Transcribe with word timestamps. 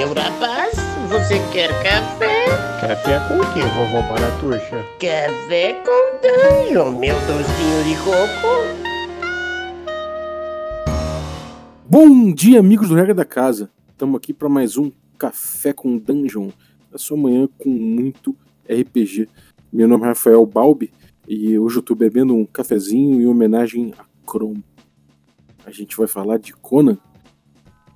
meu 0.00 0.14
rapaz? 0.14 0.76
Você 1.10 1.34
quer 1.52 1.68
café? 1.82 2.46
Café 2.80 3.18
com 3.28 3.36
o 3.36 3.52
que, 3.52 3.60
vovó 3.60 4.00
Baratuxa? 4.08 4.82
Café 4.98 5.74
com 5.84 6.00
danho, 6.22 6.90
meu 6.98 7.14
docinho 7.26 7.84
de 7.84 7.94
coco. 8.02 8.48
Bom 11.86 12.32
dia, 12.32 12.60
amigos 12.60 12.88
do 12.88 12.94
Regra 12.94 13.12
da 13.12 13.26
Casa. 13.26 13.70
Estamos 13.90 14.16
aqui 14.16 14.32
para 14.32 14.48
mais 14.48 14.78
um 14.78 14.90
Café 15.18 15.74
com 15.74 15.98
Dungeon. 15.98 16.48
A 16.94 16.96
sua 16.96 17.18
manhã 17.18 17.46
com 17.58 17.68
muito 17.68 18.34
RPG. 18.66 19.28
Meu 19.70 19.86
nome 19.86 20.04
é 20.04 20.06
Rafael 20.06 20.46
Balbi 20.46 20.90
e 21.28 21.58
hoje 21.58 21.76
eu 21.76 21.80
estou 21.80 21.94
bebendo 21.94 22.34
um 22.34 22.46
cafezinho 22.46 23.20
em 23.20 23.26
homenagem 23.26 23.92
a 23.98 24.04
Chrome. 24.26 24.64
A 25.66 25.70
gente 25.70 25.94
vai 25.94 26.06
falar 26.06 26.38
de 26.38 26.54
Conan 26.54 26.96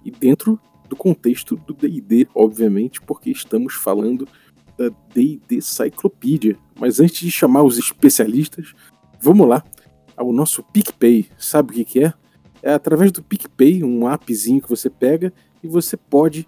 e 0.05 0.11
dentro 0.11 0.61
do 0.89 0.97
contexto 0.97 1.57
do 1.57 1.73
D&D, 1.73 2.29
obviamente, 2.35 3.01
porque 3.01 3.31
estamos 3.31 3.75
falando 3.75 4.29
da 4.77 4.91
D&D 5.15 5.61
Cyclopedia. 5.61 6.57
Mas 6.79 7.01
antes 7.01 7.19
de 7.19 7.31
chamar 7.31 7.63
os 7.63 7.79
especialistas, 7.79 8.75
vamos 9.21 9.49
lá 9.49 9.65
ao 10.17 10.33
nosso 10.33 10.63
PicPay. 10.63 11.29
Sabe 11.39 11.71
o 11.71 11.75
que, 11.75 11.85
que 11.85 12.05
é? 12.05 12.13
É 12.63 12.73
através 12.73 13.13
do 13.13 13.23
PicPay, 13.23 13.85
um 13.85 14.07
appzinho 14.07 14.61
que 14.61 14.69
você 14.69 14.89
pega 14.89 15.33
e 15.63 15.69
você 15.69 15.97
pode 15.97 16.47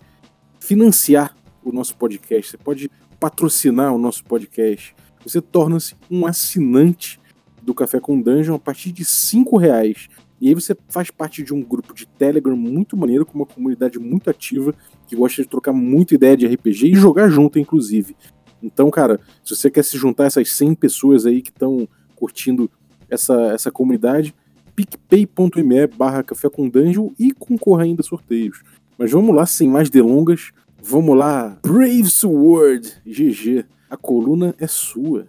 financiar 0.60 1.36
o 1.64 1.72
nosso 1.72 1.96
podcast, 1.96 2.52
você 2.52 2.56
pode 2.56 2.90
patrocinar 3.18 3.94
o 3.94 3.98
nosso 3.98 4.24
podcast. 4.24 4.94
Você 5.24 5.40
torna-se 5.40 5.96
um 6.10 6.26
assinante 6.26 7.20
do 7.62 7.74
Café 7.74 7.98
com 7.98 8.20
Dungeon 8.20 8.54
a 8.54 8.58
partir 8.58 8.92
de 8.92 9.04
cinco 9.04 9.56
reais. 9.56 10.08
E 10.40 10.48
aí 10.48 10.54
você 10.54 10.76
faz 10.88 11.10
parte 11.10 11.42
de 11.42 11.54
um 11.54 11.62
grupo 11.62 11.94
de 11.94 12.06
Telegram 12.06 12.56
muito 12.56 12.96
maneiro, 12.96 13.24
com 13.24 13.38
uma 13.38 13.46
comunidade 13.46 13.98
muito 13.98 14.28
ativa, 14.28 14.74
que 15.06 15.16
gosta 15.16 15.42
de 15.42 15.48
trocar 15.48 15.72
muita 15.72 16.14
ideia 16.14 16.36
de 16.36 16.46
RPG 16.46 16.88
e 16.88 16.94
jogar 16.94 17.28
junto, 17.28 17.58
inclusive. 17.58 18.14
Então, 18.62 18.90
cara, 18.90 19.20
se 19.44 19.54
você 19.54 19.70
quer 19.70 19.84
se 19.84 19.96
juntar 19.96 20.24
a 20.24 20.26
essas 20.26 20.50
100 20.50 20.74
pessoas 20.74 21.26
aí 21.26 21.40
que 21.40 21.50
estão 21.50 21.88
curtindo 22.14 22.70
essa, 23.08 23.34
essa 23.52 23.70
comunidade, 23.70 24.34
picpay.me 24.74 25.86
barra 25.86 26.22
café 26.22 26.48
com 26.50 26.68
dungeon 26.68 27.10
e 27.18 27.32
concorra 27.32 27.84
ainda 27.84 28.02
a 28.02 28.04
sorteios. 28.04 28.62
Mas 28.98 29.10
vamos 29.10 29.34
lá, 29.34 29.46
sem 29.46 29.68
mais 29.68 29.88
delongas, 29.88 30.52
vamos 30.82 31.16
lá. 31.16 31.58
Brave 31.62 32.08
Sword, 32.08 33.02
GG, 33.06 33.64
a 33.88 33.96
coluna 33.96 34.54
é 34.58 34.66
sua. 34.66 35.26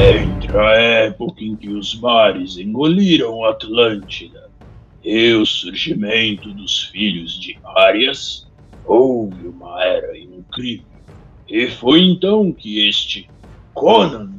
Entre 0.00 0.56
a 0.56 0.72
época 0.74 1.42
em 1.42 1.56
que 1.56 1.68
os 1.70 1.98
mares 1.98 2.56
engoliram 2.56 3.44
Atlântida 3.44 4.48
e 5.02 5.32
o 5.32 5.44
surgimento 5.44 6.54
dos 6.54 6.84
filhos 6.84 7.38
de 7.40 7.58
Arias, 7.64 8.46
houve 8.84 9.48
uma 9.48 9.82
era 9.82 10.16
incrível. 10.16 10.86
E 11.48 11.66
foi 11.66 12.02
então 12.02 12.52
que 12.52 12.86
este 12.86 13.28
Conan 13.74 14.34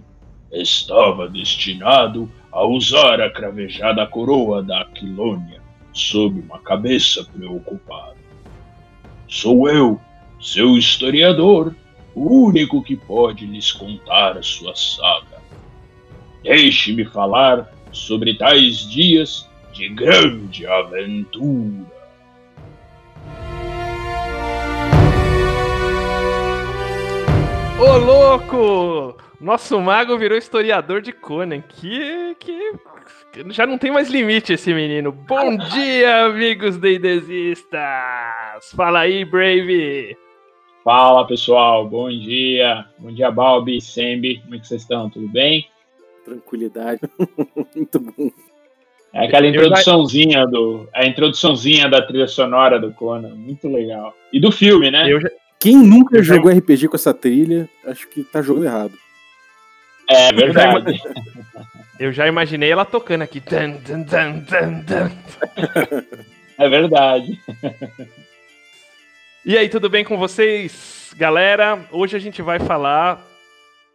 estava 0.49 1.27
destinado 1.27 2.31
a 2.53 2.65
usar 2.65 3.19
a 3.19 3.29
cravejada 3.29 4.07
coroa 4.07 4.63
da 4.63 4.81
Aquilônia 4.81 5.61
sob 5.91 6.39
uma 6.39 6.59
cabeça 6.59 7.25
preocupada. 7.25 8.15
Sou 9.27 9.69
eu, 9.69 9.99
seu 10.39 10.77
historiador, 10.77 11.75
o 12.15 12.45
único 12.45 12.81
que 12.81 12.95
pode 12.95 13.45
lhes 13.45 13.73
contar 13.73 14.37
a 14.37 14.41
sua 14.41 14.73
saga. 14.73 15.38
Deixe-me 16.49 17.05
falar 17.05 17.71
sobre 17.91 18.33
tais 18.33 18.79
dias 18.89 19.47
de 19.71 19.87
grande 19.87 20.65
aventura. 20.65 21.85
Ô 27.79 27.97
louco! 27.97 29.15
Nosso 29.39 29.79
mago 29.79 30.17
virou 30.17 30.39
historiador 30.39 31.03
de 31.03 31.11
Conan. 31.11 31.61
Que, 31.61 32.35
que 32.39 32.71
já 33.51 33.67
não 33.67 33.77
tem 33.77 33.91
mais 33.91 34.09
limite 34.09 34.53
esse 34.53 34.73
menino. 34.73 35.11
Bom 35.11 35.55
dia, 35.55 36.25
amigos 36.25 36.77
deidesistas! 36.77 37.79
Fala 38.75 39.01
aí, 39.01 39.23
Brave! 39.23 40.17
Fala 40.83 41.27
pessoal, 41.27 41.87
bom 41.87 42.09
dia. 42.09 42.87
Bom 42.97 43.13
dia, 43.13 43.29
Balbi, 43.29 43.79
Sembi. 43.79 44.39
Como 44.39 44.55
é 44.55 44.57
que 44.57 44.65
vocês 44.65 44.81
estão? 44.81 45.11
Tudo 45.11 45.27
bem? 45.27 45.69
Tranquilidade. 46.29 47.01
muito 47.75 47.99
bom. 47.99 48.29
É 49.11 49.25
aquela 49.25 49.47
introduçãozinha 49.47 50.45
do. 50.45 50.87
A 50.93 51.05
introduçãozinha 51.05 51.89
da 51.89 52.05
trilha 52.05 52.27
sonora 52.27 52.79
do 52.79 52.93
Conan. 52.93 53.33
Muito 53.35 53.67
legal. 53.67 54.13
E 54.31 54.39
do 54.39 54.51
filme, 54.51 54.91
né? 54.91 55.11
Eu 55.11 55.19
já, 55.19 55.29
Quem 55.59 55.75
nunca 55.75 56.21
jogou 56.21 56.51
RPG 56.51 56.87
com 56.87 56.95
essa 56.95 57.13
trilha, 57.13 57.67
acho 57.85 58.07
que 58.07 58.23
tá 58.23 58.41
jogando 58.41 58.65
errado. 58.65 58.93
É 60.07 60.31
verdade. 60.31 61.01
eu 61.99 62.13
já 62.13 62.27
imaginei 62.27 62.71
ela 62.71 62.85
tocando 62.85 63.23
aqui. 63.23 63.41
Tan, 63.41 63.77
tan, 63.77 64.03
tan. 64.03 65.11
É 66.59 66.69
verdade. 66.69 67.39
E 69.43 69.57
aí, 69.57 69.67
tudo 69.69 69.89
bem 69.89 70.03
com 70.03 70.17
vocês, 70.17 71.11
galera? 71.17 71.79
Hoje 71.91 72.15
a 72.15 72.19
gente 72.19 72.41
vai 72.41 72.59
falar 72.59 73.28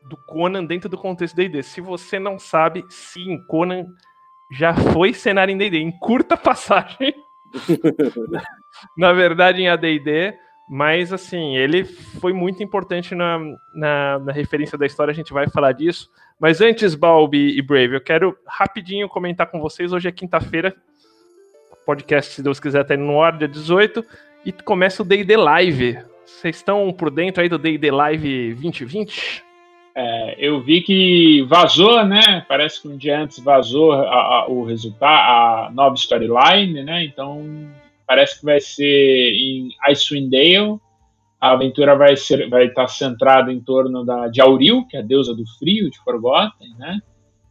do 0.04 0.16
Conan 0.16 0.64
dentro 0.64 0.88
do 0.88 0.98
contexto 0.98 1.34
D&D. 1.34 1.62
Se 1.62 1.80
você 1.80 2.18
não 2.18 2.38
sabe, 2.38 2.84
sim, 2.88 3.38
Conan 3.46 3.86
já 4.50 4.74
foi 4.74 5.12
cenário 5.14 5.52
em 5.52 5.58
D&D, 5.58 5.78
em 5.78 5.90
curta 5.90 6.36
passagem. 6.38 7.14
na 8.96 9.12
verdade, 9.12 9.62
em 9.62 9.68
AD&D, 9.68 10.34
mas 10.68 11.12
assim, 11.12 11.56
ele 11.56 11.84
foi 11.84 12.32
muito 12.32 12.62
importante 12.62 13.14
na, 13.14 13.38
na, 13.74 14.18
na, 14.18 14.32
referência 14.32 14.76
da 14.76 14.86
história, 14.86 15.12
a 15.12 15.14
gente 15.14 15.32
vai 15.32 15.48
falar 15.48 15.72
disso. 15.72 16.10
Mas 16.38 16.60
antes, 16.60 16.94
Balbi 16.94 17.56
e 17.56 17.62
Brave, 17.62 17.94
eu 17.94 18.00
quero 18.00 18.36
rapidinho 18.46 19.08
comentar 19.08 19.46
com 19.46 19.60
vocês. 19.60 19.92
Hoje 19.92 20.08
é 20.08 20.12
quinta-feira, 20.12 20.74
podcast, 21.86 22.34
se 22.34 22.42
Deus 22.42 22.58
quiser, 22.58 22.84
tá 22.84 22.94
indo 22.94 23.04
no 23.04 23.22
ar, 23.22 23.38
dia 23.38 23.46
18, 23.46 24.04
e 24.44 24.52
começa 24.52 25.02
o 25.02 25.06
D&D 25.06 25.36
Live. 25.36 25.98
Vocês 26.26 26.56
estão 26.56 26.92
por 26.92 27.10
dentro 27.10 27.42
aí 27.42 27.48
do 27.48 27.58
D&D 27.58 27.90
Live 27.90 28.54
2020? 28.54 29.53
É, 29.96 30.34
eu 30.38 30.60
vi 30.60 30.80
que 30.80 31.42
vazou, 31.42 32.04
né? 32.04 32.44
Parece 32.48 32.82
que 32.82 32.88
um 32.88 32.96
dia 32.96 33.20
antes 33.20 33.38
vazou 33.38 33.92
a, 33.92 34.00
a, 34.00 34.46
o 34.48 34.64
resultado, 34.64 35.68
a 35.68 35.70
nova 35.70 35.94
storyline, 35.94 36.82
né? 36.82 37.04
Então 37.04 37.70
parece 38.04 38.40
que 38.40 38.44
vai 38.44 38.60
ser 38.60 39.32
em 39.32 39.68
Icewind 39.88 40.30
Dale. 40.30 40.80
A 41.40 41.52
aventura 41.52 41.94
vai 41.94 42.16
ser, 42.16 42.48
vai 42.48 42.66
estar 42.66 42.88
centrada 42.88 43.52
em 43.52 43.60
torno 43.60 44.04
da 44.04 44.26
de 44.26 44.40
Auril, 44.40 44.84
que 44.88 44.96
é 44.96 45.00
a 45.00 45.02
deusa 45.02 45.32
do 45.32 45.46
frio 45.58 45.88
de 45.88 45.98
Forgotten, 45.98 46.74
né? 46.76 47.00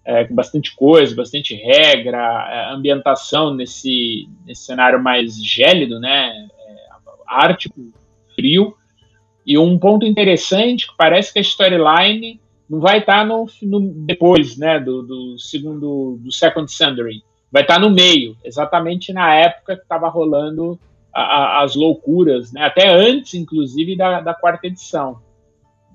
É, 0.05 0.25
com 0.25 0.35
bastante 0.35 0.75
coisa, 0.75 1.15
bastante 1.15 1.55
regra, 1.55 2.19
é, 2.51 2.73
ambientação 2.73 3.53
nesse, 3.53 4.27
nesse 4.45 4.65
cenário 4.65 5.01
mais 5.01 5.41
gélido, 5.41 5.97
né? 5.97 6.45
É, 6.67 6.75
ártico, 7.25 7.93
frio. 8.35 8.75
E 9.45 9.57
um 9.57 9.77
ponto 9.77 10.05
interessante 10.05 10.87
que 10.87 10.93
parece 10.97 11.33
que 11.33 11.39
a 11.39 11.41
storyline 11.41 12.39
não 12.69 12.79
vai 12.79 12.99
estar 12.99 13.25
no, 13.25 13.45
no 13.61 13.79
depois, 14.05 14.57
né, 14.57 14.79
do, 14.79 15.03
do 15.03 15.37
segundo, 15.37 16.17
do 16.21 16.31
Second 16.31 16.71
Sundering 16.71 17.21
vai 17.53 17.61
estar 17.61 17.79
no 17.79 17.91
meio, 17.91 18.35
exatamente 18.43 19.13
na 19.13 19.31
época 19.35 19.75
que 19.75 19.83
estava 19.83 20.09
rolando 20.09 20.79
a, 21.13 21.21
a, 21.21 21.63
as 21.63 21.75
loucuras, 21.75 22.51
né? 22.51 22.63
até 22.63 22.89
antes, 22.89 23.35
inclusive, 23.35 23.95
da, 23.95 24.21
da, 24.21 24.33
quarta 24.33 24.65
edição. 24.65 25.21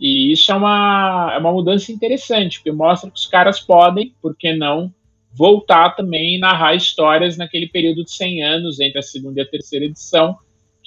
E 0.01 0.31
isso 0.31 0.53
é 0.53 0.55
uma, 0.55 1.33
é 1.35 1.39
uma 1.39 1.51
mudança 1.51 1.91
interessante, 1.91 2.61
porque 2.61 2.71
mostra 2.71 3.11
que 3.11 3.19
os 3.19 3.27
caras 3.27 3.59
podem, 3.59 4.15
por 4.23 4.37
que 4.37 4.55
não, 4.55 4.95
voltar 5.33 5.97
também 5.97 6.37
e 6.37 6.39
narrar 6.39 6.77
histórias 6.77 7.37
naquele 7.37 7.67
período 7.67 8.05
de 8.05 8.13
100 8.13 8.45
anos 8.45 8.79
entre 8.79 9.01
a 9.01 9.03
segunda 9.03 9.41
e 9.41 9.43
a 9.43 9.51
terceira 9.51 9.85
edição, 9.85 10.37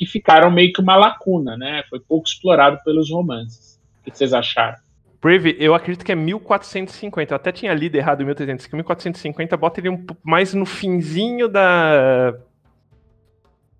que 0.01 0.06
ficaram 0.07 0.50
meio 0.50 0.74
que 0.74 0.81
uma 0.81 0.95
lacuna, 0.95 1.56
né? 1.56 1.83
Foi 1.88 2.00
pouco 2.00 2.27
explorado 2.27 2.80
pelos 2.83 3.12
romances. 3.12 3.80
O 4.00 4.06
que 4.06 4.18
vocês 4.18 4.33
acharam? 4.33 4.80
Brave, 5.21 5.56
eu 5.59 5.75
acredito 5.75 6.03
que 6.03 6.12
é 6.12 6.15
1450. 6.15 7.31
Eu 7.31 7.36
até 7.36 7.51
tinha 7.51 7.71
lido 7.71 7.95
errado 7.98 8.25
1350. 8.25 8.77
1450 8.77 9.56
bota 9.57 9.80
ele 9.80 9.89
um 9.89 10.03
mais 10.24 10.56
no 10.56 10.65
finzinho 10.65 11.48
da 11.48 12.33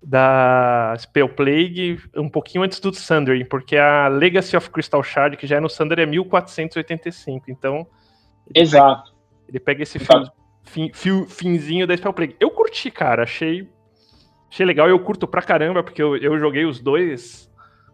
da 0.00 0.94
Spell 0.96 1.28
Plague, 1.28 2.00
um 2.16 2.28
pouquinho 2.28 2.62
antes 2.62 2.78
do 2.78 2.94
Sundering, 2.94 3.44
porque 3.44 3.76
a 3.76 4.06
Legacy 4.06 4.56
of 4.56 4.70
Crystal 4.70 5.02
Shard, 5.02 5.36
que 5.36 5.46
já 5.46 5.56
é 5.56 5.60
no 5.60 5.68
Sunder, 5.68 5.98
é 5.98 6.06
1485. 6.06 7.50
Então. 7.50 7.84
Ele 8.54 8.62
Exato. 8.62 9.10
Pega, 9.10 9.16
ele 9.48 9.58
pega 9.58 9.82
esse 9.82 9.98
fio, 9.98 10.30
fin, 10.62 10.90
fio, 10.94 11.26
finzinho 11.26 11.84
da 11.84 11.96
Spell 11.96 12.12
Plague. 12.12 12.36
Eu 12.38 12.52
curti, 12.52 12.92
cara. 12.92 13.24
Achei, 13.24 13.68
achei 14.52 14.66
legal. 14.66 14.88
Eu 14.88 15.00
curto 15.00 15.26
pra 15.26 15.40
caramba, 15.40 15.82
porque 15.82 16.02
eu, 16.02 16.16
eu 16.16 16.38
joguei 16.38 16.64
os 16.66 16.78
dois 16.78 17.50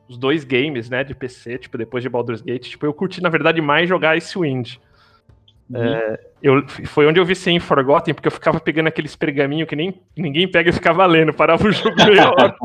os 0.08 0.16
dois 0.16 0.42
games, 0.42 0.88
né, 0.88 1.04
de 1.04 1.14
PC, 1.14 1.58
tipo, 1.58 1.76
depois 1.76 2.02
de 2.02 2.08
Baldur's 2.08 2.40
Gate, 2.40 2.70
tipo, 2.70 2.86
eu 2.86 2.94
curti, 2.94 3.22
na 3.22 3.28
verdade, 3.28 3.60
mais 3.60 3.86
jogar 3.86 4.16
Icewind. 4.16 4.78
É, 5.74 6.20
eu, 6.42 6.66
foi 6.86 7.06
onde 7.06 7.20
eu 7.20 7.26
vi 7.26 7.34
sem 7.34 7.60
Forgotten, 7.60 8.14
porque 8.14 8.26
eu 8.26 8.32
ficava 8.32 8.58
pegando 8.58 8.86
aqueles 8.86 9.14
pergaminhos 9.14 9.68
que 9.68 9.76
nem 9.76 10.00
ninguém 10.16 10.50
pega 10.50 10.70
e 10.70 10.72
ficava 10.72 11.04
lendo, 11.04 11.34
parava 11.34 11.68
o 11.68 11.70
jogo 11.70 11.94
meia 11.96 12.30
hora. 12.30 12.56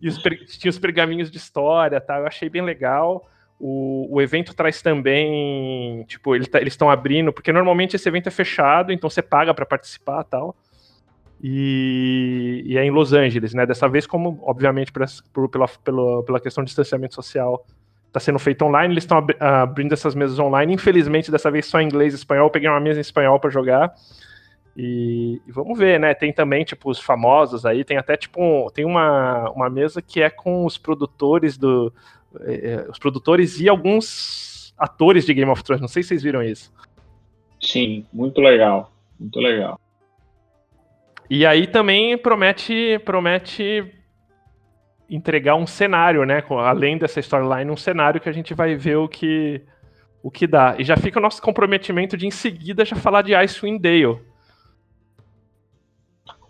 e 0.00 0.06
os, 0.06 0.22
tinha 0.58 0.70
os 0.70 0.78
pergaminhos 0.78 1.28
de 1.28 1.38
história, 1.38 2.00
tá? 2.00 2.18
Eu 2.18 2.26
achei 2.26 2.48
bem 2.48 2.62
legal. 2.62 3.28
O, 3.58 4.06
o 4.08 4.22
evento 4.22 4.54
traz 4.54 4.80
também, 4.80 6.04
tipo, 6.04 6.36
ele 6.36 6.46
tá, 6.46 6.60
eles 6.60 6.72
estão 6.72 6.88
abrindo, 6.88 7.32
porque 7.32 7.52
normalmente 7.52 7.96
esse 7.96 8.08
evento 8.08 8.28
é 8.28 8.30
fechado, 8.30 8.92
então 8.92 9.10
você 9.10 9.22
paga 9.22 9.52
para 9.52 9.66
participar 9.66 10.22
tal. 10.22 10.54
E, 11.42 12.62
e, 12.64 12.78
é 12.78 12.84
em 12.84 12.90
Los 12.90 13.12
Angeles, 13.12 13.52
né? 13.52 13.66
Dessa 13.66 13.88
vez, 13.88 14.06
como, 14.06 14.38
obviamente, 14.42 14.92
por, 14.92 15.04
por, 15.32 15.48
pela, 15.48 15.66
pela, 15.82 16.22
pela 16.22 16.40
questão 16.40 16.62
de 16.62 16.68
distanciamento 16.68 17.16
social, 17.16 17.66
está 18.06 18.20
sendo 18.20 18.38
feito 18.38 18.64
online, 18.64 18.94
eles 18.94 19.02
estão 19.02 19.26
abrindo 19.40 19.92
essas 19.92 20.14
mesas 20.14 20.38
online. 20.38 20.72
Infelizmente, 20.72 21.32
dessa 21.32 21.50
vez 21.50 21.66
só 21.66 21.80
em 21.80 21.86
inglês 21.86 22.12
e 22.12 22.16
espanhol. 22.16 22.46
Eu 22.46 22.50
peguei 22.50 22.68
uma 22.68 22.78
mesa 22.78 23.00
em 23.00 23.02
espanhol 23.02 23.40
para 23.40 23.50
jogar. 23.50 23.92
E, 24.76 25.42
e, 25.44 25.50
vamos 25.50 25.76
ver, 25.76 25.98
né? 25.98 26.14
Tem 26.14 26.32
também, 26.32 26.64
tipo, 26.64 26.88
os 26.88 27.00
famosos 27.00 27.66
aí. 27.66 27.82
Tem 27.82 27.96
até, 27.96 28.16
tipo, 28.16 28.40
um, 28.40 28.68
tem 28.70 28.84
uma, 28.84 29.50
uma 29.50 29.68
mesa 29.68 30.00
que 30.00 30.22
é 30.22 30.30
com 30.30 30.64
os 30.64 30.78
produtores 30.78 31.58
do. 31.58 31.92
Eh, 32.42 32.86
os 32.88 32.98
produtores 32.98 33.60
e 33.60 33.68
alguns 33.68 34.72
atores 34.78 35.26
de 35.26 35.34
Game 35.34 35.50
of 35.50 35.64
Thrones. 35.64 35.80
Não 35.80 35.88
sei 35.88 36.04
se 36.04 36.10
vocês 36.10 36.22
viram 36.22 36.42
isso. 36.42 36.72
Sim, 37.60 38.06
muito 38.12 38.40
legal. 38.40 38.92
Muito 39.18 39.40
legal. 39.40 39.80
E 41.34 41.46
aí 41.46 41.66
também 41.66 42.18
promete, 42.18 43.00
promete 43.06 43.90
entregar 45.08 45.54
um 45.54 45.66
cenário, 45.66 46.26
né? 46.26 46.44
Além 46.50 46.98
dessa 46.98 47.20
storyline, 47.20 47.70
um 47.70 47.76
cenário 47.76 48.20
que 48.20 48.28
a 48.28 48.32
gente 48.32 48.52
vai 48.52 48.74
ver 48.74 48.96
o 48.96 49.08
que, 49.08 49.62
o 50.22 50.30
que 50.30 50.46
dá. 50.46 50.76
E 50.78 50.84
já 50.84 50.94
fica 50.94 51.18
o 51.18 51.22
nosso 51.22 51.40
comprometimento 51.40 52.18
de 52.18 52.26
em 52.26 52.30
seguida 52.30 52.84
já 52.84 52.96
falar 52.96 53.22
de 53.22 53.34
Icewind 53.34 53.80
Dale. 53.80 54.18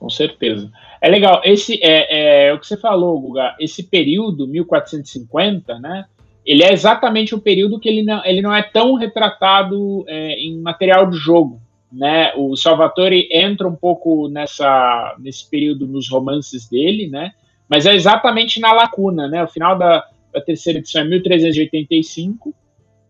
Com 0.01 0.11
certeza. 0.11 0.69
É 1.01 1.09
legal. 1.09 1.41
Esse 1.45 1.79
é, 1.81 2.49
é 2.49 2.53
o 2.53 2.59
que 2.59 2.67
você 2.67 2.77
falou, 2.77 3.21
Guga. 3.21 3.55
Esse 3.61 3.85
período 3.85 4.49
1450, 4.49 5.79
né? 5.79 6.07
Ele 6.45 6.65
é 6.65 6.73
exatamente 6.73 7.37
o 7.37 7.41
período 7.41 7.79
que 7.79 7.89
ele 7.89 8.03
não, 8.03 8.25
ele 8.25 8.43
não 8.43 8.53
é 8.53 8.65
tão 8.65 8.97
retratado 8.97 10.05
é, 10.09 10.41
em 10.41 10.61
material 10.61 11.09
de 11.09 11.19
jogo. 11.19 11.61
Né? 11.93 12.33
O 12.37 12.57
Salvatore 12.57 13.29
entra 13.31 13.69
um 13.69 13.77
pouco 13.77 14.29
nessa, 14.29 15.15
nesse 15.19 15.49
período 15.49 15.87
nos 15.87 16.09
romances 16.09 16.69
dele, 16.69 17.09
né? 17.09 17.33
Mas 17.69 17.85
é 17.85 17.95
exatamente 17.95 18.61
na 18.61 18.73
lacuna, 18.73 19.29
né? 19.29 19.45
O 19.45 19.49
final 19.49 19.77
da, 19.77 20.07
da 20.33 20.41
terceira 20.41 20.79
edição 20.79 21.03
é 21.03 21.05
1385 21.05 22.55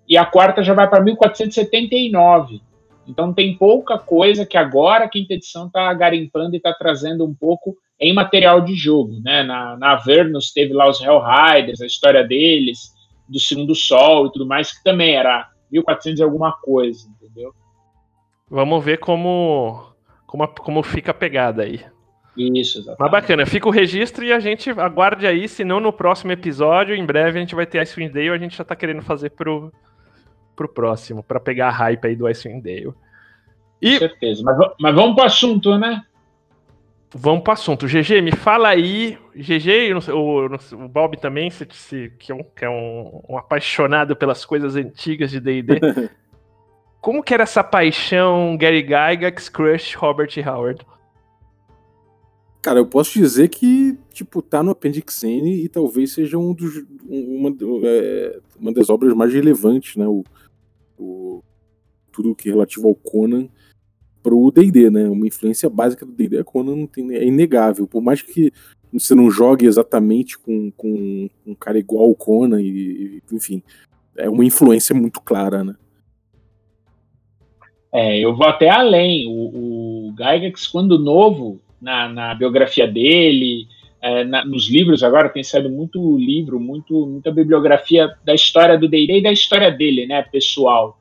e 0.08 0.16
a 0.16 0.24
quarta 0.24 0.64
já 0.64 0.74
vai 0.74 0.88
para 0.90 1.00
1479. 1.00 2.60
Então 3.06 3.32
tem 3.32 3.56
pouca 3.56 3.98
coisa 3.98 4.44
que 4.44 4.56
agora 4.56 5.04
a 5.04 5.08
quinta 5.08 5.34
edição 5.34 5.66
está 5.66 5.92
garimpando 5.94 6.54
e 6.54 6.56
está 6.56 6.72
trazendo 6.72 7.24
um 7.24 7.34
pouco 7.34 7.76
em 8.00 8.12
material 8.12 8.60
de 8.60 8.74
jogo, 8.74 9.20
né? 9.22 9.44
Na, 9.44 9.76
na 9.76 9.92
Avernus 9.92 10.52
teve 10.52 10.72
lá 10.72 10.88
os 10.88 11.00
Hellriders, 11.00 11.80
a 11.80 11.86
história 11.86 12.24
deles, 12.24 12.92
do 13.28 13.38
Segundo 13.38 13.76
Sol 13.76 14.26
e 14.26 14.32
tudo 14.32 14.46
mais, 14.46 14.76
que 14.76 14.82
também 14.82 15.14
era 15.14 15.48
1400 15.70 16.18
e 16.18 16.22
alguma 16.22 16.52
coisa, 16.52 17.08
entendeu? 17.08 17.54
Vamos 18.52 18.84
ver 18.84 18.98
como, 18.98 19.82
como, 20.26 20.46
como 20.46 20.82
fica 20.82 21.10
a 21.10 21.14
pegada 21.14 21.62
aí. 21.62 21.80
Isso, 22.36 22.80
exatamente. 22.80 23.00
Mas 23.00 23.10
bacana, 23.10 23.46
fica 23.46 23.66
o 23.66 23.72
registro 23.72 24.22
e 24.26 24.30
a 24.30 24.38
gente 24.40 24.68
aguarde 24.68 25.26
aí, 25.26 25.48
se 25.48 25.64
não 25.64 25.80
no 25.80 25.90
próximo 25.90 26.32
episódio, 26.32 26.94
em 26.94 27.06
breve 27.06 27.38
a 27.38 27.40
gente 27.40 27.54
vai 27.54 27.64
ter 27.64 27.78
Icewind 27.78 28.12
Dale, 28.12 28.28
a 28.28 28.36
gente 28.36 28.54
já 28.54 28.62
tá 28.62 28.76
querendo 28.76 29.00
fazer 29.00 29.30
pro, 29.30 29.72
pro 30.54 30.68
próximo, 30.68 31.22
para 31.22 31.40
pegar 31.40 31.68
a 31.68 31.70
hype 31.70 32.06
aí 32.06 32.14
do 32.14 32.26
Icewind 32.26 32.62
Dale. 32.62 32.92
E... 33.80 33.92
Com 33.92 33.98
certeza, 34.00 34.42
mas, 34.44 34.58
mas 34.78 34.94
vamos 34.94 35.14
pro 35.14 35.24
assunto, 35.24 35.78
né? 35.78 36.02
Vamos 37.14 37.42
pro 37.42 37.54
assunto. 37.54 37.86
GG, 37.86 38.20
me 38.20 38.32
fala 38.32 38.68
aí. 38.68 39.18
GG, 39.34 39.94
o, 40.12 40.84
o 40.84 40.88
Bob 40.88 41.16
também, 41.16 41.50
se, 41.50 41.66
se, 41.70 42.12
que 42.18 42.32
é, 42.32 42.34
um, 42.34 42.42
que 42.42 42.66
é 42.66 42.68
um, 42.68 43.22
um 43.30 43.38
apaixonado 43.38 44.14
pelas 44.14 44.44
coisas 44.44 44.76
antigas 44.76 45.30
de 45.30 45.40
DD. 45.40 45.80
Como 47.02 47.20
que 47.20 47.34
era 47.34 47.42
essa 47.42 47.64
paixão 47.64 48.56
Gary 48.56 48.80
Gygax, 48.80 49.48
Crush, 49.48 49.96
Robert 49.96 50.30
Howard? 50.46 50.86
Cara, 52.62 52.78
eu 52.78 52.86
posso 52.86 53.18
dizer 53.18 53.48
que, 53.48 53.98
tipo, 54.12 54.40
tá 54.40 54.62
no 54.62 54.70
Appendix 54.70 55.24
N 55.24 55.64
e 55.64 55.68
talvez 55.68 56.12
seja 56.12 56.38
um 56.38 56.54
dos, 56.54 56.84
uma, 57.04 57.52
é, 57.82 58.38
uma 58.56 58.72
das 58.72 58.88
obras 58.88 59.12
mais 59.14 59.34
relevantes, 59.34 59.96
né? 59.96 60.06
O, 60.06 60.22
o, 60.96 61.42
tudo 62.12 62.36
que 62.36 62.48
é 62.48 62.52
relativo 62.52 62.86
ao 62.86 62.94
Conan 62.94 63.48
pro 64.22 64.52
D&D, 64.52 64.88
né? 64.88 65.08
Uma 65.08 65.26
influência 65.26 65.68
básica 65.68 66.06
do 66.06 66.12
D&D, 66.12 66.38
a 66.38 66.44
Conan 66.44 66.86
tem, 66.86 67.16
é 67.16 67.24
inegável. 67.26 67.84
Por 67.84 68.00
mais 68.00 68.22
que 68.22 68.52
você 68.92 69.12
não 69.12 69.28
jogue 69.28 69.66
exatamente 69.66 70.38
com, 70.38 70.70
com 70.76 71.28
um 71.44 71.54
cara 71.56 71.80
igual 71.80 72.08
o 72.08 72.14
Conan, 72.14 72.62
e, 72.62 73.20
enfim, 73.32 73.60
é 74.16 74.30
uma 74.30 74.44
influência 74.44 74.94
muito 74.94 75.20
clara, 75.20 75.64
né? 75.64 75.74
É, 77.92 78.18
eu 78.18 78.34
vou 78.34 78.46
até 78.46 78.70
além. 78.70 79.26
O, 79.26 80.08
o 80.08 80.14
Gygax, 80.16 80.66
quando 80.66 80.98
novo, 80.98 81.60
na, 81.80 82.08
na 82.08 82.34
biografia 82.34 82.86
dele, 82.86 83.66
é, 84.00 84.24
na, 84.24 84.44
nos 84.44 84.68
livros 84.68 85.04
agora 85.04 85.28
tem 85.28 85.44
saído 85.44 85.70
muito 85.70 86.16
livro, 86.16 86.58
muito, 86.58 87.06
muita 87.06 87.30
bibliografia 87.30 88.12
da 88.24 88.34
história 88.34 88.76
do 88.76 88.88
D&D 88.88 89.18
e 89.18 89.22
da 89.22 89.30
história 89.30 89.70
dele, 89.70 90.06
né, 90.06 90.22
pessoal. 90.22 90.98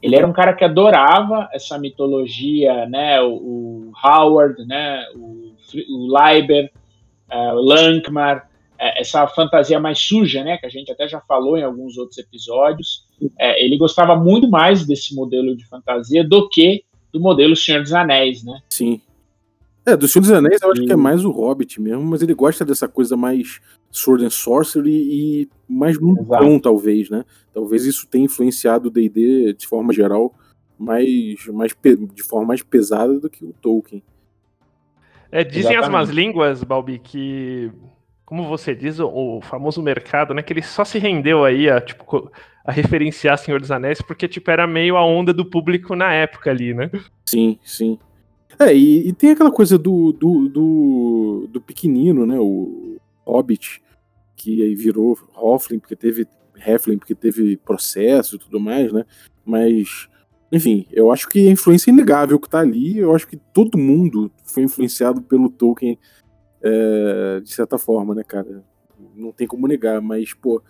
Ele 0.00 0.14
era 0.14 0.26
um 0.26 0.32
cara 0.32 0.54
que 0.54 0.64
adorava 0.64 1.48
essa 1.52 1.76
mitologia, 1.76 2.86
né, 2.86 3.20
o, 3.20 3.32
o 3.32 3.92
Howard, 4.02 4.64
né, 4.64 5.04
o, 5.14 5.52
o 5.90 6.18
Leiber, 6.18 6.70
uh, 7.30 7.54
o 7.54 7.60
Lankmar, 7.60 8.48
é, 8.78 9.00
essa 9.00 9.26
fantasia 9.26 9.78
mais 9.78 9.98
suja, 9.98 10.42
né, 10.42 10.56
que 10.56 10.64
a 10.64 10.70
gente 10.70 10.90
até 10.90 11.06
já 11.08 11.20
falou 11.20 11.58
em 11.58 11.64
alguns 11.64 11.98
outros 11.98 12.16
episódios. 12.16 13.07
É, 13.38 13.64
ele 13.64 13.76
gostava 13.76 14.16
muito 14.16 14.48
mais 14.48 14.86
desse 14.86 15.14
modelo 15.14 15.56
de 15.56 15.66
fantasia 15.66 16.26
do 16.26 16.48
que 16.48 16.84
do 17.12 17.20
modelo 17.20 17.56
Senhor 17.56 17.82
dos 17.82 17.92
Anéis, 17.92 18.44
né? 18.44 18.60
Sim. 18.68 19.00
É, 19.84 19.96
do 19.96 20.06
Senhor 20.06 20.22
dos 20.22 20.32
Anéis 20.32 20.60
eu 20.62 20.70
acho 20.70 20.84
que 20.84 20.92
é 20.92 20.96
mais 20.96 21.24
o 21.24 21.30
Hobbit 21.30 21.80
mesmo, 21.80 22.04
mas 22.04 22.22
ele 22.22 22.34
gosta 22.34 22.64
dessa 22.64 22.86
coisa 22.86 23.16
mais 23.16 23.60
Sword 23.90 24.24
and 24.24 24.30
Sorcery 24.30 24.92
e 24.92 25.48
mais 25.68 25.98
mundão, 25.98 26.58
talvez, 26.60 27.08
né? 27.08 27.24
Talvez 27.54 27.86
isso 27.86 28.06
tenha 28.06 28.26
influenciado 28.26 28.88
o 28.88 28.90
D&D 28.90 29.54
de 29.54 29.66
forma 29.66 29.92
geral, 29.92 30.34
mais, 30.78 31.46
mais 31.48 31.74
de 32.14 32.22
forma 32.22 32.48
mais 32.48 32.62
pesada 32.62 33.18
do 33.18 33.30
que 33.30 33.44
o 33.44 33.54
Tolkien. 33.60 34.02
É, 35.32 35.42
dizem 35.42 35.72
Exatamente. 35.72 35.84
as 35.84 35.88
más 35.90 36.10
línguas, 36.10 36.62
Balbi, 36.62 36.98
que 36.98 37.72
como 38.28 38.46
você 38.46 38.74
diz, 38.74 39.00
o, 39.00 39.40
famoso 39.40 39.82
mercado, 39.82 40.34
né? 40.34 40.42
Que 40.42 40.52
ele 40.52 40.60
só 40.60 40.84
se 40.84 40.98
rendeu 40.98 41.46
aí 41.46 41.70
a, 41.70 41.80
tipo, 41.80 42.30
a 42.68 42.70
referenciar 42.70 43.38
Senhor 43.38 43.58
dos 43.58 43.70
Anéis 43.70 44.02
porque, 44.02 44.28
tipo, 44.28 44.50
era 44.50 44.66
meio 44.66 44.98
a 44.98 45.02
onda 45.02 45.32
do 45.32 45.42
público 45.42 45.96
na 45.96 46.12
época 46.12 46.50
ali, 46.50 46.74
né? 46.74 46.90
Sim, 47.24 47.58
sim. 47.64 47.98
É, 48.58 48.74
e, 48.74 49.08
e 49.08 49.12
tem 49.14 49.30
aquela 49.30 49.50
coisa 49.50 49.78
do, 49.78 50.12
do, 50.12 50.48
do, 50.50 51.48
do, 51.50 51.60
pequenino, 51.62 52.26
né? 52.26 52.38
O 52.38 52.98
Hobbit, 53.24 53.80
que 54.36 54.62
aí 54.62 54.74
virou 54.74 55.18
Hoffling, 55.34 55.78
porque 55.78 55.96
teve 55.96 56.26
Heflin, 56.56 56.98
porque 56.98 57.14
teve 57.14 57.56
processo 57.56 58.36
e 58.36 58.38
tudo 58.38 58.60
mais, 58.60 58.92
né? 58.92 59.06
Mas, 59.46 60.06
enfim, 60.52 60.84
eu 60.92 61.10
acho 61.10 61.26
que 61.26 61.48
a 61.48 61.50
influência 61.50 61.90
é 61.90 61.94
inegável 61.94 62.38
que 62.38 62.50
tá 62.50 62.60
ali. 62.60 62.98
Eu 62.98 63.14
acho 63.14 63.26
que 63.26 63.38
todo 63.54 63.78
mundo 63.78 64.30
foi 64.44 64.64
influenciado 64.64 65.22
pelo 65.22 65.48
Tolkien 65.48 65.98
é, 66.60 67.40
de 67.40 67.50
certa 67.50 67.78
forma, 67.78 68.14
né, 68.14 68.22
cara? 68.22 68.62
Não 69.16 69.32
tem 69.32 69.46
como 69.46 69.66
negar, 69.66 70.02
mas, 70.02 70.34
pô, 70.34 70.62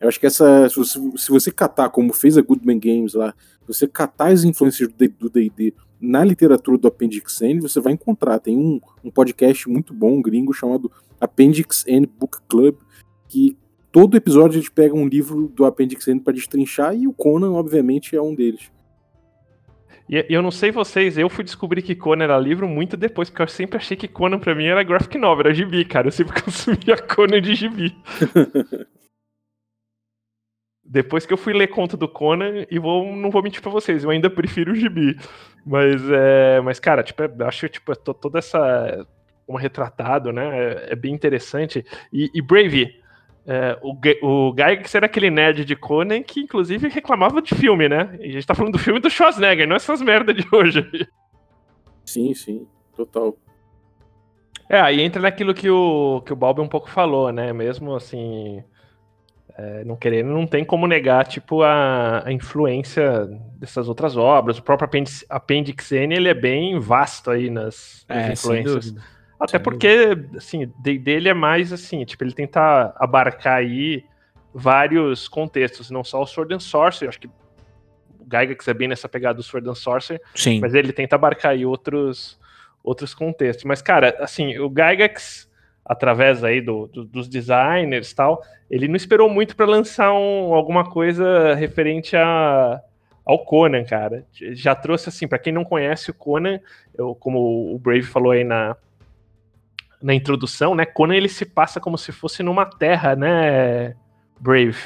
eu 0.00 0.08
acho 0.08 0.18
que 0.18 0.26
essa. 0.26 0.68
Se 0.68 0.76
você, 0.76 0.98
se 1.16 1.30
você 1.30 1.52
catar, 1.52 1.90
como 1.90 2.12
fez 2.12 2.38
a 2.38 2.42
Goodman 2.42 2.78
Games 2.78 3.12
lá, 3.12 3.34
você 3.66 3.86
catar 3.86 4.28
as 4.28 4.44
influências 4.44 4.88
do 5.18 5.28
DD 5.28 5.74
na 6.00 6.24
literatura 6.24 6.78
do 6.78 6.88
Appendix 6.88 7.42
N, 7.42 7.60
você 7.60 7.78
vai 7.80 7.92
encontrar. 7.92 8.38
Tem 8.38 8.56
um, 8.56 8.80
um 9.04 9.10
podcast 9.10 9.68
muito 9.68 9.92
bom, 9.92 10.14
um 10.14 10.22
gringo, 10.22 10.54
chamado 10.54 10.90
Appendix 11.20 11.84
N 11.86 12.06
Book 12.06 12.38
Club, 12.48 12.76
que 13.28 13.56
todo 13.92 14.16
episódio 14.16 14.56
eles 14.56 14.70
pegam 14.70 14.96
um 14.96 15.06
livro 15.06 15.48
do 15.48 15.66
Appendix 15.66 16.08
N 16.08 16.20
para 16.20 16.32
destrinchar, 16.32 16.96
e 16.96 17.06
o 17.06 17.12
Conan, 17.12 17.52
obviamente, 17.52 18.16
é 18.16 18.22
um 18.22 18.34
deles. 18.34 18.72
E 20.08 20.26
eu 20.28 20.42
não 20.42 20.50
sei 20.50 20.72
vocês, 20.72 21.18
eu 21.18 21.28
fui 21.28 21.44
descobrir 21.44 21.82
que 21.82 21.94
Conan 21.94 22.24
era 22.24 22.38
livro 22.38 22.66
muito 22.66 22.96
depois, 22.96 23.28
porque 23.28 23.42
eu 23.42 23.48
sempre 23.48 23.76
achei 23.76 23.96
que 23.96 24.08
Conan 24.08 24.38
pra 24.38 24.54
mim 24.54 24.64
era 24.64 24.82
graphic 24.82 25.16
novel, 25.18 25.46
era 25.46 25.54
gibi, 25.54 25.84
cara. 25.84 26.08
Eu 26.08 26.12
sempre 26.12 26.34
consumia 26.42 26.96
Conan 26.96 27.40
de 27.40 27.54
gibi. 27.54 27.94
depois 30.92 31.24
que 31.24 31.32
eu 31.32 31.36
fui 31.36 31.52
ler 31.52 31.68
conta 31.68 31.96
do 31.96 32.08
Conan, 32.08 32.66
e 32.68 32.76
vou, 32.76 33.14
não 33.14 33.30
vou 33.30 33.42
mentir 33.44 33.62
pra 33.62 33.70
vocês, 33.70 34.02
eu 34.02 34.10
ainda 34.10 34.28
prefiro 34.28 34.72
o 34.72 34.74
gibi. 34.74 35.16
Mas, 35.64 36.02
é, 36.10 36.60
mas 36.60 36.80
cara, 36.80 37.04
tipo, 37.04 37.22
é, 37.22 37.30
acho 37.46 37.60
que 37.66 37.74
tipo, 37.74 37.94
toda 37.94 38.40
essa. 38.40 39.06
Um 39.48 39.54
retratado, 39.54 40.32
né? 40.32 40.46
É, 40.58 40.92
é 40.92 40.96
bem 40.96 41.14
interessante. 41.14 41.84
E, 42.12 42.28
e 42.34 42.42
Brave, 42.42 42.98
É, 43.46 43.78
o, 43.82 43.96
o 44.22 44.52
Gygax 44.52 44.94
era 44.94 45.06
aquele 45.06 45.30
nerd 45.30 45.64
de 45.64 45.74
Conan 45.74 46.22
que, 46.22 46.40
inclusive, 46.40 46.88
reclamava 46.88 47.40
de 47.40 47.54
filme, 47.54 47.88
né? 47.88 48.16
E 48.20 48.28
a 48.28 48.32
gente 48.32 48.46
tá 48.46 48.54
falando 48.54 48.74
do 48.74 48.78
filme 48.78 49.00
do 49.00 49.10
Schwarzenegger, 49.10 49.66
não 49.66 49.76
essas 49.76 50.02
merda 50.02 50.34
de 50.34 50.46
hoje. 50.52 50.84
Sim, 52.04 52.34
sim, 52.34 52.66
total. 52.96 53.36
É, 54.68 54.80
aí 54.80 55.00
entra 55.00 55.22
naquilo 55.22 55.54
que 55.54 55.68
o, 55.68 56.22
que 56.24 56.32
o 56.32 56.36
Bob 56.36 56.60
um 56.60 56.68
pouco 56.68 56.88
falou, 56.88 57.32
né? 57.32 57.52
Mesmo 57.52 57.94
assim, 57.94 58.62
é, 59.62 59.84
não 59.84 59.94
querendo, 59.96 60.28
não 60.30 60.46
tem 60.46 60.64
como 60.64 60.86
negar, 60.86 61.26
tipo, 61.26 61.62
a, 61.62 62.22
a 62.26 62.32
influência 62.32 63.26
dessas 63.58 63.88
outras 63.88 64.16
obras. 64.16 64.56
O 64.58 64.62
próprio 64.62 64.86
Appendix, 64.86 65.24
Appendix 65.28 65.92
N, 65.92 66.14
ele 66.14 66.28
é 66.28 66.34
bem 66.34 66.78
vasto 66.78 67.30
aí 67.30 67.50
nas, 67.50 68.04
nas 68.08 68.28
É, 68.28 68.32
influências. 68.32 68.86
dúvida. 68.92 69.02
Até 69.38 69.58
Sem 69.58 69.60
porque, 69.62 70.18
assim, 70.36 70.72
de- 70.82 70.98
dele 70.98 71.28
é 71.28 71.34
mais 71.34 71.72
assim, 71.72 72.04
tipo, 72.04 72.22
ele 72.24 72.32
tenta 72.32 72.94
abarcar 72.96 73.56
aí 73.58 74.04
vários 74.54 75.28
contextos, 75.28 75.90
não 75.90 76.02
só 76.04 76.22
o 76.22 76.26
Sword 76.26 76.54
and 76.54 76.60
Sorcery, 76.60 77.08
acho 77.08 77.20
que 77.20 77.26
o 77.26 77.32
Gygax 78.30 78.66
é 78.68 78.74
bem 78.74 78.88
nessa 78.88 79.08
pegada 79.08 79.34
do 79.34 79.42
Sword 79.42 79.68
and 79.68 79.74
Sorcery, 79.74 80.20
Sim. 80.34 80.60
mas 80.60 80.74
ele 80.74 80.92
tenta 80.92 81.16
abarcar 81.16 81.52
aí 81.52 81.64
outros, 81.66 82.38
outros 82.84 83.12
contextos. 83.14 83.64
Mas, 83.64 83.80
cara, 83.82 84.16
assim, 84.20 84.58
o 84.58 84.68
Gygax, 84.68 85.49
através 85.90 86.44
aí 86.44 86.60
do, 86.60 86.86
do- 86.86 87.04
dos 87.04 87.28
designers 87.28 88.14
tal, 88.14 88.40
ele 88.70 88.86
não 88.86 88.94
esperou 88.94 89.28
muito 89.28 89.56
para 89.56 89.66
lançar 89.66 90.12
um- 90.12 90.54
alguma 90.54 90.88
coisa 90.88 91.52
referente 91.56 92.16
a, 92.16 92.80
ao 93.26 93.44
Conan, 93.44 93.82
cara. 93.82 94.24
Já 94.52 94.72
trouxe, 94.76 95.08
assim, 95.08 95.26
para 95.26 95.40
quem 95.40 95.52
não 95.52 95.64
conhece 95.64 96.12
o 96.12 96.14
Conan, 96.14 96.60
eu, 96.96 97.12
como 97.16 97.74
o 97.74 97.78
Brave 97.80 98.04
falou 98.04 98.30
aí 98.30 98.44
na, 98.44 98.76
na 100.00 100.14
introdução, 100.14 100.76
né? 100.76 100.86
Conan 100.86 101.16
ele 101.16 101.28
se 101.28 101.44
passa 101.44 101.80
como 101.80 101.98
se 101.98 102.12
fosse 102.12 102.40
numa 102.44 102.64
terra, 102.64 103.16
né, 103.16 103.96
Brave? 104.38 104.78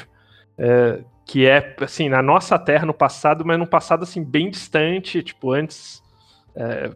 É, 0.57 1.03
que 1.23 1.45
é, 1.45 1.75
assim, 1.81 2.09
na 2.09 2.23
nossa 2.23 2.57
terra 2.57 2.83
no 2.85 2.93
passado, 2.95 3.45
mas 3.45 3.59
num 3.59 3.65
passado, 3.67 4.01
assim, 4.01 4.23
bem 4.23 4.49
distante, 4.49 5.21
tipo, 5.21 5.51
antes. 5.51 6.01
é, 6.55 6.89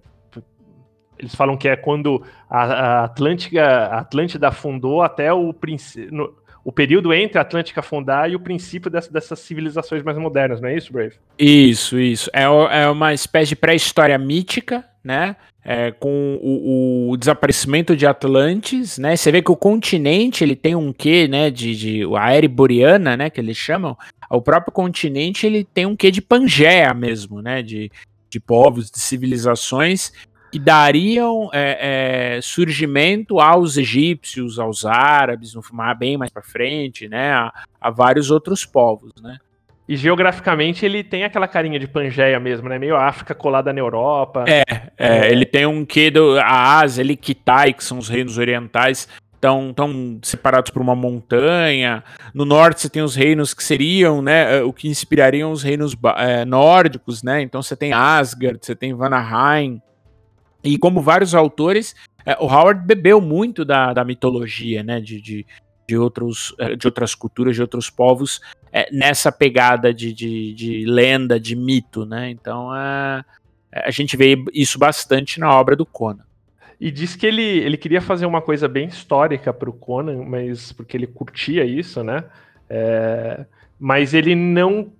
eles 1.20 1.36
falam 1.36 1.58
que 1.58 1.68
é 1.68 1.76
quando 1.76 2.24
a, 2.50 2.64
a 2.64 3.04
Atlântica, 3.04 3.62
a 3.64 4.00
Atlântida 4.00 4.48
afundou 4.48 5.02
até 5.02 5.32
o, 5.34 5.54
princ- 5.54 6.10
no- 6.12 6.34
o 6.64 6.72
período 6.72 7.14
entre 7.14 7.38
a 7.38 7.42
Atlântica 7.42 7.82
afundar 7.82 8.30
e 8.30 8.36
o 8.36 8.40
princípio 8.40 8.90
dessa- 8.90 9.12
dessas 9.12 9.40
civilizações 9.40 10.02
mais 10.04 10.18
modernas, 10.18 10.62
não 10.62 10.70
é 10.70 10.76
isso, 10.78 10.92
Brave? 10.94 11.16
Isso, 11.38 12.00
isso. 12.00 12.30
É, 12.34 12.44
é 12.44 12.90
uma 12.90 13.14
espécie 13.14 13.50
de 13.50 13.56
pré-história 13.56 14.18
mítica, 14.18 14.86
né? 15.04 15.36
É, 15.64 15.92
com 15.92 16.40
o, 16.42 17.12
o 17.12 17.18
desaparecimento 17.18 17.96
de 17.96 18.08
Atlantes, 18.08 18.98
né? 18.98 19.16
Você 19.16 19.32
vê 19.32 19.42
que 19.42 19.52
o 19.52 19.58
continente 19.58 20.44
ele 20.44 20.56
tem 20.56 20.74
um 20.74 20.92
quê, 20.94 21.28
né? 21.28 21.52
De, 21.52 21.76
de 21.76 22.04
a 22.18 22.34
era 22.34 22.48
boreana, 22.48 23.16
né? 23.18 23.30
Que 23.30 23.42
eles 23.42 23.58
chamam. 23.58 23.98
O 24.30 24.42
próprio 24.42 24.72
continente 24.72 25.46
ele 25.46 25.64
tem 25.66 25.86
um 25.86 25.96
quê 25.96 26.12
de 26.12 26.22
Pangeia 26.22 26.94
mesmo, 26.94 27.42
né? 27.42 27.62
De, 27.62 27.92
de 28.30 28.40
povos, 28.40 28.90
de 28.90 29.00
civilizações 29.00 30.12
que 30.52 30.60
dariam 30.60 31.50
é, 31.54 32.38
é, 32.38 32.42
surgimento 32.42 33.40
aos 33.40 33.78
egípcios, 33.78 34.60
aos 34.60 34.86
árabes, 34.86 35.54
no 35.54 35.62
filmar 35.62 35.98
bem 35.98 36.18
mais 36.18 36.32
para 36.32 36.42
frente, 36.42 37.08
né? 37.08 37.32
A, 37.34 37.54
a 37.80 37.90
vários 37.90 38.32
outros 38.32 38.66
povos, 38.66 39.14
né? 39.22 39.38
E 39.88 39.96
geograficamente 39.96 40.86
ele 40.86 41.04
tem 41.04 41.24
aquela 41.24 41.48
carinha 41.48 41.80
de 41.80 41.88
Pangeia 41.88 42.40
mesmo, 42.40 42.70
né? 42.70 42.78
Meio 42.78 42.96
África 42.96 43.34
colada 43.34 43.74
na 43.74 43.80
Europa. 43.80 44.46
É, 44.48 44.64
é, 44.96 45.32
ele 45.32 45.46
tem 45.46 45.66
um 45.66 45.84
quê 45.84 46.12
do 46.12 46.40
a 46.40 46.80
Ásia, 46.80 47.02
ele 47.02 47.16
Kitai, 47.16 47.74
que 47.74 47.84
são 47.84 47.98
os 47.98 48.08
reinos 48.08 48.38
orientais, 48.38 49.08
estão 49.34 49.74
tão 49.74 50.20
separados 50.22 50.70
por 50.70 50.82
uma 50.82 50.96
montanha. 50.96 52.04
No 52.34 52.46
norte 52.46 52.82
você 52.82 52.90
tem 52.90 53.02
os 53.02 53.16
reinos 53.16 53.54
que 53.54 53.64
seriam, 53.64 54.22
né, 54.22 54.58
eh, 54.60 54.62
o 54.62 54.72
que 54.72 54.88
inspirariam 54.88 55.52
os 55.52 55.64
reinos 55.64 55.96
eh, 56.18 56.46
nórdicos, 56.46 57.24
né? 57.24 57.42
Então 57.42 57.64
você 57.64 57.76
tem 57.76 57.92
Asgard, 57.92 58.60
você 58.62 58.76
tem 58.76 58.94
Vanaheim. 58.94 59.82
E 60.64 60.78
como 60.78 61.02
vários 61.02 61.34
autores, 61.34 61.96
eh, 62.26 62.38
o 62.40 62.46
Howard 62.46 62.86
bebeu 62.86 63.22
muito 63.22 63.64
da, 63.64 63.94
da 63.94 64.04
mitologia, 64.04 64.84
né, 64.84 65.00
de, 65.00 65.22
de, 65.22 65.46
de, 65.88 65.98
outros, 65.98 66.54
eh, 66.60 66.76
de 66.76 66.88
outras 66.88 67.16
culturas, 67.16 67.56
de 67.56 67.62
outros 67.62 67.90
povos, 67.90 68.42
eh, 68.72 68.90
nessa 68.92 69.32
pegada 69.32 69.94
de, 69.94 70.14
de, 70.14 70.54
de 70.54 70.86
lenda, 70.86 71.40
de 71.40 71.56
mito, 71.56 72.06
né? 72.06 72.30
Então, 72.30 72.76
é 72.76 73.24
a 73.72 73.92
gente 73.92 74.18
vê 74.18 74.36
isso 74.54 74.80
bastante 74.80 75.40
na 75.40 75.54
obra 75.54 75.76
do 75.76 75.86
Conan. 75.86 76.24
E 76.80 76.90
diz 76.90 77.16
que 77.16 77.26
ele, 77.26 77.44
ele 77.44 77.78
queria 77.78 78.02
fazer 78.02 78.26
uma 78.26 78.42
coisa 78.42 78.68
bem 78.68 78.88
histórica 78.88 79.54
pro 79.54 79.74
Conan, 79.74 80.24
mas 80.24 80.72
porque 80.72 80.96
ele 80.96 81.08
curtia 81.08 81.66
isso, 81.66 82.04
né? 82.04 82.24
É, 82.70 83.46
mas 83.78 84.14
ele 84.14 84.34
não 84.34 84.92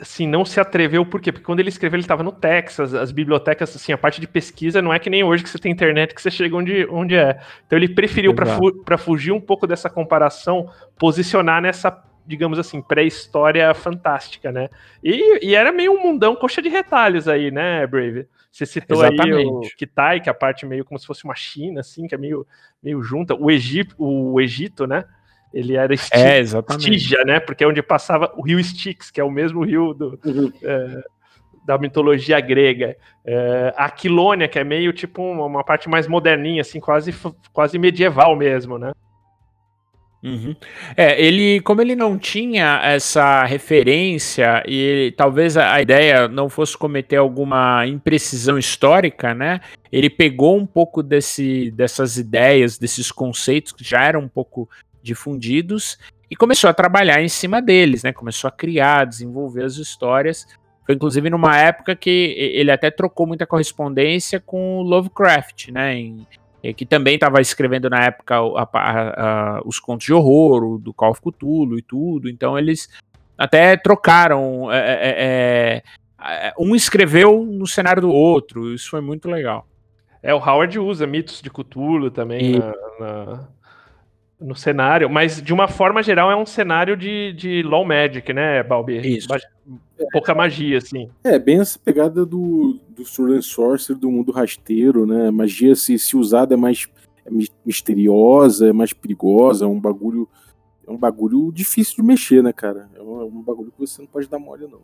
assim, 0.00 0.26
não 0.26 0.44
se 0.44 0.60
atreveu, 0.60 1.04
por 1.04 1.20
quê? 1.20 1.32
Porque 1.32 1.44
quando 1.44 1.60
ele 1.60 1.68
escreveu, 1.68 1.96
ele 1.96 2.04
estava 2.04 2.22
no 2.22 2.32
Texas, 2.32 2.94
as 2.94 3.10
bibliotecas, 3.10 3.74
assim, 3.74 3.92
a 3.92 3.98
parte 3.98 4.20
de 4.20 4.26
pesquisa 4.26 4.82
não 4.82 4.92
é 4.92 4.98
que 4.98 5.10
nem 5.10 5.24
hoje 5.24 5.42
que 5.42 5.50
você 5.50 5.58
tem 5.58 5.72
internet 5.72 6.14
que 6.14 6.22
você 6.22 6.30
chega 6.30 6.56
onde, 6.56 6.86
onde 6.90 7.14
é. 7.16 7.40
Então 7.66 7.78
ele 7.78 7.88
preferiu, 7.88 8.34
para 8.34 8.46
fu 8.46 8.84
fugir 8.98 9.32
um 9.32 9.40
pouco 9.40 9.66
dessa 9.66 9.88
comparação, 9.88 10.70
posicionar 10.98 11.62
nessa, 11.62 12.02
digamos 12.26 12.58
assim, 12.58 12.80
pré-história 12.80 13.72
fantástica, 13.74 14.52
né? 14.52 14.68
E, 15.02 15.46
e 15.46 15.54
era 15.54 15.72
meio 15.72 15.92
um 15.92 16.02
mundão 16.02 16.36
coxa 16.36 16.60
de 16.60 16.68
retalhos 16.68 17.28
aí, 17.28 17.50
né, 17.50 17.86
Brave? 17.86 18.26
Você 18.50 18.66
citou 18.66 19.02
aí 19.02 19.10
o 19.10 19.14
Exatamente. 19.14 19.76
Kitai, 19.76 20.20
que 20.20 20.28
é 20.28 20.32
a 20.32 20.34
parte 20.34 20.66
meio 20.66 20.84
como 20.84 20.98
se 20.98 21.06
fosse 21.06 21.24
uma 21.24 21.34
China, 21.34 21.80
assim, 21.80 22.06
que 22.06 22.14
é 22.14 22.18
meio, 22.18 22.46
meio 22.82 23.02
junta. 23.02 23.34
O 23.34 23.50
Egito, 23.50 23.94
o 23.98 24.40
Egito, 24.40 24.86
né? 24.86 25.04
Ele 25.52 25.76
era 25.76 25.92
Esti- 25.94 26.14
É. 26.16 26.40
Estígia, 26.40 27.24
né? 27.24 27.40
Porque 27.40 27.64
é 27.64 27.66
onde 27.66 27.82
passava 27.82 28.32
o 28.36 28.42
rio 28.42 28.58
Styx, 28.60 29.10
que 29.10 29.20
é 29.20 29.24
o 29.24 29.30
mesmo 29.30 29.64
rio 29.64 29.94
do, 29.94 30.18
Uhum. 30.24 30.52
é, 30.62 31.02
da 31.66 31.78
mitologia 31.78 32.38
grega. 32.40 32.96
É, 33.24 33.72
a 33.76 33.86
Aquilônia, 33.86 34.48
que 34.48 34.58
é 34.58 34.64
meio 34.64 34.92
tipo 34.92 35.22
uma, 35.22 35.64
parte 35.64 35.88
mais 35.88 36.06
moderninha, 36.06 36.60
assim, 36.62 36.80
quase, 36.80 37.14
quase 37.52 37.78
medieval 37.78 38.36
mesmo, 38.36 38.78
né? 38.78 38.92
Uhum. 40.20 40.56
É, 40.96 41.20
ele, 41.24 41.60
como 41.60 41.80
ele 41.80 41.94
não 41.94 42.18
tinha 42.18 42.80
essa 42.82 43.44
referência 43.44 44.64
e 44.66 44.74
ele- 44.76 45.12
talvez 45.12 45.56
a, 45.56 45.74
a 45.74 45.80
ideia 45.80 46.26
não 46.26 46.48
fosse 46.48 46.76
cometer 46.76 47.14
alguma 47.16 47.86
imprecisão 47.86 48.58
histórica, 48.58 49.32
né? 49.32 49.60
Ele 49.92 50.10
pegou 50.10 50.56
um 50.58 50.66
pouco 50.66 51.04
desse, 51.04 51.70
dessas 51.70 52.16
ideias, 52.18 52.78
desses 52.78 53.12
conceitos 53.12 53.70
que 53.72 53.84
já 53.84 54.02
eram 54.02 54.20
um 54.22 54.28
pouco 54.28 54.68
difundidos 55.08 55.98
e 56.30 56.36
começou 56.36 56.68
a 56.70 56.74
trabalhar 56.74 57.20
em 57.22 57.28
cima 57.28 57.60
deles, 57.60 58.02
né? 58.02 58.12
Começou 58.12 58.48
a 58.48 58.52
criar, 58.52 59.04
desenvolver 59.06 59.64
as 59.64 59.76
histórias. 59.76 60.46
Foi 60.84 60.94
inclusive 60.94 61.28
numa 61.30 61.56
época 61.58 61.96
que 61.96 62.34
ele 62.36 62.70
até 62.70 62.90
trocou 62.90 63.26
muita 63.26 63.46
correspondência 63.46 64.38
com 64.40 64.78
o 64.78 64.82
Lovecraft, 64.82 65.68
né? 65.68 65.94
Em, 65.96 66.26
que 66.76 66.84
também 66.84 67.14
estava 67.14 67.40
escrevendo 67.40 67.88
na 67.88 68.04
época 68.04 68.36
a- 68.36 68.68
a- 68.72 69.14
a- 69.56 69.62
os 69.64 69.78
contos 69.78 70.06
de 70.06 70.12
horror, 70.12 70.62
o 70.64 70.78
do 70.78 70.92
Call 70.92 71.10
of 71.12 71.20
Cthulhu 71.20 71.78
e 71.78 71.82
tudo. 71.82 72.28
Então 72.28 72.58
eles 72.58 72.88
até 73.36 73.76
trocaram. 73.76 74.70
é, 74.72 74.78
é, 74.78 75.14
é, 75.18 75.82
é, 76.48 76.54
um 76.58 76.74
escreveu 76.74 77.42
no 77.44 77.66
cenário 77.66 78.02
do 78.02 78.10
outro. 78.10 78.74
Isso 78.74 78.90
foi 78.90 79.00
muito 79.00 79.28
legal. 79.30 79.66
É, 80.22 80.34
o 80.34 80.38
Howard 80.38 80.78
usa 80.80 81.06
mitos 81.06 81.40
de 81.40 81.48
Cthulhu 81.48 82.10
também 82.10 82.56
E- 82.56 82.58
na- 82.58 82.74
na- 83.00 83.48
no 84.40 84.54
cenário, 84.54 85.10
mas 85.10 85.42
de 85.42 85.52
uma 85.52 85.66
forma 85.66 86.02
geral 86.02 86.30
é 86.30 86.36
um 86.36 86.46
cenário 86.46 86.96
de, 86.96 87.32
de 87.32 87.62
Law 87.62 87.84
Magic, 87.84 88.32
né, 88.32 88.62
Balbi? 88.62 88.98
Isso. 89.16 89.28
Pouca 90.12 90.34
magia, 90.34 90.78
assim. 90.78 91.08
É, 91.24 91.38
bem 91.38 91.60
essa 91.60 91.78
pegada 91.78 92.24
do, 92.24 92.78
do 92.88 93.04
Sword 93.04 93.34
and 93.34 93.42
Sorcery, 93.42 93.98
do 93.98 94.10
mundo 94.10 94.30
rasteiro, 94.30 95.04
né? 95.04 95.30
Magia, 95.30 95.74
se, 95.74 95.98
se 95.98 96.16
usada, 96.16 96.54
é 96.54 96.56
mais 96.56 96.86
é 97.26 97.30
mi- 97.30 97.48
misteriosa, 97.66 98.68
é 98.68 98.72
mais 98.72 98.92
perigosa, 98.92 99.64
é 99.64 99.68
um 99.68 99.80
bagulho. 99.80 100.28
É 100.86 100.90
um 100.90 100.96
bagulho 100.96 101.52
difícil 101.52 101.96
de 101.96 102.02
mexer, 102.02 102.42
né, 102.42 102.50
cara? 102.50 102.88
É 102.94 103.02
um, 103.02 103.20
é 103.20 103.24
um 103.24 103.42
bagulho 103.42 103.70
que 103.70 103.78
você 103.78 104.00
não 104.00 104.08
pode 104.08 104.26
dar 104.26 104.38
mole, 104.38 104.66
não. 104.66 104.80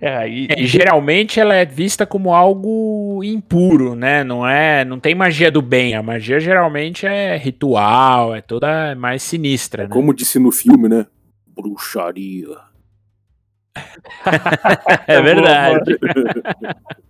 É, 0.00 0.26
É, 0.26 0.28
e 0.28 0.66
geralmente 0.66 1.38
ela 1.38 1.54
é 1.54 1.64
vista 1.64 2.06
como 2.06 2.34
algo 2.34 3.22
impuro, 3.22 3.94
né? 3.94 4.24
Não 4.24 4.46
é, 4.46 4.84
não 4.84 4.98
tem 4.98 5.14
magia 5.14 5.50
do 5.50 5.62
bem. 5.62 5.94
A 5.94 6.02
magia 6.02 6.40
geralmente 6.40 7.06
é 7.06 7.36
ritual, 7.36 8.34
é 8.34 8.40
toda 8.40 8.94
mais 8.94 9.22
sinistra, 9.22 9.84
né? 9.84 9.88
Como 9.88 10.14
disse 10.14 10.38
no 10.38 10.50
filme, 10.50 10.88
né? 10.88 11.06
Bruxaria. 11.46 12.56
É 15.06 15.20
verdade. 15.20 15.98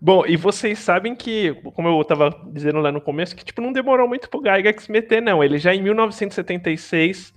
Bom, 0.00 0.24
e 0.26 0.36
vocês 0.36 0.78
sabem 0.78 1.14
que, 1.14 1.54
como 1.74 1.88
eu 1.88 2.04
tava 2.04 2.30
dizendo 2.52 2.80
lá 2.80 2.90
no 2.92 3.00
começo, 3.00 3.34
que 3.34 3.44
tipo, 3.44 3.60
não 3.60 3.72
demorou 3.72 4.08
muito 4.08 4.28
pro 4.28 4.42
Gygax 4.42 4.88
meter, 4.88 5.22
não. 5.22 5.42
Ele 5.42 5.58
já 5.58 5.74
em 5.74 5.82
1976, 5.82 7.32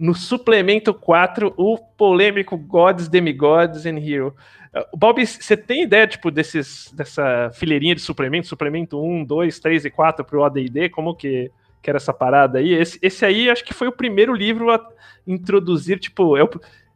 no 0.00 0.14
suplemento 0.14 0.94
4, 0.94 1.52
o 1.58 1.76
polêmico 1.76 2.56
Gods, 2.56 3.06
Demigods 3.06 3.84
and 3.84 3.98
Hero. 3.98 4.34
Uh, 4.74 4.96
Bob, 4.96 5.24
você 5.26 5.54
tem 5.54 5.82
ideia, 5.82 6.06
tipo, 6.06 6.30
desses, 6.30 6.90
dessa 6.94 7.50
fileirinha 7.52 7.94
de 7.94 8.00
suplementos, 8.00 8.48
suplemento 8.48 8.98
1, 8.98 9.26
2, 9.26 9.58
3 9.60 9.84
e 9.84 9.90
4 9.90 10.24
pro 10.24 10.42
AD&D, 10.42 10.88
como 10.88 11.14
que, 11.14 11.50
que 11.82 11.90
era 11.90 11.98
essa 11.98 12.14
parada 12.14 12.58
aí. 12.58 12.72
Esse, 12.72 12.98
esse 13.02 13.26
aí 13.26 13.50
acho 13.50 13.62
que 13.62 13.74
foi 13.74 13.88
o 13.88 13.92
primeiro 13.92 14.32
livro 14.32 14.70
a 14.70 14.80
introduzir, 15.26 15.98
tipo, 15.98 16.34
é 16.34 16.44
o, 16.44 16.48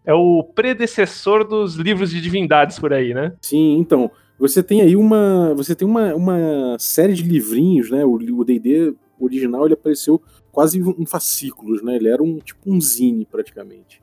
é 0.07 0.15
o 0.15 0.43
predecessor 0.43 1.47
dos 1.47 1.75
livros 1.75 2.11
de 2.11 2.23
divindades 2.23 2.79
por 2.79 2.95
aí, 2.95 3.13
né? 3.13 3.35
Sim, 3.43 3.77
então. 3.79 4.11
Você 4.39 4.63
tem 4.63 4.81
aí 4.81 4.97
uma. 4.97 5.55
Você 5.55 5.77
tem 5.77 5.87
uma, 5.87 6.13
uma 6.15 6.77
série 6.79 7.13
de 7.13 7.23
livrinhos, 7.23 7.91
né? 7.91 8.05
O 8.05 8.45
DD 8.45 8.95
original 9.21 9.65
ele 9.65 9.75
apareceu 9.75 10.21
quase 10.55 10.79
em 10.79 11.05
fascículos, 11.05 11.83
né? 11.83 11.97
Ele 11.97 12.09
era 12.09 12.23
um 12.23 12.39
tipo 12.39 12.61
um 12.73 12.81
zine 12.81 13.27
praticamente. 13.27 14.01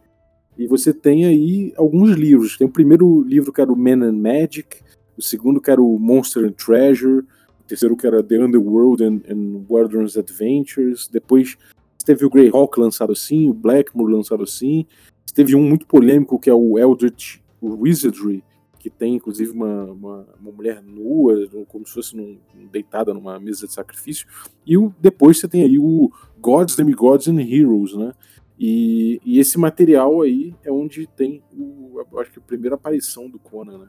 E 0.57 0.67
você 0.67 0.93
tem 0.93 1.25
aí 1.25 1.73
alguns 1.77 2.11
livros. 2.11 2.57
Tem 2.57 2.67
o 2.67 2.71
primeiro 2.71 3.21
livro 3.23 3.53
que 3.53 3.61
era 3.61 3.71
o 3.71 3.75
Man 3.75 4.05
and 4.05 4.17
Magic, 4.17 4.81
o 5.17 5.21
segundo 5.21 5.61
que 5.61 5.71
era 5.71 5.81
o 5.81 5.97
Monster 5.97 6.45
and 6.45 6.51
Treasure, 6.51 7.19
o 7.59 7.63
terceiro 7.65 7.95
que 7.95 8.05
era 8.05 8.21
The 8.21 8.43
Underworld 8.43 9.03
and, 9.03 9.21
and 9.29 9.65
Wilderness 9.69 10.17
Adventures. 10.17 11.07
Depois 11.07 11.57
teve 12.05 12.25
o 12.25 12.29
Greyhawk 12.29 12.77
lançado 12.77 13.13
assim, 13.13 13.49
o 13.49 13.53
Blackmoor 13.53 14.09
lançado 14.09 14.43
assim. 14.43 14.85
Teve 15.33 15.55
um 15.55 15.63
muito 15.63 15.87
polêmico 15.87 16.37
que 16.37 16.49
é 16.49 16.53
o 16.53 16.77
Eldritch 16.77 17.37
Wizardry, 17.61 18.43
que 18.81 18.89
tem 18.89 19.13
inclusive 19.13 19.51
uma, 19.51 19.83
uma, 19.85 20.27
uma, 20.41 20.51
mulher 20.51 20.81
nua, 20.81 21.47
como 21.67 21.85
se 21.85 21.93
fosse 21.93 22.17
num, 22.17 22.39
deitada 22.71 23.13
numa 23.13 23.39
mesa 23.39 23.67
de 23.67 23.73
sacrifício. 23.73 24.25
E 24.65 24.75
o, 24.75 24.91
depois 24.99 25.39
você 25.39 25.47
tem 25.47 25.61
aí 25.61 25.77
o 25.77 26.11
Gods, 26.39 26.75
Demigods 26.75 27.27
and 27.27 27.39
Heroes, 27.39 27.93
né? 27.95 28.11
E, 28.59 29.21
e 29.23 29.39
esse 29.39 29.59
material 29.59 30.21
aí 30.21 30.55
é 30.63 30.71
onde 30.71 31.05
tem, 31.05 31.43
o, 31.53 32.03
acho 32.19 32.31
que 32.31 32.39
a 32.39 32.41
primeira 32.41 32.75
aparição 32.75 33.29
do 33.29 33.37
Conan, 33.37 33.77
né? 33.77 33.87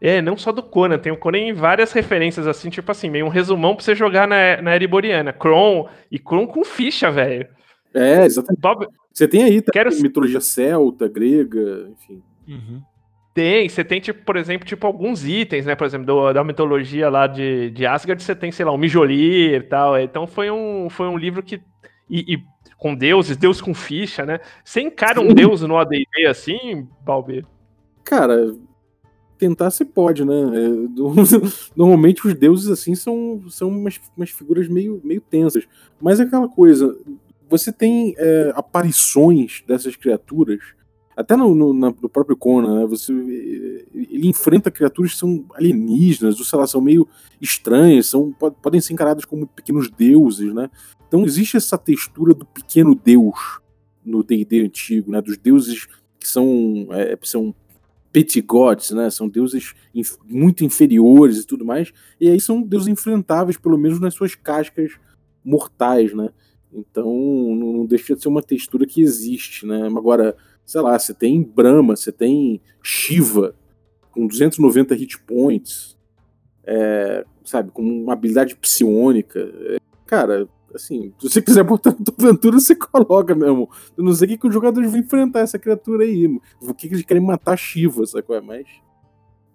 É, 0.00 0.20
não 0.20 0.36
só 0.36 0.50
do 0.50 0.62
Conan, 0.62 0.98
tem 0.98 1.12
o 1.12 1.16
Conan 1.16 1.38
em 1.38 1.52
várias 1.52 1.92
referências, 1.92 2.48
assim, 2.48 2.68
tipo 2.70 2.90
assim, 2.90 3.08
meio 3.08 3.24
um 3.24 3.30
resumão 3.30 3.76
pra 3.76 3.84
você 3.84 3.94
jogar 3.94 4.26
na, 4.26 4.60
na 4.60 4.74
Eriboriana. 4.74 5.32
Kron, 5.32 5.88
e 6.10 6.18
Kron 6.18 6.46
com 6.46 6.64
ficha, 6.64 7.08
velho. 7.08 7.48
É, 7.94 8.24
exatamente. 8.24 8.60
Bob... 8.60 8.88
Você 9.12 9.28
tem 9.28 9.44
aí 9.44 9.62
Quero... 9.62 9.94
mitologia 10.02 10.40
celta, 10.40 11.06
grega, 11.06 11.88
enfim. 11.92 12.20
Uhum. 12.48 12.82
Tem, 13.34 13.68
você 13.68 13.82
tem, 13.82 14.00
tipo, 14.00 14.24
por 14.24 14.36
exemplo, 14.36 14.64
tipo, 14.64 14.86
alguns 14.86 15.26
itens, 15.26 15.66
né? 15.66 15.74
Por 15.74 15.84
exemplo, 15.84 16.06
do, 16.06 16.32
da 16.32 16.44
mitologia 16.44 17.10
lá 17.10 17.26
de, 17.26 17.68
de 17.72 17.84
Asgard, 17.84 18.22
você 18.22 18.34
tem, 18.34 18.52
sei 18.52 18.64
lá, 18.64 18.72
um 18.72 18.78
Mijolir 18.78 19.54
e 19.54 19.60
tal. 19.60 19.98
Então 19.98 20.24
foi 20.24 20.52
um, 20.52 20.88
foi 20.88 21.08
um 21.08 21.18
livro 21.18 21.42
que. 21.42 21.60
E, 22.08 22.34
e 22.34 22.44
com 22.78 22.94
deuses, 22.94 23.36
deus 23.36 23.60
com 23.60 23.74
ficha, 23.74 24.24
né? 24.24 24.38
Você 24.64 24.80
encara 24.80 25.20
um 25.20 25.34
deus 25.34 25.62
no 25.62 25.76
ADD 25.76 26.26
assim, 26.28 26.86
Balbi? 27.04 27.44
Cara, 28.04 28.54
tentar 29.36 29.70
se 29.70 29.84
pode, 29.84 30.24
né? 30.24 30.34
É, 30.34 30.68
normalmente 31.74 32.26
os 32.26 32.34
deuses 32.34 32.68
assim 32.70 32.94
são, 32.94 33.42
são 33.48 33.68
umas, 33.68 34.00
umas 34.16 34.30
figuras 34.30 34.68
meio, 34.68 35.00
meio 35.02 35.20
tensas. 35.20 35.66
Mas 36.00 36.20
é 36.20 36.22
aquela 36.22 36.48
coisa, 36.48 36.96
você 37.48 37.72
tem 37.72 38.14
é, 38.16 38.52
aparições 38.54 39.64
dessas 39.66 39.96
criaturas 39.96 40.60
até 41.16 41.36
no, 41.36 41.54
no, 41.54 41.72
no 41.72 42.08
próprio 42.08 42.36
Conan, 42.36 42.80
né, 42.80 42.86
você, 42.86 43.12
ele 43.12 44.26
enfrenta 44.28 44.70
criaturas 44.70 45.12
que 45.12 45.18
são 45.18 45.44
alienígenas, 45.54 46.38
ou 46.38 46.44
sei 46.44 46.58
lá, 46.58 46.66
são 46.66 46.80
meio 46.80 47.06
estranhas, 47.40 48.06
são, 48.06 48.32
podem 48.32 48.80
ser 48.80 48.94
encaradas 48.94 49.24
como 49.24 49.46
pequenos 49.46 49.88
deuses, 49.90 50.52
né? 50.52 50.68
Então 51.06 51.24
existe 51.24 51.56
essa 51.56 51.78
textura 51.78 52.34
do 52.34 52.44
pequeno 52.44 52.94
deus 52.94 53.60
no 54.04 54.24
D&D 54.24 54.62
antigo, 54.62 55.12
né? 55.12 55.22
Dos 55.22 55.36
deuses 55.36 55.86
que 56.18 56.26
são, 56.26 56.88
é, 56.90 57.16
são 57.22 57.54
petty 58.12 58.40
gods, 58.40 58.90
né? 58.90 59.08
São 59.10 59.28
deuses 59.28 59.74
inf 59.94 60.16
muito 60.28 60.64
inferiores 60.64 61.38
e 61.38 61.46
tudo 61.46 61.64
mais, 61.64 61.92
e 62.20 62.28
aí 62.28 62.40
são 62.40 62.60
deuses 62.60 62.88
enfrentáveis, 62.88 63.56
pelo 63.56 63.78
menos 63.78 64.00
nas 64.00 64.14
suas 64.14 64.34
cascas 64.34 64.92
mortais, 65.44 66.12
né? 66.12 66.30
Então 66.72 67.06
não 67.54 67.86
deixa 67.86 68.16
de 68.16 68.22
ser 68.22 68.28
uma 68.28 68.42
textura 68.42 68.84
que 68.84 69.00
existe, 69.00 69.64
né? 69.64 69.86
Agora 69.86 70.36
sei 70.64 70.80
lá, 70.80 70.98
você 70.98 71.12
tem 71.12 71.42
Brahma, 71.42 71.96
você 71.96 72.12
tem 72.12 72.60
Shiva 72.82 73.54
com 74.10 74.26
290 74.26 74.94
hit 74.94 75.18
points, 75.20 75.98
é, 76.64 77.24
sabe, 77.44 77.70
com 77.72 77.82
uma 77.82 78.12
habilidade 78.12 78.56
psionica. 78.56 79.40
É, 79.40 79.78
cara, 80.06 80.48
assim, 80.74 81.12
se 81.20 81.28
você 81.28 81.42
quiser 81.42 81.64
botar 81.64 81.90
na 81.90 82.04
tua 82.04 82.28
aventura, 82.28 82.58
você 82.58 82.74
coloca 82.74 83.34
mesmo. 83.34 83.68
Eu 83.96 84.04
não 84.04 84.12
sei 84.12 84.26
o 84.26 84.30
que, 84.30 84.38
que 84.38 84.46
os 84.46 84.54
jogadores 84.54 84.90
vão 84.90 85.00
enfrentar 85.00 85.40
essa 85.40 85.58
criatura 85.58 86.04
aí. 86.04 86.26
O 86.60 86.72
que, 86.74 86.88
que 86.88 86.94
eles 86.94 87.04
querem 87.04 87.22
matar 87.22 87.56
Shiva, 87.56 88.06
sacou? 88.06 88.36
É 88.36 88.40
mais. 88.40 88.66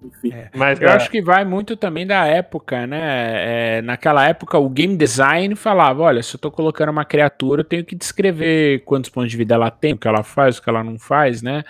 Enfim. 0.03 0.31
É, 0.31 0.49
mas 0.55 0.79
eu 0.79 0.87
é. 0.87 0.93
acho 0.93 1.09
que 1.11 1.21
vai 1.21 1.43
muito 1.43 1.75
também 1.75 2.07
da 2.07 2.25
época, 2.25 2.87
né? 2.87 3.77
É, 3.77 3.81
naquela 3.81 4.27
época 4.27 4.57
o 4.57 4.69
game 4.69 4.95
design 4.95 5.55
falava: 5.55 6.03
olha, 6.03 6.23
se 6.23 6.35
eu 6.35 6.39
tô 6.39 6.49
colocando 6.49 6.89
uma 6.89 7.03
criatura, 7.03 7.61
eu 7.61 7.65
tenho 7.65 7.83
que 7.83 7.95
descrever 7.95 8.83
quantos 8.85 9.09
pontos 9.09 9.31
de 9.31 9.37
vida 9.37 9.55
ela 9.55 9.69
tem, 9.69 9.93
o 9.93 9.97
que 9.97 10.07
ela 10.07 10.23
faz, 10.23 10.57
o 10.57 10.63
que 10.63 10.69
ela 10.69 10.83
não 10.83 10.97
faz, 10.97 11.41
né? 11.41 11.63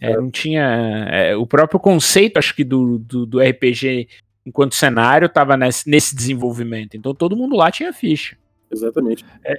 É, 0.00 0.16
não 0.16 0.30
tinha. 0.30 1.06
É, 1.10 1.36
o 1.36 1.46
próprio 1.46 1.78
conceito, 1.78 2.38
acho 2.38 2.54
que, 2.54 2.64
do, 2.64 2.98
do, 2.98 3.26
do 3.26 3.40
RPG 3.40 4.08
enquanto 4.46 4.74
cenário 4.74 5.26
estava 5.26 5.56
nesse, 5.56 5.88
nesse 5.88 6.16
desenvolvimento. 6.16 6.96
Então 6.96 7.14
todo 7.14 7.36
mundo 7.36 7.56
lá 7.56 7.70
tinha 7.70 7.92
ficha. 7.92 8.36
Exatamente. 8.70 9.24
É, 9.44 9.58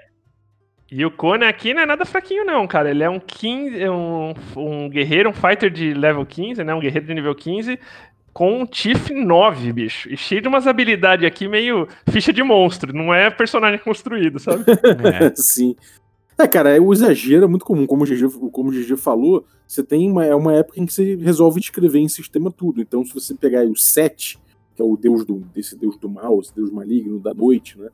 e 0.91 1.03
o 1.03 1.11
Conan 1.11 1.47
aqui 1.47 1.73
não 1.73 1.81
é 1.81 1.85
nada 1.85 2.05
fraquinho, 2.05 2.45
não, 2.45 2.67
cara. 2.67 2.91
Ele 2.91 3.03
é 3.03 3.09
um 3.09 3.19
15, 3.19 3.89
um, 3.89 4.33
um 4.55 4.89
guerreiro, 4.89 5.29
um 5.29 5.33
fighter 5.33 5.69
de 5.69 5.93
level 5.93 6.25
15, 6.25 6.63
né? 6.63 6.73
Um 6.75 6.79
guerreiro 6.79 7.07
de 7.07 7.13
nível 7.13 7.33
15, 7.33 7.79
com 8.35 8.59
um 8.59 8.65
Tiff 8.65 9.13
9, 9.13 9.71
bicho. 9.71 10.09
E 10.11 10.17
cheio 10.17 10.41
de 10.41 10.49
umas 10.49 10.67
habilidades 10.67 11.25
aqui 11.25 11.47
meio 11.47 11.87
ficha 12.09 12.33
de 12.33 12.43
monstro. 12.43 12.93
Não 12.93 13.13
é 13.13 13.29
personagem 13.29 13.79
construído, 13.79 14.39
sabe? 14.39 14.65
é. 15.23 15.33
Sim. 15.41 15.73
É, 16.37 16.45
cara, 16.45 16.81
o 16.81 16.91
exagero 16.91 17.45
é 17.45 17.47
muito 17.47 17.63
comum. 17.63 17.87
Como 17.87 18.03
o 18.03 18.05
GG, 18.05 18.27
como 18.51 18.69
o 18.69 18.73
GG 18.73 18.97
falou, 18.97 19.45
você 19.65 19.81
tem 19.81 20.11
uma, 20.11 20.25
é 20.25 20.35
uma 20.35 20.53
época 20.53 20.81
em 20.81 20.85
que 20.85 20.91
você 20.91 21.15
resolve 21.15 21.61
escrever 21.61 21.99
em 21.99 22.09
sistema 22.09 22.51
tudo. 22.51 22.81
Então, 22.81 23.05
se 23.05 23.13
você 23.13 23.33
pegar 23.33 23.63
o 23.63 23.73
7, 23.73 24.37
que 24.75 24.81
é 24.81 24.85
o 24.85 24.97
deus 24.97 25.23
do, 25.23 25.35
desse 25.55 25.77
deus 25.77 25.97
do 25.97 26.09
mal, 26.09 26.37
esse 26.41 26.53
deus 26.53 26.69
maligno 26.69 27.21
da 27.21 27.33
noite, 27.33 27.79
né? 27.79 27.87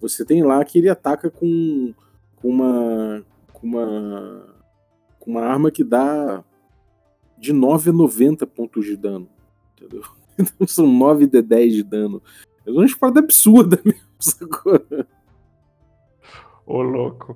Você 0.00 0.24
tem 0.24 0.44
lá 0.44 0.64
que 0.64 0.78
ele 0.78 0.88
ataca 0.88 1.28
com, 1.28 1.92
com 2.36 2.48
uma. 2.48 3.24
com 3.52 3.66
uma. 3.66 4.46
com 5.18 5.32
uma 5.32 5.42
arma 5.42 5.72
que 5.72 5.82
dá 5.82 6.44
de 7.36 7.52
9 7.52 7.90
a 7.90 7.92
90 7.92 8.46
pontos 8.46 8.86
de 8.86 8.96
dano 8.96 9.28
entendeu? 9.80 10.02
Então 10.40 10.68
são 10.68 10.86
9 10.86 11.26
de 11.26 11.42
10 11.42 11.72
de 11.74 11.82
dano. 11.82 12.22
É 12.64 12.70
uma 12.70 12.84
espada 12.84 13.18
absurda 13.18 13.80
mesmo, 13.84 14.00
sacou? 14.20 14.80
Ô, 16.64 16.82
louco. 16.82 17.34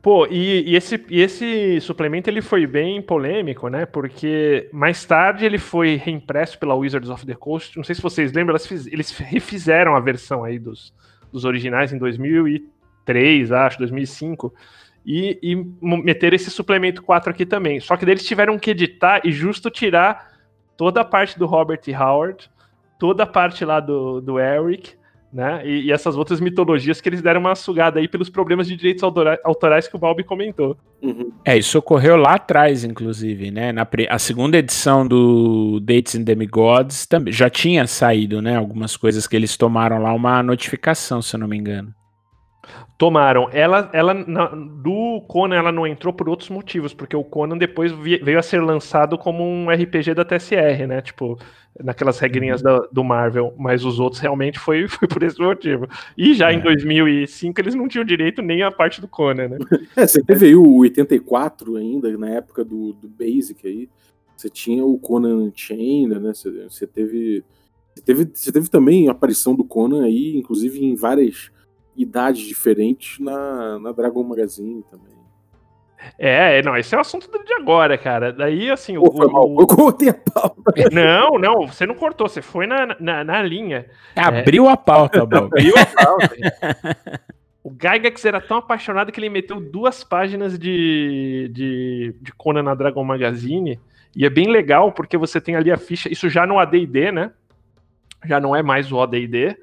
Pô, 0.00 0.28
e, 0.28 0.70
e, 0.70 0.76
esse, 0.76 1.04
e 1.10 1.20
esse 1.20 1.80
suplemento 1.80 2.30
ele 2.30 2.40
foi 2.40 2.68
bem 2.68 3.02
polêmico, 3.02 3.68
né? 3.68 3.84
Porque 3.84 4.70
mais 4.72 5.04
tarde 5.04 5.44
ele 5.44 5.58
foi 5.58 5.96
reimpresso 5.96 6.56
pela 6.56 6.76
Wizards 6.76 7.10
of 7.10 7.26
the 7.26 7.34
Coast. 7.34 7.76
Não 7.76 7.82
sei 7.82 7.96
se 7.96 8.00
vocês 8.00 8.32
lembram, 8.32 8.56
fiz, 8.60 8.86
eles 8.86 9.10
refizeram 9.10 9.96
a 9.96 10.00
versão 10.00 10.44
aí 10.44 10.56
dos, 10.56 10.94
dos 11.32 11.44
originais 11.44 11.92
em 11.92 11.98
2003, 11.98 13.50
acho, 13.50 13.78
2005. 13.78 14.54
E, 15.04 15.36
e 15.42 15.56
meteram 15.82 16.36
esse 16.36 16.50
suplemento 16.50 17.02
4 17.02 17.28
aqui 17.28 17.44
também. 17.44 17.80
Só 17.80 17.96
que 17.96 18.04
eles 18.04 18.24
tiveram 18.24 18.56
que 18.56 18.70
editar 18.70 19.20
e 19.24 19.32
justo 19.32 19.68
tirar 19.68 20.29
toda 20.80 21.02
a 21.02 21.04
parte 21.04 21.38
do 21.38 21.44
Robert 21.44 21.82
Howard, 21.88 22.50
toda 22.98 23.24
a 23.24 23.26
parte 23.26 23.66
lá 23.66 23.80
do, 23.80 24.18
do 24.18 24.38
Eric, 24.40 24.94
né? 25.30 25.60
E, 25.62 25.82
e, 25.82 25.92
essas 25.92 26.16
outras 26.16 26.40
mitologias 26.40 27.02
que 27.02 27.08
eles 27.10 27.20
deram 27.20 27.42
uma 27.42 27.54
sugada 27.54 28.00
aí 28.00 28.08
pelos 28.08 28.30
problemas 28.30 28.66
de 28.66 28.74
direitos 28.74 29.04
autorais 29.44 29.86
que 29.86 29.94
o 29.94 29.98
Balbi 29.98 30.24
comentou. 30.24 30.78
Uhum. 31.02 31.32
É, 31.44 31.58
isso 31.58 31.78
ocorreu 31.78 32.16
lá 32.16 32.36
atrás, 32.36 32.82
inclusive, 32.82 33.50
né? 33.50 33.72
Na 33.72 33.86
a 34.08 34.18
segunda 34.18 34.56
edição 34.56 35.06
do 35.06 35.80
Dates 35.80 36.14
and 36.14 36.22
Demigods 36.22 37.04
também 37.04 37.30
já 37.30 37.50
tinha 37.50 37.86
saído, 37.86 38.40
né? 38.40 38.56
Algumas 38.56 38.96
coisas 38.96 39.26
que 39.26 39.36
eles 39.36 39.58
tomaram 39.58 40.02
lá 40.02 40.14
uma 40.14 40.42
notificação, 40.42 41.20
se 41.20 41.36
eu 41.36 41.40
não 41.40 41.46
me 41.46 41.58
engano. 41.58 41.94
Tomaram. 42.98 43.48
Ela, 43.52 43.90
ela 43.92 44.12
na, 44.12 44.46
do 44.48 45.24
Conan, 45.26 45.56
ela 45.56 45.72
não 45.72 45.86
entrou 45.86 46.12
por 46.12 46.28
outros 46.28 46.50
motivos, 46.50 46.92
porque 46.92 47.16
o 47.16 47.24
Conan 47.24 47.56
depois 47.56 47.92
veio 47.92 48.38
a 48.38 48.42
ser 48.42 48.62
lançado 48.62 49.16
como 49.16 49.42
um 49.42 49.70
RPG 49.70 50.14
da 50.14 50.24
TSR, 50.24 50.86
né? 50.86 51.00
Tipo, 51.00 51.38
naquelas 51.82 52.18
regrinhas 52.18 52.60
da, 52.60 52.78
do 52.92 53.02
Marvel, 53.02 53.54
mas 53.58 53.84
os 53.84 53.98
outros 53.98 54.20
realmente 54.20 54.58
foi, 54.58 54.86
foi 54.88 55.08
por 55.08 55.22
esse 55.22 55.40
motivo. 55.40 55.88
E 56.16 56.34
já 56.34 56.52
é. 56.52 56.54
em 56.54 56.60
2005 56.60 57.60
eles 57.60 57.74
não 57.74 57.88
tinham 57.88 58.04
direito 58.04 58.42
nem 58.42 58.62
a 58.62 58.70
parte 58.70 59.00
do 59.00 59.08
Conan, 59.08 59.48
né? 59.48 59.58
É, 59.96 60.06
você 60.06 60.22
teve 60.22 60.46
aí 60.46 60.54
o 60.54 60.76
84 60.76 61.76
ainda, 61.76 62.16
na 62.16 62.28
época 62.28 62.64
do, 62.64 62.92
do 62.92 63.08
Basic 63.08 63.66
aí, 63.66 63.88
você 64.36 64.48
tinha 64.48 64.84
o 64.84 64.98
Conan 64.98 65.50
Chain, 65.54 66.08
né? 66.08 66.18
Você, 66.18 66.50
você 66.68 66.86
teve, 66.86 67.44
você 67.94 68.02
teve, 68.02 68.30
você 68.32 68.52
teve 68.52 68.68
também 68.68 69.08
a 69.08 69.12
aparição 69.12 69.54
do 69.54 69.64
Conan 69.64 70.04
aí, 70.04 70.36
inclusive 70.36 70.84
em 70.84 70.94
várias 70.94 71.50
idades 72.00 72.42
diferentes 72.46 73.18
na, 73.18 73.78
na 73.78 73.92
Dragon 73.92 74.22
Magazine 74.22 74.82
também. 74.90 75.20
É, 76.18 76.62
não, 76.62 76.76
esse 76.76 76.94
é 76.94 76.98
o 76.98 77.00
assunto 77.00 77.28
de 77.44 77.52
agora, 77.52 77.96
cara. 77.98 78.32
Daí, 78.32 78.70
assim. 78.70 78.94
Pô, 78.94 79.10
o, 79.10 79.32
mal, 79.32 79.50
o... 79.50 79.60
Eu 79.60 79.66
cortei 79.66 80.08
a 80.08 80.14
pauta. 80.14 80.60
Não, 80.92 81.38
não, 81.38 81.66
você 81.66 81.84
não 81.84 81.94
cortou, 81.94 82.28
você 82.28 82.40
foi 82.40 82.66
na, 82.66 82.96
na, 82.98 83.24
na 83.24 83.42
linha. 83.42 83.86
Abriu 84.16 84.68
é... 84.68 84.72
a 84.72 84.76
pauta, 84.76 85.26
Bob. 85.26 85.46
Abriu 85.46 85.74
a 85.76 85.86
pauta. 85.86 87.20
O 87.62 87.70
Gygax 87.70 88.24
era 88.24 88.40
tão 88.40 88.56
apaixonado 88.56 89.12
que 89.12 89.20
ele 89.20 89.28
meteu 89.28 89.60
duas 89.60 90.02
páginas 90.02 90.58
de, 90.58 91.50
de, 91.52 92.16
de 92.20 92.32
Conan 92.32 92.62
na 92.62 92.74
Dragon 92.74 93.04
Magazine. 93.04 93.78
E 94.16 94.24
é 94.24 94.30
bem 94.30 94.48
legal, 94.48 94.92
porque 94.92 95.16
você 95.16 95.40
tem 95.40 95.56
ali 95.56 95.70
a 95.70 95.76
ficha. 95.76 96.10
Isso 96.10 96.28
já 96.28 96.46
no 96.46 96.58
ADD, 96.58 97.12
né? 97.12 97.30
Já 98.24 98.40
não 98.40 98.56
é 98.56 98.62
mais 98.62 98.90
o 98.90 98.96
ODD. 98.96 99.56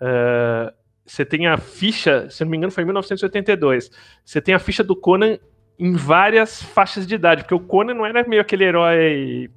Uh, 0.00 0.72
você 1.08 1.24
tem 1.24 1.46
a 1.46 1.56
ficha, 1.56 2.28
se 2.28 2.44
não 2.44 2.50
me 2.50 2.56
engano, 2.56 2.70
foi 2.70 2.82
em 2.82 2.86
1982. 2.86 3.90
Você 4.24 4.40
tem 4.40 4.54
a 4.54 4.58
ficha 4.58 4.84
do 4.84 4.94
Conan 4.94 5.38
em 5.78 5.94
várias 5.94 6.62
faixas 6.62 7.06
de 7.06 7.14
idade, 7.14 7.42
porque 7.42 7.54
o 7.54 7.60
Conan 7.60 7.94
não 7.94 8.04
era 8.04 8.26
meio 8.28 8.42
aquele 8.42 8.64
herói 8.64 9.50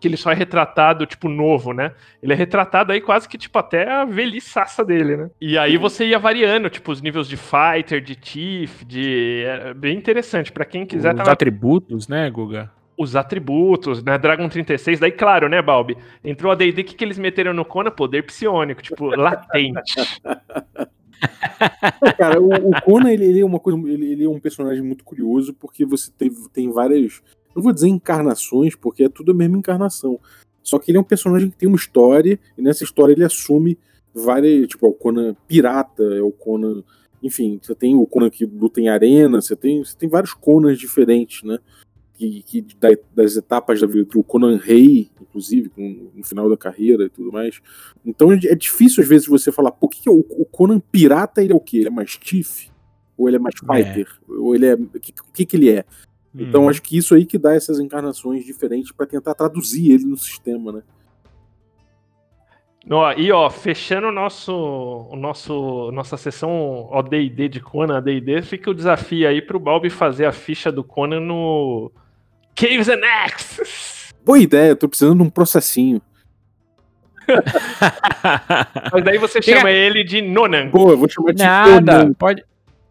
que 0.00 0.06
ele 0.06 0.16
só 0.16 0.30
é 0.30 0.34
retratado, 0.34 1.04
tipo, 1.06 1.28
novo, 1.28 1.72
né? 1.72 1.92
Ele 2.22 2.32
é 2.32 2.36
retratado 2.36 2.92
aí 2.92 3.00
quase 3.00 3.28
que, 3.28 3.36
tipo, 3.36 3.58
até 3.58 3.90
a 3.90 4.04
velhiçaça 4.04 4.84
dele, 4.84 5.16
né? 5.16 5.30
E 5.40 5.58
aí 5.58 5.76
você 5.76 6.06
ia 6.06 6.18
variando, 6.18 6.70
tipo, 6.70 6.92
os 6.92 7.02
níveis 7.02 7.28
de 7.28 7.36
fighter, 7.36 8.00
de 8.00 8.16
chief, 8.20 8.84
de... 8.84 9.42
É 9.44 9.74
bem 9.74 9.98
interessante, 9.98 10.52
para 10.52 10.64
quem 10.64 10.86
quiser... 10.86 11.14
Os 11.14 11.22
tá 11.22 11.32
atributos, 11.32 12.06
né, 12.06 12.30
Guga? 12.30 12.70
Os 12.98 13.14
atributos, 13.14 14.02
né? 14.02 14.18
Dragon 14.18 14.48
36, 14.48 14.98
daí, 14.98 15.12
claro, 15.12 15.48
né, 15.48 15.62
Balbi? 15.62 15.96
Entrou 16.24 16.50
a 16.50 16.54
D&D, 16.54 16.82
o 16.82 16.84
que, 16.84 16.94
que 16.96 17.04
eles 17.04 17.18
meteram 17.18 17.54
no 17.54 17.64
Conan? 17.64 17.92
Poder 17.92 18.24
psionico, 18.24 18.82
tipo, 18.82 19.06
latente. 19.14 19.94
Cara, 22.16 22.40
o, 22.40 22.48
o 22.48 22.82
Conan, 22.82 23.10
ele, 23.10 23.24
ele, 23.24 23.40
é 23.40 23.44
uma 23.44 23.60
coisa, 23.60 23.78
ele, 23.88 24.12
ele, 24.12 24.24
é 24.24 24.28
um 24.28 24.40
personagem 24.40 24.82
muito 24.82 25.04
curioso, 25.04 25.54
porque 25.54 25.84
você 25.84 26.10
tem, 26.16 26.30
tem 26.52 26.70
várias 26.70 27.22
não 27.58 27.62
vou 27.62 27.72
dizer 27.72 27.88
encarnações, 27.88 28.76
porque 28.76 29.04
é 29.04 29.08
tudo 29.08 29.32
a 29.32 29.34
mesma 29.34 29.58
encarnação. 29.58 30.20
Só 30.62 30.78
que 30.78 30.92
ele 30.92 30.98
é 30.98 31.00
um 31.00 31.04
personagem 31.04 31.50
que 31.50 31.56
tem 31.56 31.68
uma 31.68 31.76
história, 31.76 32.38
e 32.56 32.62
nessa 32.62 32.84
história 32.84 33.12
ele 33.12 33.24
assume 33.24 33.76
várias. 34.14 34.68
Tipo, 34.68 34.86
é 34.86 34.88
o 34.88 34.92
Conan 34.92 35.36
pirata, 35.48 36.04
é 36.04 36.22
o 36.22 36.30
Conan. 36.30 36.84
Enfim, 37.20 37.58
você 37.60 37.74
tem 37.74 37.96
o 37.96 38.06
Conan 38.06 38.30
que 38.30 38.44
luta 38.44 38.80
em 38.80 38.88
arena, 38.88 39.40
você 39.40 39.56
tem, 39.56 39.82
você 39.82 39.96
tem 39.96 40.08
vários 40.08 40.34
Conans 40.34 40.78
diferentes, 40.78 41.42
né? 41.42 41.58
Que, 42.18 42.42
que 42.42 42.66
das 43.14 43.36
etapas 43.36 43.80
da 43.80 43.86
vida, 43.86 44.08
o 44.16 44.24
Conan 44.24 44.56
Rei, 44.56 45.08
inclusive, 45.20 45.70
no 45.76 46.24
final 46.24 46.50
da 46.50 46.56
carreira 46.56 47.04
e 47.04 47.08
tudo 47.08 47.30
mais. 47.30 47.60
Então 48.04 48.32
é 48.32 48.54
difícil 48.56 49.04
às 49.04 49.08
vezes 49.08 49.28
você 49.28 49.52
falar, 49.52 49.70
por 49.70 49.88
que, 49.88 50.02
que 50.02 50.08
é 50.08 50.12
o, 50.12 50.24
o, 50.28 50.44
Conan 50.44 50.80
pirata 50.80 51.42
ele 51.42 51.52
é 51.52 51.56
o 51.56 51.60
quê? 51.60 51.78
Ele 51.78 51.88
é 51.88 51.90
mais 51.92 52.16
Tiff? 52.16 52.70
Ou 53.16 53.28
ele 53.28 53.36
é 53.36 53.40
mais 53.40 53.54
é. 53.54 53.84
fighter? 53.84 54.08
É. 54.28 54.32
Ou 54.32 54.54
ele 54.54 54.66
é. 54.66 54.74
O 54.74 55.00
que, 55.00 55.12
que, 55.32 55.46
que 55.46 55.56
ele 55.56 55.70
é? 55.70 55.84
Então 56.34 56.64
uhum. 56.64 56.68
acho 56.68 56.82
que 56.82 56.96
isso 56.96 57.14
aí 57.14 57.24
que 57.24 57.38
dá 57.38 57.54
essas 57.54 57.78
encarnações 57.78 58.44
diferentes 58.44 58.90
para 58.90 59.06
tentar 59.06 59.34
traduzir 59.34 59.92
ele 59.92 60.04
no 60.04 60.16
sistema, 60.16 60.72
né? 60.72 60.82
Ó, 62.90 63.12
e 63.12 63.30
ó, 63.30 63.50
fechando 63.50 64.06
o 64.06 64.12
nosso, 64.12 64.52
o 64.52 65.16
nosso 65.16 65.90
nossa 65.92 66.16
sessão 66.16 66.88
ODD 66.90 67.48
de 67.48 67.60
Conan, 67.60 67.98
AD&D, 67.98 68.40
fica 68.42 68.70
o 68.70 68.74
desafio 68.74 69.28
aí 69.28 69.42
pro 69.42 69.60
Balbi 69.60 69.90
fazer 69.90 70.24
a 70.24 70.32
ficha 70.32 70.72
do 70.72 70.82
Conan 70.82 71.20
no 71.20 71.92
Caves 72.58 72.88
and 72.88 73.04
Axes. 73.04 74.12
Boa 74.24 74.40
ideia, 74.40 74.74
tô 74.74 74.88
precisando 74.88 75.18
de 75.18 75.22
um 75.22 75.30
processinho. 75.30 76.02
Mas 78.92 79.04
daí 79.04 79.16
você 79.16 79.40
chama 79.40 79.70
ele 79.70 80.02
de 80.02 80.20
Nonan. 80.20 80.68
Boa, 80.70 80.92
eu 80.92 80.98
vou 80.98 81.08
chamar 81.08 81.34
de 81.34 81.42
Nada, 81.42 81.98
Nonan. 81.98 82.12
pode 82.14 82.44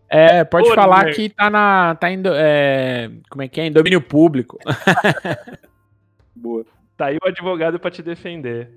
é, 0.09 0.45
pode 0.45 0.73
falar 0.73 1.07
né? 1.07 1.11
que 1.11 1.27
tá 1.27 1.49
na. 1.49 1.95
tá 1.95 2.09
em. 2.09 2.21
É, 2.33 3.11
como 3.29 3.41
é 3.41 3.47
que 3.49 3.59
é? 3.59 3.65
Em 3.65 3.71
domínio 3.71 3.99
público. 4.01 4.57
Boa. 6.33 6.65
Tá 6.95 7.07
aí 7.07 7.17
o 7.21 7.27
advogado 7.27 7.77
para 7.77 7.91
te 7.91 8.01
defender. 8.01 8.69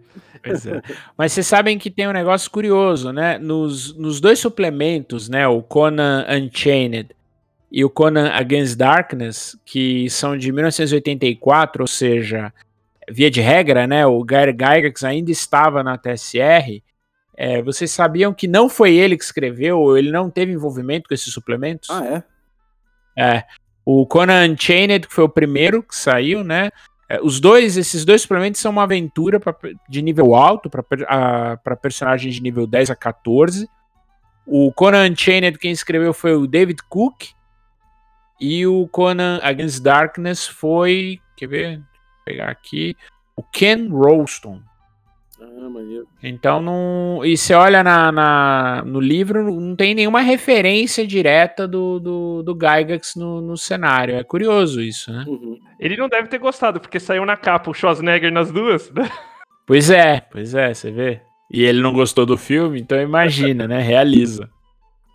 Pois 0.42 0.66
é. 0.66 0.82
Mas 1.16 1.32
vocês 1.32 1.46
sabem 1.46 1.78
que 1.78 1.90
tem 1.90 2.08
um 2.08 2.12
negócio 2.12 2.50
curioso, 2.50 3.12
né? 3.12 3.38
Nos, 3.38 3.96
nos 3.96 4.20
dois 4.20 4.38
suplementos, 4.40 5.28
né? 5.28 5.46
O 5.46 5.62
Conan 5.62 6.26
Unchained 6.28 7.14
e 7.70 7.84
o 7.84 7.90
Conan 7.90 8.30
Against 8.30 8.76
Darkness, 8.76 9.56
que 9.64 10.10
são 10.10 10.36
de 10.36 10.50
1984, 10.50 11.82
ou 11.82 11.86
seja, 11.86 12.52
via 13.08 13.30
de 13.30 13.40
regra, 13.40 13.86
né? 13.86 14.04
O 14.06 14.22
Gary 14.24 14.52
Gygax 14.52 15.04
ainda 15.04 15.30
estava 15.30 15.82
na 15.82 15.96
TSR. 15.96 16.82
É, 17.36 17.62
vocês 17.62 17.90
sabiam 17.90 18.34
que 18.34 18.48
não 18.48 18.68
foi 18.68 18.94
ele 18.94 19.16
que 19.16 19.24
escreveu, 19.24 19.78
ou 19.78 19.96
ele 19.96 20.10
não 20.10 20.28
teve 20.28 20.52
envolvimento 20.52 21.08
com 21.08 21.14
esses 21.14 21.32
suplementos? 21.32 21.88
Ah, 21.90 22.04
é? 22.04 22.22
É. 23.16 23.44
O 23.84 24.06
Conan 24.06 24.52
Unchained, 24.52 25.06
que 25.06 25.14
foi 25.14 25.24
o 25.24 25.28
primeiro 25.28 25.82
que 25.82 25.94
saiu, 25.94 26.42
né? 26.42 26.70
É, 27.08 27.20
os 27.20 27.40
dois, 27.40 27.76
esses 27.76 28.04
dois 28.04 28.22
suplementos 28.22 28.60
são 28.60 28.70
uma 28.70 28.82
aventura 28.84 29.40
pra, 29.40 29.54
de 29.88 30.02
nível 30.02 30.34
alto 30.34 30.70
para 30.70 31.76
personagens 31.76 32.34
de 32.34 32.42
nível 32.42 32.66
10 32.66 32.90
a 32.90 32.96
14. 32.96 33.68
O 34.46 34.72
Conan 34.72 35.10
Unchained, 35.10 35.58
quem 35.58 35.72
escreveu 35.72 36.12
foi 36.12 36.34
o 36.34 36.46
David 36.46 36.82
Cook. 36.88 37.30
E 38.40 38.66
o 38.66 38.88
Conan 38.88 39.38
Against 39.42 39.82
Darkness 39.82 40.46
foi. 40.46 41.20
Quer 41.36 41.46
ver? 41.46 41.76
Vou 41.76 41.84
pegar 42.24 42.48
aqui. 42.48 42.96
O 43.36 43.42
Ken 43.42 43.88
Rolston. 43.88 44.60
Ah, 45.40 45.68
maneiro. 45.68 46.06
Então 46.22 46.60
não. 46.60 47.24
E 47.24 47.36
você 47.36 47.54
olha 47.54 47.82
na, 47.82 48.10
na, 48.10 48.82
no 48.84 49.00
livro, 49.00 49.60
não 49.60 49.76
tem 49.76 49.94
nenhuma 49.94 50.20
referência 50.20 51.06
direta 51.06 51.66
do, 51.66 51.98
do, 51.98 52.42
do 52.42 52.54
Gygax 52.54 53.14
no, 53.16 53.40
no 53.40 53.56
cenário. 53.56 54.16
É 54.16 54.24
curioso 54.24 54.80
isso, 54.80 55.12
né? 55.12 55.24
Uhum. 55.26 55.58
Ele 55.78 55.96
não 55.96 56.08
deve 56.08 56.28
ter 56.28 56.38
gostado, 56.38 56.80
porque 56.80 57.00
saiu 57.00 57.24
na 57.24 57.36
capa 57.36 57.70
o 57.70 57.74
Schwarzenegger 57.74 58.32
nas 58.32 58.50
duas, 58.50 58.90
né? 58.90 59.08
Pois 59.66 59.90
é, 59.90 60.20
pois 60.20 60.54
é, 60.54 60.74
você 60.74 60.90
vê. 60.90 61.20
E 61.50 61.62
ele 61.62 61.80
não 61.80 61.92
gostou 61.92 62.26
do 62.26 62.36
filme, 62.36 62.80
então 62.80 63.00
imagina, 63.00 63.66
né? 63.66 63.80
Realiza. 63.80 64.50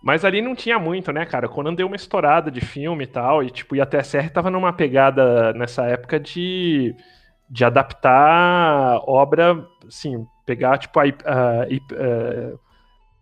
Mas 0.06 0.24
ali 0.24 0.40
não 0.40 0.54
tinha 0.54 0.78
muito, 0.78 1.10
né, 1.10 1.26
cara? 1.26 1.48
Quando 1.48 1.74
deu 1.74 1.88
uma 1.88 1.96
estourada 1.96 2.48
de 2.48 2.60
filme 2.60 3.02
e 3.02 3.06
tal, 3.08 3.42
e 3.42 3.50
tipo, 3.50 3.74
e 3.74 3.80
a 3.80 3.84
TSR 3.84 4.30
tava 4.30 4.48
numa 4.48 4.72
pegada 4.72 5.52
nessa 5.52 5.84
época 5.86 6.20
de 6.20 6.94
de 7.50 7.64
adaptar 7.64 9.00
obra, 9.04 9.66
assim, 9.84 10.24
pegar 10.44 10.78
tipo 10.78 11.00
a, 11.00 11.02
a, 11.02 11.62
a, 11.62 11.66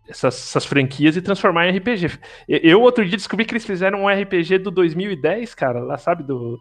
essas, 0.07 0.35
essas, 0.35 0.63
franquias 0.63 1.17
e 1.17 1.23
transformar 1.23 1.65
em 1.65 1.75
RPG. 1.75 2.19
Eu 2.47 2.79
outro 2.81 3.03
dia 3.03 3.17
descobri 3.17 3.45
que 3.45 3.53
eles 3.53 3.65
fizeram 3.65 4.03
um 4.03 4.07
RPG 4.07 4.59
do 4.59 4.69
2010, 4.69 5.55
cara, 5.55 5.79
lá 5.79 5.97
sabe 5.97 6.21
do 6.21 6.59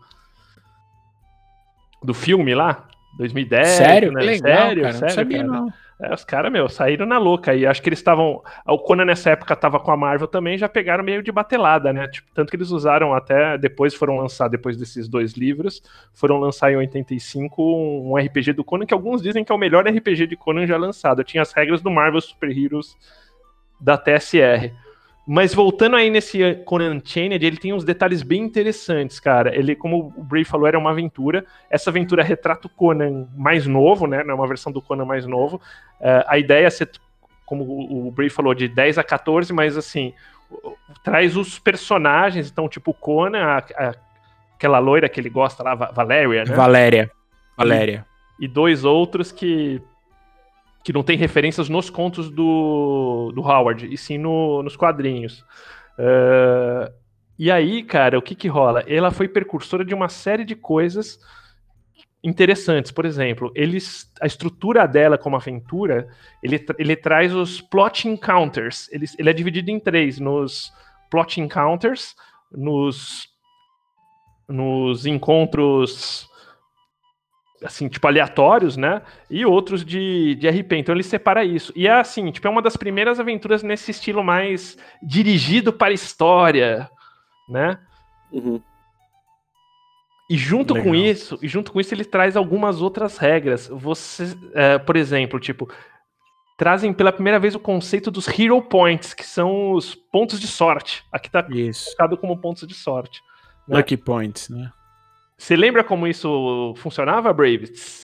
do 2.02 2.14
filme 2.14 2.54
lá, 2.54 2.88
2010. 3.18 3.68
Sério? 3.68 4.10
Né? 4.10 4.22
Legal, 4.22 4.40
sério, 4.40 4.82
cara, 4.84 4.94
sério, 4.94 5.06
não 5.06 5.14
sabia 5.14 5.44
cara. 5.44 5.48
não. 5.48 5.83
É, 6.00 6.12
os 6.12 6.24
caras, 6.24 6.50
meu, 6.50 6.68
saíram 6.68 7.06
na 7.06 7.18
louca. 7.18 7.54
E 7.54 7.66
acho 7.66 7.80
que 7.80 7.88
eles 7.88 8.00
estavam. 8.00 8.42
O 8.66 8.78
Conan 8.78 9.04
nessa 9.04 9.30
época 9.30 9.54
tava 9.54 9.78
com 9.78 9.90
a 9.90 9.96
Marvel 9.96 10.26
também, 10.26 10.58
já 10.58 10.68
pegaram 10.68 11.04
meio 11.04 11.22
de 11.22 11.30
batelada, 11.30 11.92
né? 11.92 12.08
Tipo, 12.08 12.28
tanto 12.34 12.50
que 12.50 12.56
eles 12.56 12.70
usaram 12.70 13.14
até. 13.14 13.56
Depois 13.56 13.94
foram 13.94 14.16
lançar, 14.16 14.48
depois 14.48 14.76
desses 14.76 15.08
dois 15.08 15.34
livros, 15.34 15.82
foram 16.12 16.38
lançar 16.38 16.72
em 16.72 16.76
85 16.76 17.62
um 17.62 18.16
RPG 18.16 18.52
do 18.52 18.64
Conan, 18.64 18.86
que 18.86 18.94
alguns 18.94 19.22
dizem 19.22 19.44
que 19.44 19.52
é 19.52 19.54
o 19.54 19.58
melhor 19.58 19.86
RPG 19.86 20.26
de 20.26 20.36
Conan 20.36 20.66
já 20.66 20.76
lançado. 20.76 21.22
Tinha 21.22 21.42
as 21.42 21.52
regras 21.52 21.80
do 21.80 21.90
Marvel 21.90 22.20
Super 22.20 22.50
Heroes 22.50 22.96
da 23.80 23.96
TSR. 23.96 24.72
Mas 25.26 25.54
voltando 25.54 25.96
aí 25.96 26.10
nesse 26.10 26.54
Conan 26.66 26.96
Unchained, 26.96 27.44
ele 27.44 27.56
tem 27.56 27.72
uns 27.72 27.82
detalhes 27.82 28.22
bem 28.22 28.42
interessantes, 28.42 29.18
cara. 29.18 29.56
Ele, 29.56 29.74
como 29.74 30.12
o 30.14 30.22
Bray 30.22 30.44
falou, 30.44 30.66
era 30.66 30.78
uma 30.78 30.90
aventura. 30.90 31.46
Essa 31.70 31.88
aventura 31.88 32.22
retrata 32.22 32.66
o 32.66 32.70
Conan 32.70 33.26
mais 33.34 33.66
novo, 33.66 34.06
né? 34.06 34.22
É 34.26 34.34
uma 34.34 34.46
versão 34.46 34.70
do 34.70 34.82
Conan 34.82 35.06
mais 35.06 35.26
novo. 35.26 35.56
Uh, 35.98 36.24
a 36.26 36.38
ideia 36.38 36.66
é 36.66 36.70
ser, 36.70 36.90
como 37.46 37.64
o 37.64 38.10
Bray 38.10 38.28
falou, 38.28 38.54
de 38.54 38.68
10 38.68 38.98
a 38.98 39.04
14, 39.04 39.50
mas 39.54 39.78
assim, 39.78 40.12
traz 41.02 41.38
os 41.38 41.58
personagens. 41.58 42.50
Então, 42.50 42.68
tipo, 42.68 42.90
o 42.90 42.94
Conan, 42.94 43.44
a, 43.44 43.58
a, 43.58 43.94
aquela 44.54 44.78
loira 44.78 45.08
que 45.08 45.18
ele 45.18 45.30
gosta 45.30 45.62
lá, 45.62 45.74
Valéria, 45.74 46.44
né? 46.44 46.54
Valéria. 46.54 47.10
Valéria. 47.56 48.06
E, 48.38 48.44
e 48.44 48.48
dois 48.48 48.84
outros 48.84 49.32
que 49.32 49.80
que 50.84 50.92
não 50.92 51.02
tem 51.02 51.16
referências 51.16 51.70
nos 51.70 51.88
contos 51.88 52.30
do, 52.30 53.32
do 53.34 53.40
Howard, 53.40 53.92
e 53.92 53.96
sim 53.96 54.18
no, 54.18 54.62
nos 54.62 54.76
quadrinhos. 54.76 55.40
Uh, 55.98 56.92
e 57.38 57.50
aí, 57.50 57.82
cara, 57.82 58.18
o 58.18 58.22
que 58.22 58.34
que 58.34 58.46
rola? 58.46 58.84
Ela 58.86 59.10
foi 59.10 59.26
precursora 59.26 59.82
de 59.82 59.94
uma 59.94 60.10
série 60.10 60.44
de 60.44 60.54
coisas 60.54 61.18
interessantes. 62.22 62.92
Por 62.92 63.06
exemplo, 63.06 63.50
eles, 63.54 64.12
a 64.20 64.26
estrutura 64.26 64.86
dela 64.86 65.16
como 65.16 65.36
aventura, 65.36 66.06
ele, 66.42 66.62
ele 66.78 66.94
traz 66.94 67.34
os 67.34 67.62
plot 67.62 68.06
encounters. 68.06 68.86
Ele, 68.92 69.06
ele 69.18 69.30
é 69.30 69.32
dividido 69.32 69.70
em 69.70 69.80
três: 69.80 70.20
nos 70.20 70.70
plot 71.10 71.40
encounters, 71.40 72.14
nos, 72.52 73.26
nos 74.46 75.06
encontros 75.06 76.28
assim, 77.62 77.88
tipo, 77.88 78.06
aleatórios, 78.06 78.76
né? 78.76 79.02
E 79.30 79.44
outros 79.44 79.84
de, 79.84 80.34
de 80.34 80.48
RP. 80.48 80.72
Então 80.74 80.94
ele 80.94 81.02
separa 81.02 81.44
isso. 81.44 81.72
E 81.76 81.86
é 81.86 81.92
assim, 81.92 82.30
tipo, 82.30 82.46
é 82.46 82.50
uma 82.50 82.62
das 82.62 82.76
primeiras 82.76 83.20
aventuras 83.20 83.62
nesse 83.62 83.90
estilo 83.90 84.22
mais 84.22 84.76
dirigido 85.02 85.72
para 85.72 85.88
a 85.88 85.94
história, 85.94 86.90
né? 87.48 87.78
Uhum. 88.32 88.60
E 90.28 90.36
junto 90.36 90.74
Legal. 90.74 90.88
com 90.88 90.94
isso, 90.94 91.38
e 91.42 91.48
junto 91.48 91.70
com 91.70 91.78
isso 91.80 91.94
ele 91.94 92.04
traz 92.04 92.36
algumas 92.36 92.80
outras 92.80 93.18
regras. 93.18 93.68
Você, 93.68 94.36
é, 94.54 94.78
por 94.78 94.96
exemplo, 94.96 95.38
tipo, 95.38 95.70
trazem 96.56 96.92
pela 96.92 97.12
primeira 97.12 97.38
vez 97.38 97.54
o 97.54 97.60
conceito 97.60 98.10
dos 98.10 98.26
Hero 98.26 98.60
Points, 98.62 99.12
que 99.12 99.26
são 99.26 99.72
os 99.72 99.94
pontos 99.94 100.40
de 100.40 100.46
sorte. 100.46 101.04
Aqui 101.12 101.30
tá 101.30 101.46
Isso. 101.50 101.84
colocado 101.84 102.16
como 102.16 102.38
pontos 102.38 102.66
de 102.66 102.74
sorte. 102.74 103.20
né? 103.68 103.76
Lucky 103.76 103.96
Points, 103.96 104.48
né? 104.48 104.70
Você 105.44 105.56
lembra 105.56 105.84
como 105.84 106.06
isso 106.06 106.72
funcionava, 106.78 107.30
Braves? 107.30 108.00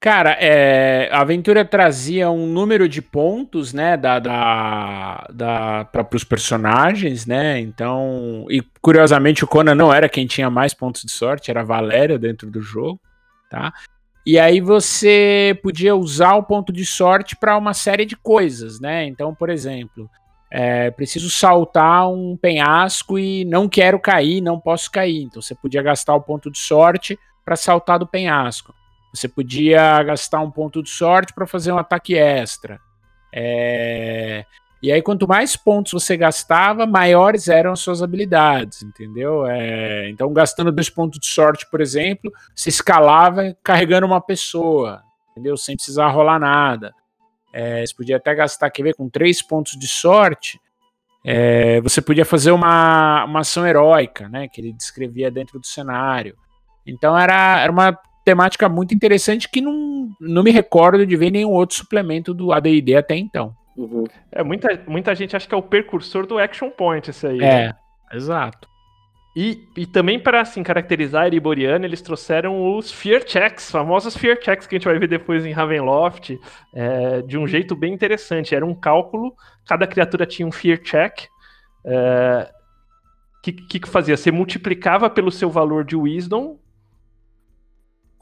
Cara, 0.00 0.34
é, 0.40 1.10
a 1.12 1.20
aventura 1.20 1.62
trazia 1.62 2.30
um 2.30 2.46
número 2.46 2.88
de 2.88 3.02
pontos, 3.02 3.74
né, 3.74 3.98
da, 3.98 4.18
da, 4.18 5.26
da, 5.30 5.84
para 5.84 6.16
os 6.16 6.24
personagens, 6.24 7.26
né, 7.26 7.60
então, 7.60 8.46
e 8.48 8.62
curiosamente 8.80 9.44
o 9.44 9.46
Conan 9.46 9.74
não 9.74 9.92
era 9.92 10.08
quem 10.08 10.26
tinha 10.26 10.48
mais 10.48 10.72
pontos 10.72 11.02
de 11.02 11.12
sorte, 11.12 11.50
era 11.50 11.60
a 11.60 11.64
Valéria 11.64 12.18
dentro 12.18 12.50
do 12.50 12.62
jogo, 12.62 12.98
tá? 13.50 13.70
E 14.24 14.38
aí 14.38 14.58
você 14.58 15.58
podia 15.62 15.94
usar 15.94 16.34
o 16.36 16.44
ponto 16.44 16.72
de 16.72 16.86
sorte 16.86 17.36
para 17.36 17.58
uma 17.58 17.74
série 17.74 18.06
de 18.06 18.16
coisas, 18.16 18.80
né, 18.80 19.04
então, 19.04 19.34
por 19.34 19.50
exemplo, 19.50 20.08
é, 20.50 20.90
preciso 20.90 21.28
saltar 21.30 22.08
um 22.10 22.36
penhasco 22.36 23.18
e 23.18 23.44
não 23.44 23.68
quero 23.68 24.00
cair, 24.00 24.40
não 24.40 24.58
posso 24.58 24.90
cair, 24.90 25.22
então 25.22 25.42
você 25.42 25.54
podia 25.54 25.82
gastar 25.82 26.14
o 26.14 26.20
ponto 26.22 26.50
de 26.50 26.58
sorte 26.58 27.18
para 27.44 27.56
saltar 27.56 27.98
do 27.98 28.06
penhasco. 28.06 28.74
Você 29.14 29.28
podia 29.28 30.02
gastar 30.02 30.40
um 30.40 30.50
ponto 30.50 30.82
de 30.82 30.90
sorte 30.90 31.32
para 31.34 31.46
fazer 31.46 31.72
um 31.72 31.78
ataque 31.78 32.14
extra. 32.16 32.78
É, 33.34 34.44
E 34.82 34.92
aí, 34.92 35.02
quanto 35.02 35.26
mais 35.26 35.56
pontos 35.56 35.92
você 35.92 36.16
gastava, 36.16 36.86
maiores 36.86 37.48
eram 37.48 37.72
as 37.72 37.80
suas 37.80 38.00
habilidades, 38.02 38.82
entendeu? 38.82 39.44
É, 39.46 40.08
Então, 40.10 40.32
gastando 40.32 40.70
dois 40.70 40.88
pontos 40.88 41.18
de 41.18 41.26
sorte, 41.26 41.66
por 41.70 41.80
exemplo, 41.80 42.30
você 42.54 42.68
escalava 42.68 43.56
carregando 43.62 44.06
uma 44.06 44.20
pessoa, 44.20 45.02
entendeu? 45.32 45.56
Sem 45.56 45.74
precisar 45.74 46.08
rolar 46.10 46.38
nada. 46.38 46.94
É, 47.58 47.84
Você 47.84 47.92
podia 47.92 48.18
até 48.18 48.32
gastar, 48.36 48.70
quer 48.70 48.84
ver, 48.84 48.94
com 48.94 49.08
três 49.08 49.42
pontos 49.42 49.76
de 49.76 49.88
sorte, 49.88 50.60
é, 51.24 51.80
você 51.80 52.00
podia 52.00 52.24
fazer 52.24 52.52
uma, 52.52 53.24
uma 53.24 53.40
ação 53.40 53.66
heróica, 53.66 54.28
né? 54.28 54.46
Que 54.46 54.60
ele 54.60 54.72
descrevia 54.72 55.28
dentro 55.28 55.58
do 55.58 55.66
cenário. 55.66 56.36
Então, 56.86 57.18
era, 57.18 57.60
era 57.60 57.72
uma 57.72 57.98
temática 58.24 58.68
muito 58.68 58.94
interessante 58.94 59.50
que 59.50 59.60
não, 59.60 60.08
não 60.20 60.44
me 60.44 60.52
recordo 60.52 61.04
de 61.04 61.16
ver 61.16 61.32
nenhum 61.32 61.50
outro 61.50 61.76
suplemento 61.76 62.32
do 62.32 62.52
AD&D 62.52 62.94
até 62.94 63.16
então. 63.16 63.52
Uhum. 63.76 64.04
É, 64.30 64.44
muita, 64.44 64.68
muita 64.86 65.12
gente 65.16 65.34
acha 65.34 65.48
que 65.48 65.54
é 65.54 65.58
o 65.58 65.62
precursor 65.62 66.26
do 66.26 66.38
Action 66.38 66.70
Point 66.70 67.10
esse 67.10 67.26
aí. 67.26 67.38
né? 67.38 67.66
É, 67.66 68.16
exato. 68.16 68.68
E, 69.36 69.68
e 69.76 69.86
também 69.86 70.18
para 70.18 70.40
assim, 70.40 70.62
caracterizar 70.62 71.22
a 71.22 71.26
eles 71.86 72.02
trouxeram 72.02 72.76
os 72.76 72.90
Fear 72.90 73.22
Checks, 73.26 73.70
famosos 73.70 74.16
Fear 74.16 74.38
Checks 74.42 74.66
que 74.66 74.74
a 74.74 74.78
gente 74.78 74.88
vai 74.88 74.98
ver 74.98 75.06
depois 75.06 75.46
em 75.46 75.52
Ravenloft, 75.52 76.36
é, 76.74 77.22
de 77.22 77.38
um 77.38 77.46
jeito 77.46 77.76
bem 77.76 77.92
interessante. 77.92 78.54
Era 78.54 78.66
um 78.66 78.74
cálculo, 78.74 79.34
cada 79.66 79.86
criatura 79.86 80.26
tinha 80.26 80.46
um 80.46 80.52
Fear 80.52 80.78
Check. 80.82 81.26
é, 81.86 82.50
que, 83.42 83.52
que 83.52 83.80
que 83.80 83.88
fazia? 83.88 84.16
Você 84.16 84.32
multiplicava 84.32 85.08
pelo 85.08 85.30
seu 85.30 85.48
valor 85.48 85.84
de 85.84 85.94
Wisdom. 85.94 86.58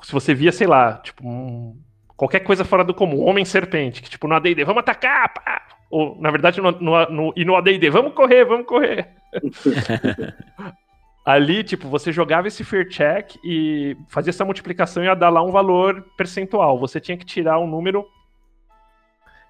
Se 0.03 0.13
você 0.13 0.35
via, 0.35 0.53
sei 0.53 0.67
lá, 0.67 0.99
tipo, 0.99 1.27
um- 1.27 1.81
qualquer 2.17 2.41
coisa 2.41 2.65
fora 2.65 2.85
do 2.85 2.93
comum, 2.95 3.25
Homem-Serpente, 3.25 4.03
que 4.03 4.11
tipo, 4.11 4.29
no 4.29 4.35
AD&D, 4.35 4.65
vamos 4.65 4.81
atacar, 4.81 5.33
pá! 5.33 5.63
Ou, 5.91 6.21
na 6.21 6.31
verdade, 6.31 6.61
no, 6.61 6.71
no, 6.73 7.07
no- 7.11 7.33
e 7.35 7.45
no 7.45 7.57
AD&D, 7.57 7.89
vamos 7.91 8.13
correr, 8.13 8.45
vamos 8.45 8.67
correr. 8.67 9.09
Ali, 11.27 11.65
tipo, 11.65 11.89
você 11.89 12.13
jogava 12.13 12.47
esse 12.47 12.63
Fear 12.63 12.89
Check 12.89 13.35
e 13.43 13.97
fazia 14.07 14.31
essa 14.31 14.45
multiplicação 14.45 15.03
e 15.03 15.07
ia 15.07 15.15
dar 15.17 15.29
lá 15.29 15.43
um 15.43 15.51
valor 15.51 16.07
percentual. 16.17 16.79
Você 16.79 17.01
tinha 17.01 17.19
que 17.19 17.27
tirar 17.27 17.59
um 17.59 17.67
número 17.67 18.07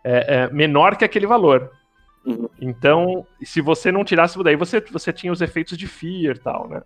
é, 0.03 0.37
é, 0.37 0.51
menor 0.51 0.97
que 0.97 1.05
aquele 1.05 1.27
valor. 1.27 1.71
Uhum. 2.25 2.49
Então, 2.63 3.27
se 3.43 3.61
você 3.61 3.93
não 3.93 4.05
tirasse 4.05 4.43
daí, 4.43 4.57
você, 4.57 4.81
você 4.81 5.13
tinha 5.13 5.31
os 5.31 5.43
efeitos 5.43 5.77
de 5.77 5.87
Fear 5.87 6.37
e 6.37 6.39
tal, 6.39 6.67
né? 6.67 6.81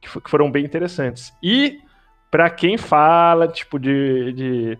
Que, 0.00 0.20
que 0.20 0.28
foram 0.28 0.50
bem 0.50 0.64
interessantes. 0.64 1.32
E, 1.40 1.80
pra 2.28 2.50
quem 2.50 2.76
fala, 2.76 3.46
tipo, 3.46 3.78
de. 3.78 4.32
de- 4.32 4.78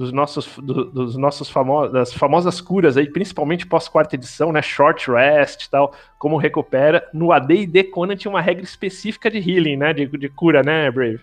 dos 0.00 0.12
nossos, 0.12 0.48
do- 0.56 0.86
dos 0.86 1.14
nossos 1.18 1.50
famosos, 1.50 1.92
das 1.92 2.10
famosas 2.14 2.58
curas 2.58 2.96
aí, 2.96 3.06
principalmente 3.06 3.66
pós-quarta 3.66 4.16
edição, 4.16 4.50
né? 4.50 4.62
Short 4.62 5.10
rest 5.10 5.64
e 5.64 5.70
tal 5.70 5.92
como 6.18 6.38
recupera. 6.38 7.06
No 7.12 7.32
AD&D 7.32 7.84
Conan 7.84 8.16
tinha 8.16 8.30
uma 8.32 8.40
regra 8.40 8.64
específica 8.64 9.30
de 9.30 9.38
healing, 9.38 9.76
né? 9.76 9.92
De, 9.92 10.06
de 10.06 10.28
cura, 10.30 10.62
né, 10.62 10.90
Brave? 10.90 11.20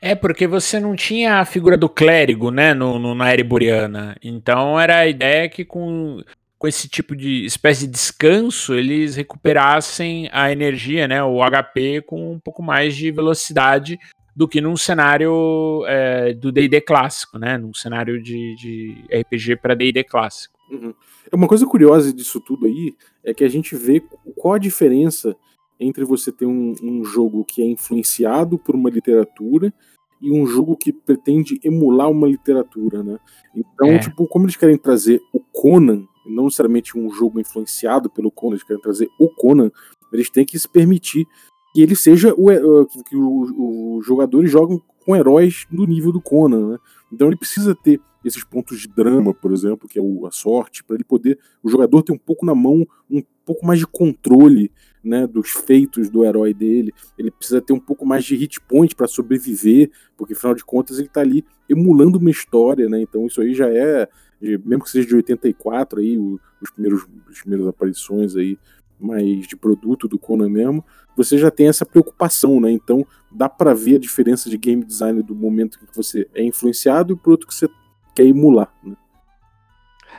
É, 0.00 0.16
porque 0.16 0.48
você 0.48 0.80
não 0.80 0.96
tinha 0.96 1.36
a 1.38 1.44
figura 1.44 1.76
do 1.76 1.88
clérigo, 1.88 2.50
né, 2.50 2.74
no, 2.74 2.98
no- 2.98 3.14
na 3.14 3.32
Ereboriana. 3.32 4.16
Então 4.20 4.80
era 4.80 4.98
a 4.98 5.06
ideia 5.06 5.48
que 5.48 5.64
com, 5.64 6.22
com 6.58 6.66
esse 6.66 6.88
tipo 6.88 7.14
de 7.14 7.44
espécie 7.44 7.86
de 7.86 7.92
descanso, 7.92 8.74
eles 8.74 9.14
recuperassem 9.16 10.28
a 10.32 10.50
energia, 10.50 11.06
né, 11.06 11.22
o 11.22 11.38
HP 11.40 12.02
com 12.02 12.32
um 12.32 12.38
pouco 12.40 12.62
mais 12.64 12.96
de 12.96 13.10
velocidade 13.12 13.96
do 14.34 14.48
que 14.48 14.60
num 14.60 14.76
cenário 14.76 15.84
é, 15.86 16.32
do 16.32 16.50
D&D 16.50 16.80
clássico, 16.80 17.38
né, 17.38 17.58
num 17.58 17.74
cenário 17.74 18.22
de, 18.22 18.54
de 18.56 19.04
RPG 19.12 19.56
para 19.56 19.74
D&D 19.74 20.04
clássico. 20.04 20.58
Uhum. 20.70 20.94
Uma 21.32 21.46
coisa 21.46 21.66
curiosa 21.66 22.12
disso 22.12 22.40
tudo 22.40 22.66
aí 22.66 22.94
é 23.22 23.34
que 23.34 23.44
a 23.44 23.48
gente 23.48 23.76
vê 23.76 24.02
qual 24.36 24.54
a 24.54 24.58
diferença 24.58 25.36
entre 25.78 26.04
você 26.04 26.32
ter 26.32 26.46
um, 26.46 26.74
um 26.82 27.04
jogo 27.04 27.44
que 27.44 27.60
é 27.60 27.66
influenciado 27.66 28.58
por 28.58 28.74
uma 28.74 28.88
literatura 28.88 29.72
e 30.20 30.30
um 30.30 30.46
jogo 30.46 30.76
que 30.76 30.92
pretende 30.92 31.58
emular 31.64 32.08
uma 32.08 32.28
literatura, 32.28 33.02
né? 33.02 33.18
Então, 33.54 33.88
É. 33.88 33.98
tipo, 33.98 34.26
como 34.28 34.44
eles 34.44 34.56
querem 34.56 34.78
trazer 34.78 35.20
o 35.32 35.40
Conan, 35.40 36.06
não 36.24 36.44
necessariamente 36.44 36.96
um 36.96 37.10
jogo 37.10 37.40
influenciado 37.40 38.08
pelo 38.08 38.30
Conan, 38.30 38.54
eles 38.54 38.62
querem 38.62 38.80
trazer 38.80 39.08
o 39.18 39.28
Conan, 39.28 39.70
eles 40.12 40.30
têm 40.30 40.44
que 40.44 40.58
se 40.58 40.68
permitir 40.68 41.26
que 41.72 41.82
ele 41.82 41.96
seja 41.96 42.34
o, 42.36 42.86
que, 42.86 43.16
os 43.16 44.04
jogadores 44.04 44.50
jogam 44.50 44.80
com 45.04 45.16
heróis 45.16 45.66
do 45.70 45.86
nível 45.86 46.12
do 46.12 46.20
Conan, 46.20 46.72
né? 46.72 46.78
Então 47.12 47.26
ele 47.26 47.36
precisa 47.36 47.74
ter 47.74 48.00
esses 48.24 48.44
pontos 48.44 48.80
de 48.80 48.88
drama, 48.88 49.34
por 49.34 49.52
exemplo, 49.52 49.88
que 49.88 49.98
é 49.98 50.02
a 50.02 50.30
sorte, 50.30 50.84
para 50.84 50.94
ele 50.94 51.04
poder 51.04 51.38
o 51.62 51.68
jogador 51.68 52.02
ter 52.02 52.12
um 52.12 52.18
pouco 52.18 52.46
na 52.46 52.54
mão, 52.54 52.86
um 53.10 53.22
pouco 53.44 53.66
mais 53.66 53.80
de 53.80 53.86
controle, 53.86 54.70
né, 55.02 55.26
dos 55.26 55.50
feitos 55.50 56.08
do 56.08 56.24
herói 56.24 56.54
dele. 56.54 56.92
Ele 57.18 57.30
precisa 57.30 57.60
ter 57.60 57.72
um 57.72 57.80
pouco 57.80 58.06
mais 58.06 58.24
de 58.24 58.36
hit 58.36 58.60
point 58.60 58.94
para 58.94 59.08
sobreviver, 59.08 59.90
porque 60.16 60.34
afinal 60.34 60.54
de 60.54 60.64
contas 60.64 60.98
ele 60.98 61.08
tá 61.08 61.20
ali 61.20 61.44
emulando 61.68 62.18
uma 62.18 62.30
história, 62.30 62.88
né? 62.88 63.00
Então 63.00 63.26
isso 63.26 63.40
aí 63.40 63.52
já 63.52 63.68
é, 63.68 64.08
mesmo 64.40 64.84
que 64.84 64.90
seja 64.90 65.08
de 65.08 65.16
84 65.16 66.00
aí, 66.00 66.16
os 66.16 66.70
primeiros 66.70 67.06
as 67.28 67.40
primeiras 67.40 67.66
aparições 67.66 68.36
aí 68.36 68.56
mais 69.02 69.46
de 69.46 69.56
produto 69.56 70.06
do 70.06 70.18
Conan 70.18 70.48
mesmo, 70.48 70.84
você 71.16 71.36
já 71.36 71.50
tem 71.50 71.68
essa 71.68 71.84
preocupação, 71.84 72.60
né? 72.60 72.70
Então 72.70 73.06
dá 73.30 73.48
para 73.48 73.74
ver 73.74 73.96
a 73.96 74.00
diferença 74.00 74.48
de 74.48 74.56
game 74.56 74.84
design 74.84 75.22
do 75.22 75.34
momento 75.34 75.78
que 75.78 75.96
você 75.96 76.28
é 76.34 76.42
influenciado 76.42 77.12
e 77.12 77.16
pro 77.16 77.32
outro 77.32 77.46
que 77.46 77.54
você 77.54 77.68
quer 78.14 78.24
emular, 78.24 78.72
né? 78.82 78.96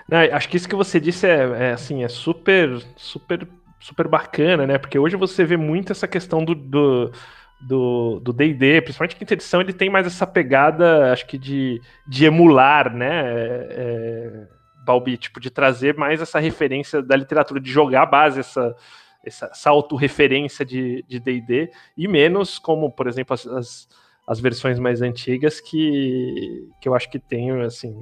Não, 0.10 0.18
acho 0.18 0.50
que 0.50 0.58
isso 0.58 0.68
que 0.68 0.76
você 0.76 1.00
disse 1.00 1.26
é, 1.26 1.70
é, 1.70 1.72
assim, 1.72 2.04
é 2.04 2.10
super, 2.10 2.84
super, 2.96 3.48
super 3.80 4.08
bacana, 4.08 4.68
né? 4.68 4.78
Porque 4.78 5.00
hoje 5.00 5.16
você 5.16 5.46
vê 5.46 5.56
muito 5.56 5.92
essa 5.92 6.08
questão 6.08 6.44
do 6.44 6.54
do 6.54 7.12
do 7.62 8.20
do 8.20 8.34
D&D, 8.34 8.82
principalmente 8.82 9.16
quinta 9.16 9.34
edição, 9.34 9.62
ele 9.62 9.72
tem 9.72 9.90
mais 9.90 10.06
essa 10.06 10.28
pegada, 10.28 11.14
acho 11.14 11.26
que 11.26 11.38
de, 11.38 11.82
de 12.06 12.26
emular, 12.26 12.94
né? 12.94 13.22
É, 13.24 13.68
é, 13.70 14.48
Balbi, 14.84 15.18
tipo, 15.18 15.40
de 15.40 15.50
trazer 15.50 15.96
mais 15.96 16.22
essa 16.22 16.40
referência 16.40 17.02
da 17.02 17.16
literatura, 17.16 17.60
de 17.60 17.72
jogar 17.72 18.04
a 18.04 18.06
base, 18.06 18.40
essa, 18.40 18.76
essa, 19.26 19.46
essa 19.48 19.70
autorreferência 19.70 20.66
de 20.66 21.04
D&D, 21.20 21.72
e 21.98 22.08
menos 22.08 22.60
como, 22.60 22.92
por 22.92 23.08
exemplo, 23.08 23.34
as, 23.34 23.48
as, 23.48 23.88
as 24.28 24.40
versões 24.40 24.80
mais 24.80 25.02
antigas 25.02 25.60
que, 25.60 26.70
que 26.82 26.88
eu 26.88 26.96
acho 26.96 27.10
que 27.10 27.20
tem, 27.20 27.52
assim, 27.62 27.94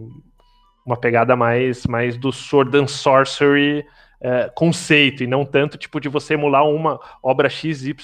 uma 0.85 0.97
pegada 0.97 1.35
mais, 1.35 1.85
mais 1.85 2.17
do 2.17 2.31
Sword 2.31 2.75
and 2.77 2.87
Sorcery 2.87 3.85
é, 4.23 4.51
conceito, 4.53 5.23
e 5.23 5.27
não 5.27 5.43
tanto 5.43 5.77
tipo 5.77 5.99
de 5.99 6.07
você 6.07 6.35
emular 6.35 6.63
uma 6.67 6.99
obra 7.23 7.49
XYZ, 7.49 7.95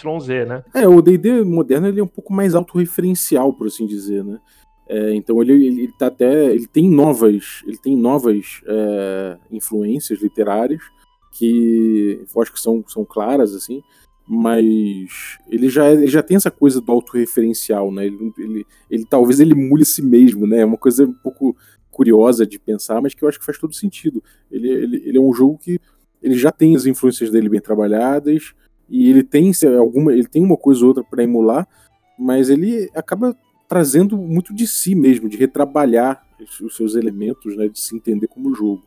né? 0.48 0.63
É, 0.74 0.88
o 0.88 1.00
D&D 1.00 1.44
moderno 1.44 1.88
ele 1.88 2.00
é 2.00 2.04
um 2.04 2.08
pouco 2.08 2.34
mais 2.34 2.56
autorreferencial, 2.56 3.54
por 3.54 3.68
assim 3.68 3.86
dizer, 3.86 4.24
né? 4.24 4.40
É, 4.89 5.13
então 5.13 5.41
ele, 5.41 5.54
ele, 5.54 5.82
ele 5.84 5.93
tá 5.97 6.08
até, 6.08 6.54
ele 6.54 6.67
tem 6.67 6.89
novas, 6.89 7.62
ele 7.67 7.78
tem 7.78 7.95
novas 7.97 8.62
é, 8.65 9.38
influências 9.52 10.21
literárias 10.21 10.82
que 11.32 12.26
eu 12.34 12.41
acho 12.41 12.54
que 12.54 12.60
são, 12.60 12.84
são 12.88 13.06
claras 13.06 13.54
assim, 13.54 13.84
mas 14.28 15.38
ele 15.47 15.69
já, 15.69 15.86
é- 15.88 15.93
ele 15.93 16.08
já 16.08 16.23
tem 16.23 16.36
essa 16.36 16.52
coisa 16.52 16.82
do 16.82 16.91
autorreferencial, 16.91 17.91
né? 17.91 18.08
Ele, 18.08 18.34
ele, 18.38 18.65
ele 18.89 19.06
talvez 19.06 19.39
ele 19.39 19.54
emule 19.54 19.86
si 19.86 20.02
mesmo, 20.02 20.47
né? 20.47 20.60
É 20.60 20.65
uma 20.65 20.78
coisa 20.78 21.06
um 21.06 21.13
pouco 21.13 21.56
curiosa 21.91 22.45
de 22.45 22.60
pensar, 22.60 23.02
mas 23.02 23.13
que 23.13 23.23
eu 23.23 23.30
acho 23.30 23.39
que 23.39 23.45
faz 23.45 23.58
todo 23.58 23.73
sentido. 23.73 24.21
Ele, 24.52 24.69
ele, 24.69 25.04
ele 25.06 25.17
é 25.17 25.21
um 25.21 25.34
jogo 25.34 25.58
que 25.58 25.80
ele 26.21 26.36
já 26.36 26.52
tem 26.52 26.76
as 26.76 26.86
influências 26.86 27.30
dele 27.30 27.50
bem 27.50 27.62
trabalhadas 27.62 28.54
e 28.89 29.10
ele 29.10 29.23
tem 29.23 29.52
alguma, 29.78 30.12
ele 30.13 30.28
tem 30.28 30.43
uma 30.43 30.58
coisa 30.58 30.82
ou 30.82 30.88
outra 30.89 31.04
para 31.04 31.23
emular, 31.23 31.67
mas 32.17 32.50
ele 32.50 32.89
acaba 32.95 33.36
trazendo 33.68 34.18
muito 34.18 34.54
de 34.54 34.66
si 34.66 34.96
mesmo, 34.96 35.28
de 35.28 35.38
retrabalhar 35.38 36.24
os 36.62 36.76
seus 36.76 36.96
elementos 36.96 37.56
né, 37.56 37.68
de 37.68 37.80
se 37.80 37.96
entender 37.96 38.28
como 38.28 38.54
jogo. 38.56 38.84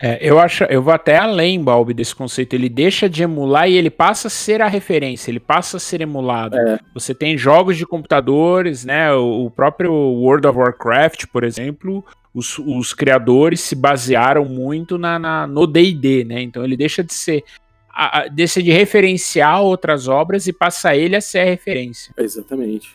É, 0.00 0.18
eu 0.20 0.38
acho, 0.38 0.64
eu 0.64 0.82
vou 0.82 0.92
até 0.92 1.16
além, 1.16 1.62
Balbi, 1.62 1.94
desse 1.94 2.14
conceito. 2.14 2.54
Ele 2.54 2.68
deixa 2.68 3.08
de 3.08 3.22
emular 3.22 3.68
e 3.68 3.74
ele 3.74 3.88
passa 3.88 4.28
a 4.28 4.30
ser 4.30 4.60
a 4.60 4.68
referência, 4.68 5.30
ele 5.30 5.40
passa 5.40 5.78
a 5.78 5.80
ser 5.80 6.02
emulado. 6.02 6.56
É. 6.56 6.78
Você 6.92 7.14
tem 7.14 7.36
jogos 7.38 7.78
de 7.78 7.86
computadores, 7.86 8.84
né? 8.84 9.12
O, 9.14 9.50
próprio 9.50 9.92
World 9.92 10.46
of 10.46 10.58
Warcraft, 10.58 11.26
por 11.32 11.44
exemplo, 11.44 12.04
os, 12.34 12.58
os 12.58 12.92
criadores 12.92 13.60
se 13.60 13.74
basearam 13.74 14.44
muito 14.44 14.98
na, 14.98 15.18
na 15.18 15.46
no 15.46 15.66
D&D, 15.66 16.24
né? 16.24 16.42
Então 16.42 16.62
ele 16.62 16.76
deixa 16.76 17.02
de 17.02 17.14
ser 17.14 17.42
a, 17.88 18.18
a, 18.18 18.28
deixa 18.28 18.62
de 18.62 18.70
referenciar 18.70 19.62
outras 19.62 20.08
obras 20.08 20.46
e 20.46 20.52
passa 20.52 20.94
ele 20.94 21.16
a 21.16 21.22
ser 21.22 21.38
a 21.38 21.44
referência. 21.44 22.12
Exatamente. 22.18 22.94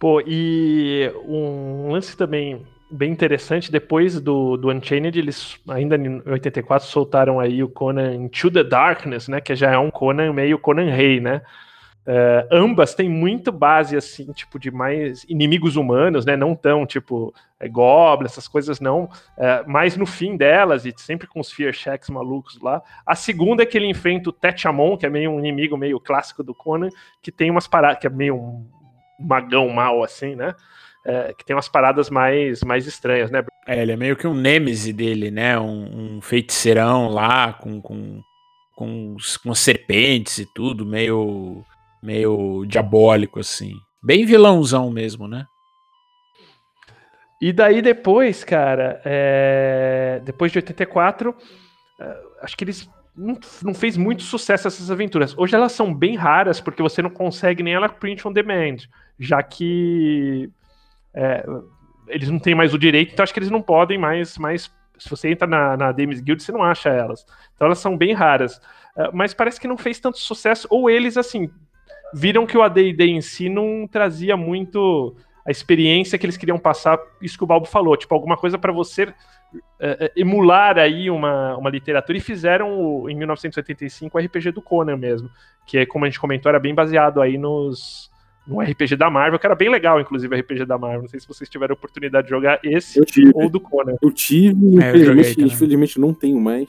Pô, 0.00 0.22
e 0.26 1.12
um 1.26 1.92
lance 1.92 2.16
também 2.16 2.66
bem 2.90 3.12
interessante, 3.12 3.70
depois 3.70 4.20
do, 4.20 4.56
do 4.56 4.70
Unchained, 4.70 5.16
eles 5.16 5.60
ainda 5.68 5.94
em 5.94 6.22
84 6.26 6.88
soltaram 6.88 7.38
aí 7.38 7.62
o 7.62 7.68
Conan 7.68 8.14
Into 8.14 8.50
the 8.50 8.64
Darkness, 8.64 9.28
né, 9.28 9.40
que 9.40 9.54
já 9.54 9.70
é 9.70 9.78
um 9.78 9.90
Conan 9.90 10.32
meio 10.32 10.58
Conan 10.58 10.90
Rei, 10.90 11.20
né, 11.20 11.42
Uh, 12.06 12.42
ambas 12.50 12.94
têm 12.94 13.08
muito 13.08 13.52
base, 13.52 13.94
assim, 13.94 14.32
tipo, 14.32 14.58
de 14.58 14.70
mais 14.70 15.22
inimigos 15.28 15.76
humanos, 15.76 16.24
né? 16.24 16.34
Não 16.34 16.56
tão, 16.56 16.86
tipo, 16.86 17.32
é, 17.60 17.68
goblins, 17.68 18.32
essas 18.32 18.48
coisas 18.48 18.80
não. 18.80 19.04
Uh, 19.04 19.62
mas 19.66 19.96
no 19.96 20.06
fim 20.06 20.36
delas, 20.36 20.86
e 20.86 20.94
sempre 20.96 21.28
com 21.28 21.38
os 21.38 21.52
fear 21.52 21.72
checks 21.72 22.08
malucos 22.08 22.58
lá. 22.60 22.82
A 23.04 23.14
segunda 23.14 23.62
é 23.62 23.66
que 23.66 23.76
ele 23.76 23.86
enfrenta 23.86 24.30
o 24.30 24.32
Tetchamon, 24.32 24.96
que 24.96 25.04
é 25.04 25.10
meio 25.10 25.30
um 25.30 25.38
inimigo 25.38 25.76
meio 25.76 26.00
clássico 26.00 26.42
do 26.42 26.54
Conan, 26.54 26.88
que 27.22 27.30
tem 27.30 27.50
umas 27.50 27.68
paradas, 27.68 28.00
que 28.00 28.06
é 28.06 28.10
meio 28.10 28.34
um 28.34 28.66
magão 29.20 29.68
mal, 29.68 30.02
assim, 30.02 30.34
né? 30.34 30.54
Uh, 31.06 31.34
que 31.36 31.44
tem 31.44 31.56
umas 31.56 31.68
paradas 31.68 32.10
mais, 32.10 32.62
mais 32.62 32.86
estranhas, 32.86 33.30
né? 33.30 33.42
É, 33.66 33.80
ele 33.80 33.92
é 33.92 33.96
meio 33.96 34.16
que 34.16 34.26
um 34.26 34.34
nêmese 34.34 34.92
dele, 34.92 35.30
né? 35.30 35.58
Um, 35.58 36.16
um 36.16 36.20
feiticeirão 36.20 37.08
lá, 37.08 37.52
com, 37.54 37.80
com, 37.80 38.20
com, 38.74 39.16
com 39.42 39.54
serpentes 39.54 40.38
e 40.38 40.46
tudo, 40.54 40.84
meio 40.84 41.64
meio 42.02 42.64
diabólico, 42.66 43.40
assim. 43.40 43.74
Bem 44.02 44.24
vilãozão 44.24 44.90
mesmo, 44.90 45.28
né? 45.28 45.46
E 47.40 47.52
daí 47.52 47.80
depois, 47.80 48.44
cara, 48.44 49.00
é... 49.04 50.20
depois 50.24 50.52
de 50.52 50.58
84, 50.58 51.34
é, 51.98 52.20
acho 52.42 52.56
que 52.56 52.64
eles 52.64 52.88
não, 53.16 53.74
fez 53.74 53.96
muito 53.96 54.22
sucesso 54.22 54.68
essas 54.68 54.90
aventuras. 54.90 55.36
Hoje 55.36 55.54
elas 55.54 55.72
são 55.72 55.92
bem 55.92 56.16
raras, 56.16 56.60
porque 56.60 56.82
você 56.82 57.02
não 57.02 57.10
consegue 57.10 57.62
nem 57.62 57.74
ela 57.74 57.88
print 57.88 58.26
on 58.26 58.32
demand, 58.32 58.76
já 59.18 59.42
que 59.42 60.50
é, 61.12 61.44
eles 62.08 62.28
não 62.30 62.38
têm 62.38 62.54
mais 62.54 62.72
o 62.72 62.78
direito, 62.78 63.12
então 63.12 63.22
acho 63.22 63.32
que 63.32 63.40
eles 63.40 63.50
não 63.50 63.62
podem 63.62 63.98
mais, 63.98 64.38
mais 64.38 64.70
se 64.98 65.08
você 65.08 65.30
entra 65.30 65.46
na, 65.46 65.76
na 65.76 65.92
Games 65.92 66.20
Guild, 66.20 66.42
você 66.42 66.52
não 66.52 66.62
acha 66.62 66.90
elas. 66.90 67.24
Então 67.54 67.66
elas 67.66 67.78
são 67.78 67.96
bem 67.96 68.12
raras. 68.12 68.60
É, 68.96 69.10
mas 69.12 69.32
parece 69.32 69.60
que 69.60 69.68
não 69.68 69.78
fez 69.78 69.98
tanto 69.98 70.18
sucesso, 70.18 70.66
ou 70.70 70.90
eles, 70.90 71.16
assim, 71.16 71.50
viram 72.12 72.46
que 72.46 72.56
o 72.56 72.62
AD&D 72.62 73.04
em 73.04 73.20
si 73.20 73.48
não 73.48 73.88
trazia 73.90 74.36
muito 74.36 75.16
a 75.46 75.50
experiência 75.50 76.18
que 76.18 76.26
eles 76.26 76.36
queriam 76.36 76.58
passar, 76.58 76.98
isso 77.20 77.36
que 77.36 77.44
o 77.44 77.46
Balbo 77.46 77.66
falou, 77.66 77.96
tipo, 77.96 78.14
alguma 78.14 78.36
coisa 78.36 78.58
para 78.58 78.72
você 78.72 79.12
é, 79.78 80.12
emular 80.16 80.78
aí 80.78 81.10
uma, 81.10 81.56
uma 81.56 81.70
literatura, 81.70 82.18
e 82.18 82.20
fizeram 82.20 82.78
o, 82.78 83.08
em 83.08 83.16
1985 83.16 84.16
o 84.16 84.20
RPG 84.20 84.52
do 84.52 84.62
Conan 84.62 84.96
mesmo, 84.96 85.30
que 85.66 85.78
é, 85.78 85.86
como 85.86 86.04
a 86.04 86.08
gente 86.08 86.20
comentou, 86.20 86.50
era 86.50 86.58
bem 86.58 86.74
baseado 86.74 87.20
aí 87.20 87.38
nos 87.38 88.10
no 88.46 88.60
RPG 88.60 88.96
da 88.96 89.08
Marvel, 89.08 89.38
que 89.38 89.46
era 89.46 89.54
bem 89.54 89.70
legal, 89.70 90.00
inclusive, 90.00 90.34
o 90.34 90.38
RPG 90.38 90.64
da 90.64 90.76
Marvel. 90.76 91.02
Não 91.02 91.08
sei 91.08 91.20
se 91.20 91.28
vocês 91.28 91.48
tiveram 91.48 91.74
a 91.74 91.78
oportunidade 91.78 92.26
de 92.26 92.30
jogar 92.30 92.58
esse 92.64 93.00
ou 93.34 93.48
do 93.48 93.60
Conan. 93.60 93.94
Eu 94.02 94.10
tive, 94.10 94.82
é, 94.82 94.90
infelizmente, 94.90 95.42
infelizmente 95.42 96.00
não 96.00 96.12
tenho 96.12 96.40
mais. 96.40 96.68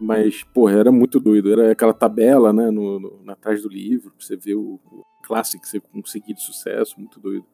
Mas, 0.00 0.42
porra, 0.42 0.72
era 0.72 0.90
muito 0.92 1.20
doido. 1.20 1.52
Era 1.52 1.72
aquela 1.72 1.94
tabela, 1.94 2.52
né, 2.52 2.70
no, 2.70 2.98
no, 2.98 3.22
na 3.24 3.36
trás 3.36 3.62
do 3.62 3.68
livro, 3.68 4.10
pra 4.10 4.26
você 4.26 4.36
ver 4.36 4.54
o, 4.54 4.80
o 4.84 5.04
clássico 5.22 5.62
que 5.62 5.68
você 5.68 5.80
conseguir 5.80 6.34
de 6.34 6.42
sucesso, 6.42 6.98
muito 6.98 7.20
doido. 7.20 7.44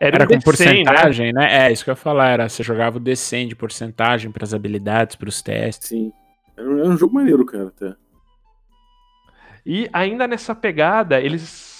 Era, 0.00 0.16
era 0.16 0.24
um 0.24 0.28
com 0.28 0.34
né? 0.34 0.40
porcentagem, 0.44 1.32
né? 1.32 1.40
né? 1.40 1.66
É, 1.66 1.72
isso 1.72 1.84
que 1.84 1.90
eu 1.90 1.92
ia 1.92 1.96
falar. 1.96 2.28
Era, 2.28 2.48
você 2.48 2.62
jogava 2.62 2.98
o 2.98 3.00
D100 3.00 3.48
de 3.48 3.56
porcentagem 3.56 4.30
para 4.30 4.44
as 4.44 4.54
habilidades, 4.54 5.16
para 5.16 5.28
os 5.28 5.42
testes. 5.42 5.88
Sim. 5.88 6.12
Era, 6.56 6.68
era 6.68 6.88
um 6.88 6.96
jogo 6.96 7.14
maneiro, 7.14 7.44
cara, 7.44 7.68
até. 7.68 7.94
E 9.66 9.88
ainda 9.92 10.26
nessa 10.26 10.54
pegada, 10.54 11.20
eles 11.20 11.78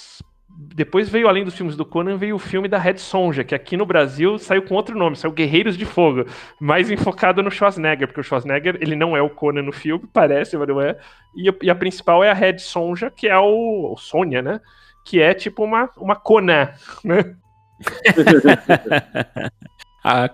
depois 0.75 1.09
veio, 1.09 1.29
além 1.29 1.45
dos 1.45 1.55
filmes 1.55 1.77
do 1.77 1.87
Conan, 1.87 2.17
veio 2.17 2.35
o 2.35 2.39
filme 2.39 2.67
da 2.67 2.79
Red 2.79 2.99
Sonja, 2.99 3.45
que 3.45 3.55
aqui 3.55 3.77
no 3.77 3.87
Brasil 3.87 4.39
saiu 4.39 4.63
com 4.63 4.75
outro 4.75 4.99
nome, 4.99 5.15
saiu 5.15 5.33
Guerreiros 5.33 5.77
de 5.77 5.85
Fogo, 5.85 6.25
mais 6.61 6.91
enfocado 6.91 7.43
no 7.45 7.51
Schwarzenegger, 7.51 8.09
porque 8.09 8.21
o 8.21 8.25
Schwarzenegger, 8.25 8.77
ele 8.81 8.97
não 8.97 9.17
é 9.17 9.23
o 9.23 9.31
Conan 9.31 9.63
no 9.63 9.73
filme, 9.73 10.05
parece, 10.13 10.57
mas 10.57 10.67
não 10.67 10.81
é. 10.81 10.99
E 11.37 11.49
a, 11.49 11.55
e 11.63 11.71
a 11.71 11.75
principal 11.77 12.25
é 12.25 12.31
a 12.31 12.35
Red 12.35 12.59
Sonja, 12.59 13.09
que 13.09 13.29
é 13.29 13.39
o, 13.39 13.93
o 13.93 13.97
Sônia, 13.97 14.43
né? 14.43 14.61
Que 15.05 15.23
é 15.23 15.33
tipo 15.33 15.63
uma, 15.63 15.89
uma 15.97 16.17
Conan, 16.17 16.71
né? 17.05 17.37
a, 20.05 20.31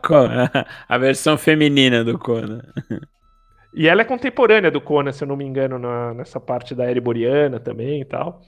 a 0.89 0.99
versão 0.99 1.37
feminina 1.37 2.05
do 2.05 2.19
Conan. 2.19 2.63
E 3.75 3.89
ela 3.89 4.03
é 4.03 4.05
contemporânea 4.05 4.71
do 4.71 4.81
Conan, 4.81 5.13
se 5.13 5.25
eu 5.25 5.29
não 5.29 5.37
me 5.37 5.45
engano, 5.45 5.79
na, 5.79 6.15
nessa 6.15 6.39
parte 6.39 6.75
da 6.75 6.89
Ereboriana 6.89 7.59
também 7.59 8.01
e 8.01 8.05
tal. 8.05 8.41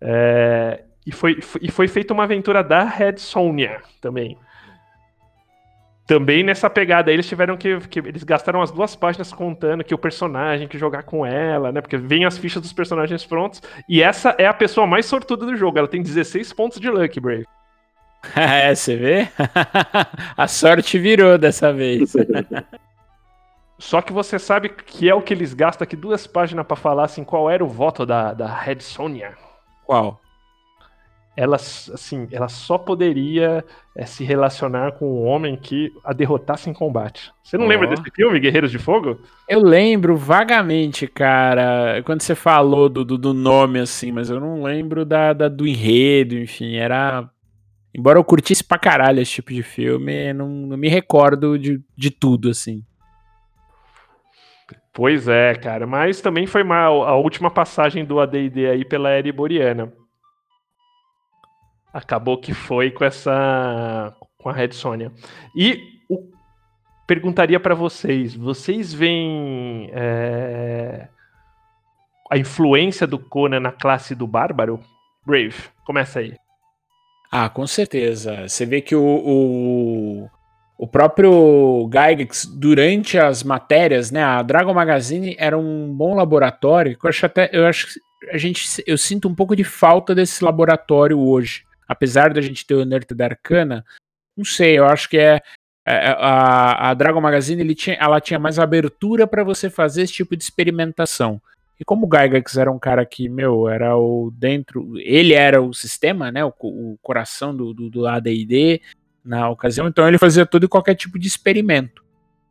É, 0.00 0.84
e 1.06 1.12
foi, 1.12 1.38
e 1.60 1.70
foi 1.70 1.86
feita 1.86 2.14
uma 2.14 2.24
aventura 2.24 2.62
da 2.62 2.82
Red 2.82 3.18
Sonja 3.18 3.82
também. 4.00 4.38
Também 6.06 6.42
nessa 6.42 6.68
pegada 6.68 7.10
eles 7.10 7.26
tiveram 7.26 7.56
que, 7.56 7.78
que, 7.88 7.98
Eles 7.98 8.24
gastaram 8.24 8.60
as 8.60 8.70
duas 8.70 8.94
páginas 8.94 9.32
contando 9.32 9.82
que 9.82 9.94
o 9.94 9.98
personagem 9.98 10.68
que 10.68 10.78
jogar 10.78 11.02
com 11.02 11.24
ela, 11.24 11.72
né? 11.72 11.80
Porque 11.80 11.96
vem 11.96 12.26
as 12.26 12.36
fichas 12.36 12.60
dos 12.60 12.74
personagens 12.74 13.24
prontos. 13.24 13.62
E 13.88 14.02
essa 14.02 14.34
é 14.38 14.46
a 14.46 14.52
pessoa 14.52 14.86
mais 14.86 15.06
sortuda 15.06 15.46
do 15.46 15.56
jogo. 15.56 15.78
Ela 15.78 15.88
tem 15.88 16.02
16 16.02 16.52
pontos 16.52 16.78
de 16.78 16.90
luck, 16.90 17.18
Brave. 17.20 17.46
é, 18.36 18.74
você 18.74 18.96
vê? 18.96 19.28
a 20.36 20.48
sorte 20.48 20.98
virou 20.98 21.38
dessa 21.38 21.72
vez. 21.72 22.12
Só 23.78 24.00
que 24.00 24.12
você 24.12 24.38
sabe 24.38 24.68
que 24.68 25.08
é 25.08 25.14
o 25.14 25.22
que 25.22 25.34
eles 25.34 25.52
gastam 25.52 25.84
aqui 25.84 25.96
duas 25.96 26.26
páginas 26.26 26.66
para 26.66 26.76
falar 26.76 27.04
assim 27.04 27.24
qual 27.24 27.50
era 27.50 27.62
o 27.64 27.68
voto 27.68 28.06
da, 28.06 28.32
da 28.32 28.46
Red 28.46 28.80
Sonja. 28.80 29.36
Qual? 29.84 30.20
ela, 31.36 31.56
assim, 31.56 32.28
ela 32.30 32.48
só 32.48 32.78
poderia 32.78 33.64
é, 33.96 34.06
se 34.06 34.24
relacionar 34.24 34.92
com 34.92 35.06
um 35.06 35.24
homem 35.24 35.56
que 35.56 35.92
a 36.04 36.12
derrotasse 36.12 36.70
em 36.70 36.72
combate. 36.72 37.32
Você 37.42 37.58
não 37.58 37.66
oh. 37.66 37.68
lembra 37.68 37.88
desse 37.88 38.08
filme, 38.14 38.38
Guerreiros 38.38 38.70
de 38.70 38.78
Fogo? 38.78 39.18
Eu 39.48 39.60
lembro 39.60 40.16
vagamente, 40.16 41.06
cara, 41.06 42.02
quando 42.04 42.22
você 42.22 42.34
falou 42.34 42.88
do, 42.88 43.04
do, 43.04 43.18
do 43.18 43.34
nome, 43.34 43.80
assim, 43.80 44.12
mas 44.12 44.30
eu 44.30 44.38
não 44.38 44.62
lembro 44.62 45.04
da, 45.04 45.32
da, 45.32 45.48
do 45.48 45.66
enredo, 45.66 46.36
enfim, 46.38 46.76
era... 46.76 47.28
Embora 47.94 48.18
eu 48.18 48.24
curtisse 48.24 48.64
pra 48.64 48.78
caralho 48.78 49.20
esse 49.20 49.32
tipo 49.32 49.52
de 49.52 49.62
filme, 49.62 50.32
não, 50.32 50.48
não 50.48 50.76
me 50.76 50.88
recordo 50.88 51.58
de, 51.58 51.80
de 51.96 52.10
tudo, 52.10 52.50
assim. 52.50 52.82
Pois 54.92 55.28
é, 55.28 55.54
cara, 55.54 55.86
mas 55.86 56.20
também 56.20 56.46
foi 56.46 56.62
mal 56.62 57.04
a 57.04 57.16
última 57.16 57.50
passagem 57.50 58.04
do 58.04 58.20
AD&D 58.20 58.66
aí 58.68 58.84
pela 58.84 59.16
Ereboriana 59.16 59.92
acabou 61.94 62.36
que 62.36 62.52
foi 62.52 62.90
com 62.90 63.04
essa 63.04 64.12
com 64.36 64.48
a 64.48 64.52
Red 64.52 64.72
Sonja. 64.72 65.12
E 65.56 65.80
o, 66.10 66.28
perguntaria 67.06 67.60
para 67.60 67.74
vocês, 67.74 68.34
vocês 68.34 68.92
veem 68.92 69.88
é, 69.92 71.08
a 72.30 72.36
influência 72.36 73.06
do 73.06 73.18
Conan 73.18 73.60
na 73.60 73.70
classe 73.70 74.14
do 74.14 74.26
Bárbaro? 74.26 74.80
Brave, 75.24 75.54
começa 75.86 76.18
aí. 76.18 76.34
Ah, 77.36 77.48
com 77.48 77.66
certeza. 77.66 78.48
Você 78.48 78.64
vê 78.64 78.80
que 78.80 78.94
o, 78.94 79.02
o, 79.02 80.30
o 80.78 80.86
próprio 80.86 81.90
Gygax, 81.92 82.46
durante 82.46 83.18
as 83.18 83.42
matérias, 83.42 84.12
né, 84.12 84.22
a 84.22 84.40
Dragon 84.42 84.72
Magazine 84.72 85.34
era 85.38 85.58
um 85.58 85.92
bom 85.92 86.14
laboratório. 86.14 86.96
Eu 87.02 87.08
acho 87.08 87.26
até, 87.26 87.50
eu 87.52 87.66
acho 87.66 87.88
a 88.30 88.38
gente, 88.38 88.82
eu 88.86 88.96
sinto 88.96 89.28
um 89.28 89.34
pouco 89.34 89.56
de 89.56 89.64
falta 89.64 90.14
desse 90.14 90.44
laboratório 90.44 91.18
hoje 91.18 91.64
apesar 91.88 92.32
da 92.32 92.40
gente 92.40 92.66
ter 92.66 92.74
o 92.74 92.84
Nerd 92.84 93.06
da 93.14 93.26
Arcana, 93.26 93.84
não 94.36 94.44
sei, 94.44 94.78
eu 94.78 94.86
acho 94.86 95.08
que 95.08 95.18
é, 95.18 95.40
é, 95.86 95.94
é 95.94 96.08
a, 96.18 96.90
a 96.90 96.94
Dragon 96.94 97.20
Magazine 97.20 97.60
ele 97.60 97.74
tinha, 97.74 97.96
ela 97.96 98.20
tinha 98.20 98.38
mais 98.38 98.58
abertura 98.58 99.26
para 99.26 99.44
você 99.44 99.70
fazer 99.70 100.02
esse 100.02 100.12
tipo 100.12 100.36
de 100.36 100.42
experimentação. 100.42 101.40
Como 101.84 102.06
o 102.06 102.08
Gygax 102.08 102.56
era 102.56 102.70
um 102.70 102.78
cara 102.78 103.04
que, 103.04 103.28
meu, 103.28 103.68
era 103.68 103.96
o 103.96 104.32
dentro. 104.36 104.98
Ele 104.98 105.34
era 105.34 105.60
o 105.62 105.72
sistema, 105.72 106.30
né? 106.30 106.44
O, 106.44 106.52
o 106.60 106.98
coração 107.02 107.54
do, 107.54 107.72
do, 107.72 107.90
do 107.90 108.06
ADD 108.06 108.80
na 109.24 109.48
ocasião, 109.48 109.88
então 109.88 110.06
ele 110.06 110.18
fazia 110.18 110.44
todo 110.44 110.64
e 110.64 110.68
qualquer 110.68 110.94
tipo 110.94 111.18
de 111.18 111.26
experimento. 111.26 112.04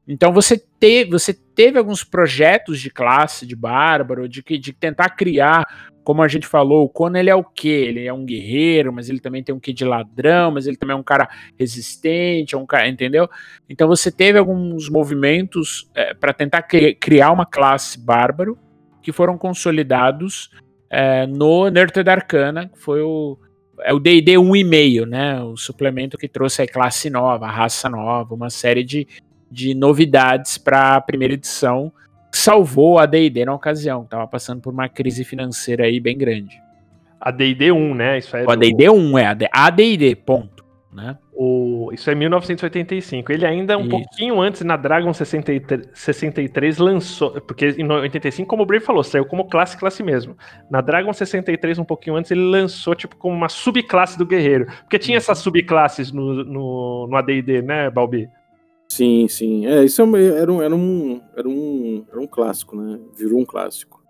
Então 0.08 0.34
você, 0.34 0.58
te, 0.58 1.06
você 1.06 1.34
teve 1.34 1.78
alguns 1.78 2.04
projetos 2.04 2.82
de 2.82 2.90
classe, 2.90 3.46
de 3.46 3.56
bárbaro, 3.56 4.28
de, 4.28 4.42
de 4.42 4.74
tentar 4.74 5.12
criar 5.12 5.66
como 6.04 6.22
a 6.22 6.28
gente 6.28 6.46
falou, 6.46 6.84
o 6.84 6.90
Conan 6.90 7.20
ele 7.20 7.30
é 7.30 7.36
o 7.36 7.44
quê? 7.44 7.70
Ele 7.70 8.06
é 8.06 8.14
um 8.14 8.26
guerreiro, 8.26 8.92
mas 8.92 9.10
ele 9.10 9.20
também 9.20 9.42
tem 9.42 9.56
um 9.56 9.60
quê 9.60 9.72
de 9.72 9.86
ladrão, 9.86 10.52
mas 10.52 10.68
ele 10.68 10.76
também 10.76 10.94
é 10.94 11.00
um 11.00 11.04
cara 11.04 11.30
resistente, 11.58 12.56
é 12.56 12.58
um 12.58 12.66
cara, 12.66 12.88
entendeu? 12.90 13.30
Então 13.70 13.88
você 13.88 14.12
teve 14.12 14.38
alguns 14.38 14.90
movimentos 14.90 15.90
é, 15.96 16.14
para 16.14 16.34
tentar 16.34 16.64
cri 16.64 16.94
criar 16.94 17.32
uma 17.32 17.46
classe 17.46 17.98
bárbaro 17.98 18.58
que 19.04 19.12
foram 19.12 19.38
consolidados 19.38 20.50
é, 20.90 21.28
no 21.28 21.70
Nerd 21.70 21.94
Arcana, 22.10 22.70
que 22.70 22.80
foi 22.80 23.02
o 23.02 23.38
é 23.82 23.92
o 23.94 24.00
D&D 24.00 24.34
1,5, 24.34 25.06
né? 25.06 25.42
O 25.42 25.58
suplemento 25.58 26.18
que 26.18 26.28
trouxe 26.28 26.62
a 26.62 26.68
classe 26.68 27.10
nova, 27.10 27.48
a 27.48 27.52
raça 27.52 27.90
nova, 27.90 28.34
uma 28.34 28.50
série 28.50 28.84
de, 28.84 29.08
de 29.52 29.74
novidades 29.74 30.58
para 30.58 30.96
a 30.96 31.02
primeira 31.02 31.34
edição 31.34 31.92
salvou 32.32 32.98
a 32.98 33.06
D&D 33.06 33.46
na 33.46 33.54
ocasião, 33.54 34.06
tava 34.06 34.28
passando 34.28 34.62
por 34.62 34.74
uma 34.74 34.90
crise 34.90 35.24
financeira 35.24 35.86
aí 35.86 36.00
bem 36.00 36.18
grande. 36.18 36.62
A 37.20 37.32
D&D 37.32 37.72
1, 37.72 37.96
né? 37.96 38.18
Isso 38.18 38.36
é 38.36 38.46
a 38.48 38.56
D&D 38.56 38.90
1 38.90 39.18
é 39.18 39.38
a 39.52 39.70
D&D, 39.70 40.16
ponto, 40.16 40.53
né? 40.94 41.18
O, 41.34 41.90
isso 41.92 42.10
é 42.10 42.16
1985. 42.16 43.32
Ele 43.32 43.46
ainda 43.46 43.78
um 43.78 43.82
isso. 43.82 43.90
pouquinho 43.90 44.40
antes, 44.40 44.62
na 44.62 44.78
Dragon 44.78 45.14
63, 45.14 45.90
63, 45.94 46.78
lançou. 46.78 47.32
Porque 47.42 47.70
em 47.78 47.90
85, 47.90 48.48
como 48.48 48.64
o 48.64 48.66
Brave 48.66 48.86
falou, 48.86 49.04
saiu 49.04 49.26
como 49.26 49.48
classe, 49.48 49.78
classe 49.78 50.04
mesmo. 50.04 50.38
Na 50.70 50.82
Dragon 50.82 51.12
63, 51.12 51.80
um 51.80 51.86
pouquinho 51.86 52.16
antes, 52.16 52.32
ele 52.32 52.42
lançou 52.42 52.96
tipo 52.96 53.16
como 53.16 53.36
uma 53.36 53.50
subclasse 53.50 54.18
do 54.18 54.26
guerreiro. 54.26 54.68
Porque 54.82 55.00
tinha 55.00 55.18
essas 55.18 55.40
subclasses 55.40 56.12
no, 56.12 56.44
no, 56.44 57.08
no 57.08 57.18
ADD, 57.18 57.62
né, 57.64 57.90
Balbi? 57.90 58.30
Sim, 58.90 59.28
sim. 59.28 59.66
É, 59.66 59.84
isso 59.84 60.02
é 60.02 60.24
era, 60.40 60.52
um, 60.52 60.62
era, 60.62 60.76
um, 60.76 61.22
era, 61.36 61.50
um, 61.50 62.06
era 62.12 62.22
um 62.22 62.28
clássico, 62.28 62.76
né? 62.76 63.00
Virou 63.18 63.40
um 63.40 63.46
clássico. 63.46 64.04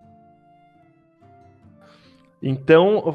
Então, 2.42 3.14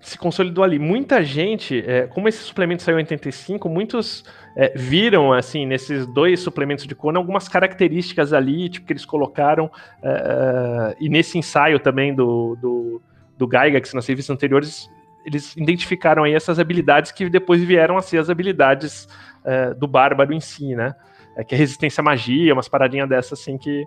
se 0.00 0.16
consolidou 0.16 0.64
ali. 0.64 0.78
Muita 0.78 1.22
gente, 1.22 1.84
é, 1.86 2.06
como 2.06 2.28
esse 2.28 2.38
suplemento 2.38 2.82
saiu 2.82 2.96
em 2.96 3.02
85, 3.02 3.68
muitos 3.68 4.24
é, 4.56 4.72
viram, 4.74 5.32
assim, 5.32 5.66
nesses 5.66 6.06
dois 6.06 6.40
suplementos 6.40 6.86
de 6.86 6.94
Conan, 6.94 7.18
algumas 7.18 7.48
características 7.48 8.32
ali, 8.32 8.68
tipo, 8.68 8.86
que 8.86 8.92
eles 8.92 9.04
colocaram, 9.04 9.70
é, 10.02 10.08
é 10.08 10.96
e 11.00 11.08
nesse 11.08 11.38
ensaio 11.38 11.78
também 11.78 12.14
do, 12.14 12.56
do, 12.60 13.02
do 13.36 13.46
Gygax 13.46 13.92
nas 13.92 14.06
revistas 14.06 14.34
anteriores, 14.34 14.90
eles 15.24 15.54
identificaram 15.56 16.24
aí 16.24 16.34
essas 16.34 16.58
habilidades 16.58 17.12
que 17.12 17.28
depois 17.28 17.62
vieram 17.62 17.96
a 17.96 18.02
ser 18.02 18.18
as 18.18 18.30
habilidades 18.30 19.06
é, 19.44 19.74
do 19.74 19.86
bárbaro 19.86 20.32
em 20.32 20.40
si, 20.40 20.74
né? 20.74 20.94
É, 21.36 21.44
que 21.44 21.54
é 21.54 21.58
resistência 21.58 22.00
à 22.00 22.04
magia, 22.04 22.52
umas 22.52 22.68
paradinhas 22.68 23.08
dessas 23.08 23.38
assim 23.38 23.58
que. 23.58 23.86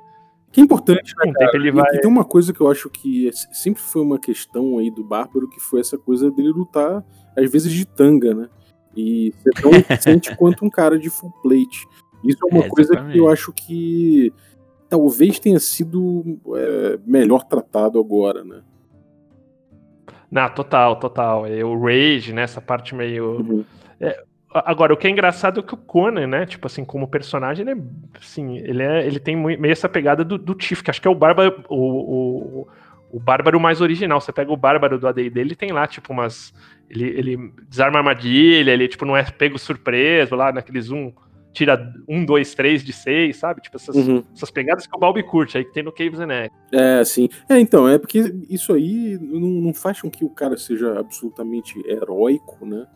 Que 0.54 0.62
é 0.62 0.64
importante, 0.64 1.16
né, 1.18 1.34
cara? 1.34 1.52
Ele 1.56 1.72
vai... 1.72 1.96
E 1.96 2.00
tem 2.00 2.10
uma 2.10 2.24
coisa 2.24 2.54
que 2.54 2.62
eu 2.62 2.70
acho 2.70 2.88
que 2.88 3.32
sempre 3.52 3.82
foi 3.82 4.04
uma 4.04 4.20
questão 4.20 4.78
aí 4.78 4.92
do 4.92 5.04
bárbaro, 5.04 5.50
que 5.50 5.60
foi 5.60 5.80
essa 5.80 5.98
coisa 5.98 6.30
dele 6.30 6.50
lutar, 6.50 7.04
às 7.36 7.52
vezes, 7.52 7.74
de 7.74 7.86
tanga, 7.88 8.36
né? 8.36 8.50
E 8.96 9.34
ser 9.42 9.50
tão 9.60 9.72
eficiente 9.74 10.36
quanto 10.38 10.64
um 10.64 10.70
cara 10.70 11.00
de 11.00 11.10
full 11.10 11.32
plate. 11.42 11.88
Isso 12.24 12.38
é 12.48 12.56
uma 12.56 12.66
é, 12.66 12.70
coisa 12.70 12.96
que 12.96 13.18
eu 13.18 13.30
acho 13.30 13.52
que 13.52 14.32
talvez 14.88 15.40
tenha 15.40 15.60
sido 15.60 16.40
é, 16.56 17.00
melhor 17.04 17.44
tratado 17.46 18.00
agora, 18.00 18.44
né? 18.44 18.62
Não, 20.30 20.48
total, 20.54 21.00
total. 21.00 21.48
É, 21.48 21.66
o 21.66 21.80
Rage, 21.80 22.32
né? 22.32 22.44
Essa 22.44 22.62
parte 22.62 22.94
meio. 22.94 23.40
Uhum. 23.40 23.66
É, 24.00 24.24
Agora, 24.54 24.94
o 24.94 24.98
que 24.98 25.08
é 25.08 25.10
engraçado 25.10 25.60
é 25.60 25.64
que 25.64 25.74
o 25.74 25.78
Conan, 25.78 26.28
né, 26.28 26.46
tipo 26.46 26.68
assim, 26.68 26.86
como 26.86 27.08
personagem, 27.08 27.68
ele 27.68 27.80
é, 27.80 27.84
assim, 28.20 28.58
ele, 28.58 28.84
é, 28.84 29.06
ele 29.06 29.20
tem 29.20 29.36
meio 29.36 29.72
essa 29.72 29.90
pegada 29.90 30.24
do, 30.24 30.38
do 30.38 30.54
Tiff, 30.54 30.84
que 30.84 30.92
acho 30.92 31.02
que 31.02 31.08
é 31.08 31.12
o 31.12 31.16
Bárbaro, 31.16 31.64
o, 31.70 31.76
o, 32.62 32.68
o 33.12 33.20
Bárbaro 33.20 33.60
mais 33.60 33.82
original. 33.82 34.22
Você 34.22 34.32
pega 34.32 34.52
o 34.52 34.58
Bárbaro 34.58 35.00
do 35.00 35.08
AD&D, 35.08 35.40
ele 35.40 35.56
tem 35.56 35.72
lá, 35.72 35.88
tipo, 35.88 36.14
umas... 36.14 36.54
Ele, 36.90 37.06
ele 37.06 37.54
desarma 37.68 37.98
armadilha, 37.98 38.72
ele, 38.72 38.88
tipo, 38.88 39.06
não 39.06 39.18
é 39.18 39.24
pego 39.24 39.58
surpreso 39.58 40.36
lá 40.36 40.52
naqueles 40.52 40.92
um... 40.92 41.12
Tira 41.52 41.94
um, 42.10 42.26
dois, 42.26 42.56
três 42.56 42.84
de 42.84 42.92
seis, 42.92 43.38
sabe? 43.38 43.62
Tipo, 43.62 43.78
essas, 43.78 43.96
uhum. 43.96 44.24
essas 44.36 44.50
pegadas 44.50 44.88
que 44.88 44.98
o 44.98 45.00
Balbi 45.00 45.22
curte 45.22 45.56
aí, 45.56 45.64
que 45.64 45.72
tem 45.72 45.84
no 45.84 45.92
Caves 45.92 46.20
and 46.20 46.32
Egg. 46.32 46.52
É, 46.72 47.04
sim. 47.04 47.30
É, 47.48 47.60
então, 47.60 47.88
é 47.88 48.00
porque 48.00 48.34
isso 48.50 48.74
aí 48.74 49.20
não, 49.22 49.62
não 49.62 49.72
faz 49.72 50.02
com 50.02 50.10
que 50.10 50.26
o 50.26 50.30
cara 50.32 50.58
seja 50.58 51.00
absolutamente 51.00 51.80
heróico, 51.88 52.66
né? 52.66 52.88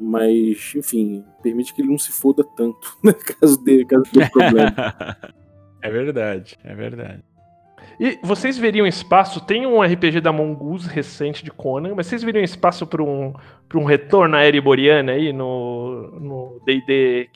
Mas, 0.00 0.72
enfim, 0.74 1.24
permite 1.42 1.74
que 1.74 1.82
ele 1.82 1.90
não 1.90 1.98
se 1.98 2.10
foda 2.10 2.42
tanto, 2.56 2.96
né, 3.04 3.12
caso 3.12 3.62
dê, 3.62 3.84
caso 3.84 4.04
dê 4.12 4.28
problema. 4.30 4.74
é 5.82 5.90
verdade, 5.90 6.58
é 6.64 6.74
verdade. 6.74 7.22
E 7.98 8.18
vocês 8.22 8.56
veriam 8.56 8.86
espaço? 8.86 9.44
Tem 9.44 9.66
um 9.66 9.82
RPG 9.82 10.22
da 10.22 10.32
Mongoose 10.32 10.88
recente 10.88 11.44
de 11.44 11.50
Conan, 11.50 11.94
mas 11.94 12.06
vocês 12.06 12.22
veriam 12.22 12.42
espaço 12.42 12.86
para 12.86 13.02
um, 13.02 13.34
um 13.74 13.84
retorno 13.84 14.36
à 14.36 14.46
Ereboriana 14.46 15.12
aí 15.12 15.32
no 15.34 16.62
DD 16.64 17.28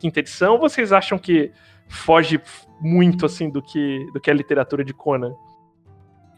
quinta 0.00 0.20
edição? 0.20 0.54
Ou 0.54 0.60
vocês 0.60 0.92
acham 0.92 1.18
que 1.18 1.52
foge 1.88 2.40
muito 2.80 3.26
assim 3.26 3.50
do 3.50 3.60
que, 3.60 4.06
do 4.12 4.20
que 4.20 4.30
é 4.30 4.32
a 4.32 4.36
literatura 4.36 4.82
de 4.82 4.94
Conan? 4.94 5.34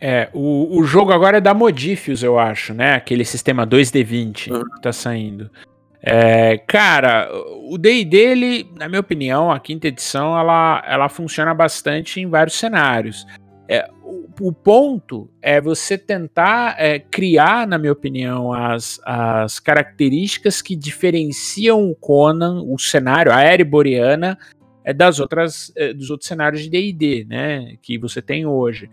É, 0.00 0.30
o, 0.32 0.78
o 0.78 0.84
jogo 0.84 1.12
agora 1.12 1.36
é 1.36 1.40
da 1.40 1.52
Modifius, 1.52 2.22
eu 2.22 2.38
acho, 2.38 2.72
né? 2.72 2.94
Aquele 2.94 3.24
sistema 3.24 3.66
2D20 3.66 4.50
uhum. 4.50 4.64
que 4.64 4.80
tá 4.80 4.92
saindo. 4.92 5.50
É, 6.02 6.56
cara, 6.56 7.28
o 7.68 7.76
D&D, 7.76 8.16
ele, 8.16 8.70
na 8.78 8.88
minha 8.88 9.00
opinião, 9.00 9.50
a 9.50 9.60
quinta 9.60 9.88
edição, 9.88 10.38
ela, 10.38 10.82
ela 10.86 11.08
funciona 11.10 11.52
bastante 11.52 12.18
em 12.18 12.26
vários 12.26 12.56
cenários. 12.56 13.26
É, 13.68 13.88
o, 14.02 14.48
o, 14.48 14.52
ponto 14.52 15.30
é 15.42 15.60
você 15.60 15.98
tentar 15.98 16.74
é, 16.78 16.98
criar, 16.98 17.66
na 17.66 17.76
minha 17.76 17.92
opinião, 17.92 18.54
as, 18.54 18.98
as 19.04 19.60
características 19.60 20.62
que 20.62 20.74
diferenciam 20.74 21.90
o 21.90 21.94
Conan, 21.94 22.62
o 22.62 22.78
cenário, 22.78 23.30
a 23.30 23.42
era 23.42 23.62
boreana, 23.62 24.38
é, 24.82 24.94
das 24.94 25.20
outras, 25.20 25.70
é, 25.76 25.92
dos 25.92 26.08
outros 26.08 26.26
cenários 26.26 26.62
de 26.62 26.70
D&D, 26.70 27.26
né, 27.28 27.76
que 27.82 27.98
você 27.98 28.22
tem 28.22 28.46
hoje 28.46 28.88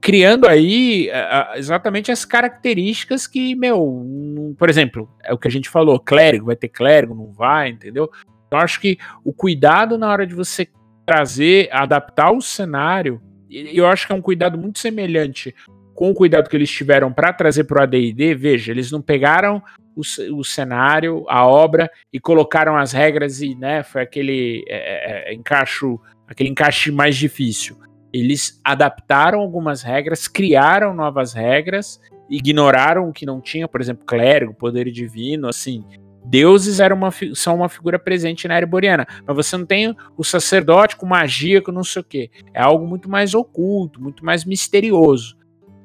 criando 0.00 0.46
aí 0.46 1.10
exatamente 1.54 2.10
as 2.10 2.24
características 2.24 3.26
que, 3.26 3.54
meu, 3.54 4.54
por 4.58 4.68
exemplo, 4.68 5.08
é 5.22 5.32
o 5.32 5.38
que 5.38 5.48
a 5.48 5.50
gente 5.50 5.68
falou, 5.68 5.98
clérigo, 5.98 6.46
vai 6.46 6.56
ter 6.56 6.68
clérigo, 6.68 7.14
não 7.14 7.32
vai, 7.32 7.70
entendeu? 7.70 8.10
Eu 8.50 8.58
acho 8.58 8.80
que 8.80 8.98
o 9.24 9.32
cuidado 9.32 9.96
na 9.96 10.08
hora 10.10 10.26
de 10.26 10.34
você 10.34 10.68
trazer, 11.06 11.68
adaptar 11.72 12.30
o 12.30 12.40
cenário, 12.40 13.20
eu 13.50 13.86
acho 13.86 14.06
que 14.06 14.12
é 14.12 14.16
um 14.16 14.22
cuidado 14.22 14.56
muito 14.56 14.78
semelhante 14.78 15.54
com 15.94 16.10
o 16.10 16.14
cuidado 16.14 16.48
que 16.48 16.56
eles 16.56 16.70
tiveram 16.70 17.12
para 17.12 17.32
trazer 17.32 17.64
para 17.64 17.80
o 17.80 17.82
AD&D, 17.82 18.34
veja, 18.34 18.72
eles 18.72 18.90
não 18.90 19.02
pegaram 19.02 19.62
o, 19.94 20.00
o, 20.36 20.44
cenário, 20.44 21.24
a 21.28 21.46
obra 21.46 21.90
e 22.12 22.18
colocaram 22.18 22.76
as 22.76 22.92
regras 22.92 23.42
e, 23.42 23.54
né, 23.54 23.82
foi 23.82 24.02
aquele 24.02 24.64
é, 24.68 25.28
é, 25.28 25.30
é 25.30 25.34
encaixo, 25.34 26.00
aquele 26.26 26.48
encaixe 26.48 26.90
mais 26.90 27.16
difícil. 27.16 27.76
Eles 28.12 28.60
adaptaram 28.62 29.40
algumas 29.40 29.82
regras, 29.82 30.28
criaram 30.28 30.94
novas 30.94 31.32
regras, 31.32 32.00
ignoraram 32.28 33.08
o 33.08 33.12
que 33.12 33.26
não 33.26 33.40
tinha, 33.40 33.66
por 33.66 33.80
exemplo, 33.80 34.04
clérigo, 34.04 34.54
poder 34.54 34.90
divino, 34.90 35.48
assim. 35.48 35.84
Deuses 36.24 36.78
eram 36.78 36.96
uma, 36.96 37.10
são 37.34 37.56
uma 37.56 37.68
figura 37.68 37.98
presente 37.98 38.46
na 38.46 38.54
era 38.54 38.66
boreana, 38.66 39.06
mas 39.26 39.36
você 39.36 39.56
não 39.56 39.66
tem 39.66 39.94
o 40.16 40.22
sacerdote 40.22 40.96
com 40.96 41.04
magia, 41.04 41.60
com 41.60 41.72
não 41.72 41.82
sei 41.82 42.00
o 42.00 42.04
quê. 42.04 42.30
É 42.54 42.62
algo 42.62 42.86
muito 42.86 43.10
mais 43.10 43.34
oculto, 43.34 44.00
muito 44.00 44.24
mais 44.24 44.44
misterioso. 44.44 45.36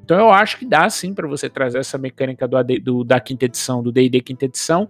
Então 0.04 0.18
eu 0.18 0.30
acho 0.30 0.58
que 0.58 0.64
dá 0.64 0.88
sim 0.88 1.12
para 1.12 1.26
você 1.26 1.50
trazer 1.50 1.78
essa 1.78 1.98
mecânica 1.98 2.46
do, 2.46 2.56
do 2.82 3.04
da 3.04 3.20
quinta 3.20 3.44
edição, 3.44 3.82
do 3.82 3.92
D&D 3.92 4.20
quinta 4.20 4.46
edição, 4.46 4.88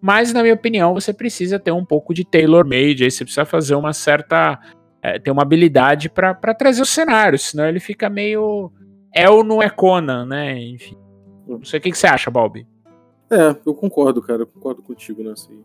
mas 0.00 0.32
na 0.32 0.42
minha 0.42 0.54
opinião 0.54 0.94
você 0.94 1.12
precisa 1.12 1.58
ter 1.58 1.70
um 1.70 1.84
pouco 1.84 2.12
de 2.12 2.24
tailor-made, 2.24 3.04
aí 3.04 3.10
você 3.10 3.24
precisa 3.24 3.44
fazer 3.44 3.74
uma 3.74 3.92
certa 3.92 4.58
é, 5.06 5.18
ter 5.18 5.30
uma 5.30 5.42
habilidade 5.42 6.08
para 6.08 6.34
trazer 6.54 6.82
o 6.82 6.86
cenário, 6.86 7.38
senão 7.38 7.66
ele 7.66 7.80
fica 7.80 8.10
meio. 8.10 8.72
É 9.14 9.30
ou 9.30 9.44
não 9.44 9.62
é 9.62 9.70
Conan, 9.70 10.26
né? 10.26 10.58
Enfim. 10.60 10.96
Não 11.46 11.64
sei 11.64 11.78
o 11.78 11.82
que, 11.82 11.90
que 11.90 11.98
você 11.98 12.06
acha, 12.06 12.30
Balbi. 12.30 12.66
É, 13.30 13.56
eu 13.64 13.74
concordo, 13.74 14.20
cara. 14.20 14.42
Eu 14.42 14.46
concordo 14.46 14.82
contigo 14.82 15.22
nessa 15.22 15.50
aí. 15.50 15.60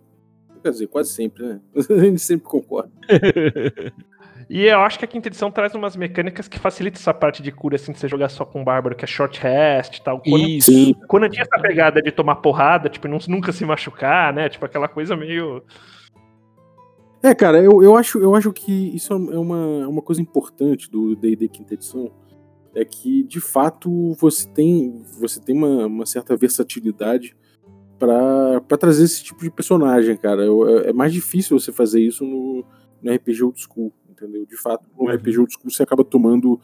Quer 0.62 0.70
dizer, 0.70 0.88
quase 0.88 1.12
sempre, 1.12 1.44
né? 1.44 1.60
A 1.90 2.00
gente 2.00 2.22
sempre 2.22 2.48
concorda. 2.48 2.92
E 4.50 4.66
eu 4.66 4.82
acho 4.82 5.00
que 5.00 5.06
a 5.06 5.08
quinta 5.08 5.30
edição 5.30 5.50
traz 5.50 5.74
umas 5.74 5.96
mecânicas 5.96 6.46
que 6.46 6.60
facilitam 6.60 7.00
essa 7.00 7.14
parte 7.14 7.42
de 7.42 7.54
cura, 7.54 7.78
assim, 7.78 7.94
de 7.94 8.00
você 8.00 8.10
jogar 8.10 8.28
só 8.28 8.44
com 8.44 8.62
o 8.62 8.66
Bárbaro, 8.66 8.98
que 8.98 9.06
é 9.06 9.08
short 9.08 9.40
rest 9.40 9.96
e 9.96 10.04
tal. 10.04 10.20
Quando, 10.20 10.46
Isso. 10.46 10.94
Quando 11.08 11.30
tinha 11.30 11.44
essa 11.44 11.58
pegada 11.62 12.02
de 12.02 12.12
tomar 12.12 12.36
porrada, 12.36 12.90
tipo, 12.90 13.08
não, 13.08 13.18
nunca 13.30 13.54
se 13.54 13.64
machucar, 13.64 14.34
né? 14.34 14.50
Tipo, 14.50 14.66
aquela 14.66 14.90
coisa 14.90 15.16
meio. 15.16 15.64
É, 17.24 17.36
cara, 17.36 17.62
eu, 17.62 17.84
eu, 17.84 17.96
acho, 17.96 18.18
eu 18.20 18.34
acho 18.34 18.52
que 18.52 18.96
isso 18.96 19.14
é 19.14 19.38
uma, 19.38 19.84
é 19.84 19.88
uma 19.88 20.02
coisa 20.02 20.22
importante 20.22 20.90
do 20.90 21.16
D&D 21.16 21.48
quinta 21.50 21.76
edição, 21.76 22.12
é 22.74 22.84
que, 22.84 23.24
de 23.24 23.40
fato, 23.40 24.14
você 24.14 24.48
tem, 24.50 25.04
você 25.20 25.40
tem 25.40 25.56
uma, 25.56 25.86
uma 25.86 26.06
certa 26.06 26.36
versatilidade 26.36 27.36
para 28.00 28.78
trazer 28.80 29.04
esse 29.04 29.24
tipo 29.24 29.42
de 29.42 29.52
personagem, 29.52 30.18
cara. 30.18 30.44
É, 30.44 30.90
é 30.90 30.94
mais 30.94 31.14
difícil 31.14 31.60
você 31.60 31.72
fazer 31.72 32.02
isso 32.02 32.26
no, 32.26 32.66
no 33.02 33.14
RPG 33.14 33.44
Old 33.44 33.62
School, 33.62 33.94
entendeu? 34.10 34.46
De 34.46 34.58
fato, 34.58 34.84
no 34.98 35.06
uhum. 35.06 35.16
RPG 35.16 35.40
Old 35.40 35.54
School 35.54 35.70
você 35.70 35.84
acaba 35.84 36.04
tomando 36.04 36.60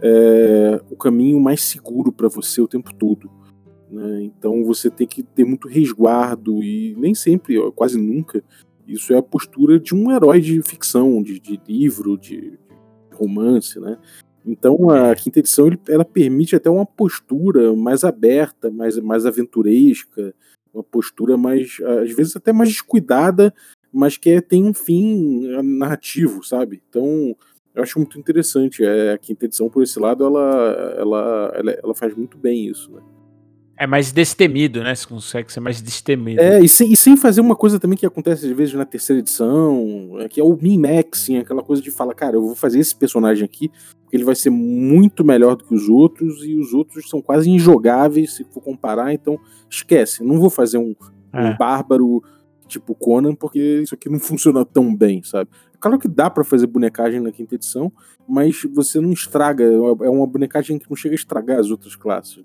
é, 0.00 0.80
o 0.90 0.96
caminho 0.96 1.38
mais 1.38 1.62
seguro 1.62 2.10
para 2.10 2.28
você 2.28 2.60
o 2.60 2.66
tempo 2.66 2.92
todo. 2.94 3.30
Né? 3.88 4.22
Então 4.22 4.64
você 4.64 4.90
tem 4.90 5.06
que 5.06 5.22
ter 5.22 5.44
muito 5.44 5.68
resguardo 5.68 6.62
e 6.62 6.96
nem 6.98 7.14
sempre, 7.14 7.56
quase 7.72 7.96
nunca, 8.00 8.42
isso 8.86 9.12
é 9.12 9.18
a 9.18 9.22
postura 9.22 9.78
de 9.78 9.94
um 9.94 10.10
herói 10.10 10.40
de 10.40 10.60
ficção, 10.62 11.22
de, 11.22 11.38
de 11.38 11.60
livro, 11.66 12.18
de, 12.18 12.58
romance, 13.20 13.78
né? 13.78 13.98
Então 14.46 14.88
a 14.88 15.14
quinta 15.14 15.38
edição 15.38 15.66
ele, 15.66 15.78
ela 15.86 16.04
permite 16.04 16.56
até 16.56 16.70
uma 16.70 16.86
postura 16.86 17.76
mais 17.76 18.02
aberta, 18.04 18.70
mais, 18.70 18.98
mais 18.98 19.26
aventuresca, 19.26 20.34
uma 20.72 20.82
postura 20.82 21.36
mais, 21.36 21.76
às 22.02 22.10
vezes 22.12 22.34
até 22.34 22.52
mais 22.52 22.70
descuidada, 22.70 23.52
mas 23.92 24.16
que 24.16 24.30
é, 24.30 24.40
tem 24.40 24.64
um 24.64 24.72
fim 24.72 25.46
narrativo, 25.62 26.42
sabe? 26.42 26.80
Então 26.88 27.36
eu 27.74 27.82
acho 27.82 27.98
muito 27.98 28.18
interessante. 28.18 28.82
É, 28.82 29.12
a 29.12 29.18
quinta 29.18 29.44
edição, 29.44 29.68
por 29.68 29.82
esse 29.82 29.98
lado, 30.00 30.24
ela, 30.24 30.94
ela, 30.96 31.52
ela, 31.54 31.70
ela 31.72 31.94
faz 31.94 32.14
muito 32.16 32.38
bem 32.38 32.66
isso, 32.66 32.90
né? 32.92 33.02
É 33.80 33.86
mais 33.86 34.12
destemido, 34.12 34.82
né? 34.82 34.94
Você 34.94 35.06
consegue 35.06 35.50
ser 35.50 35.60
mais 35.60 35.80
destemido. 35.80 36.38
É, 36.38 36.60
e 36.60 36.68
sem, 36.68 36.92
e 36.92 36.94
sem 36.94 37.16
fazer 37.16 37.40
uma 37.40 37.56
coisa 37.56 37.80
também 37.80 37.96
que 37.96 38.04
acontece 38.04 38.44
às 38.44 38.52
vezes 38.54 38.74
na 38.74 38.84
terceira 38.84 39.20
edição, 39.20 40.18
é, 40.18 40.28
que 40.28 40.38
é 40.38 40.44
o 40.44 40.54
min-maxing, 40.54 41.38
aquela 41.38 41.62
coisa 41.62 41.80
de 41.80 41.90
falar, 41.90 42.12
cara, 42.12 42.36
eu 42.36 42.42
vou 42.42 42.54
fazer 42.54 42.78
esse 42.78 42.94
personagem 42.94 43.42
aqui, 43.42 43.70
porque 44.02 44.14
ele 44.14 44.24
vai 44.24 44.34
ser 44.34 44.50
muito 44.50 45.24
melhor 45.24 45.56
do 45.56 45.64
que 45.64 45.74
os 45.74 45.88
outros, 45.88 46.44
e 46.44 46.56
os 46.56 46.74
outros 46.74 47.08
são 47.08 47.22
quase 47.22 47.48
injogáveis 47.48 48.34
se 48.34 48.44
for 48.44 48.60
comparar, 48.60 49.14
então 49.14 49.40
esquece, 49.70 50.22
não 50.22 50.38
vou 50.38 50.50
fazer 50.50 50.76
um, 50.76 50.94
é. 51.32 51.42
um 51.42 51.56
bárbaro 51.56 52.22
tipo 52.68 52.94
Conan, 52.94 53.34
porque 53.34 53.80
isso 53.82 53.94
aqui 53.94 54.10
não 54.10 54.20
funciona 54.20 54.62
tão 54.62 54.94
bem, 54.94 55.22
sabe? 55.22 55.48
Claro 55.80 55.98
que 55.98 56.06
dá 56.06 56.28
para 56.28 56.44
fazer 56.44 56.66
bonecagem 56.66 57.18
na 57.18 57.32
quinta 57.32 57.54
edição, 57.54 57.90
mas 58.28 58.60
você 58.74 59.00
não 59.00 59.10
estraga, 59.10 59.64
é 59.64 60.10
uma 60.10 60.26
bonecagem 60.26 60.78
que 60.78 60.90
não 60.90 60.94
chega 60.94 61.14
a 61.14 61.16
estragar 61.16 61.58
as 61.58 61.70
outras 61.70 61.96
classes. 61.96 62.44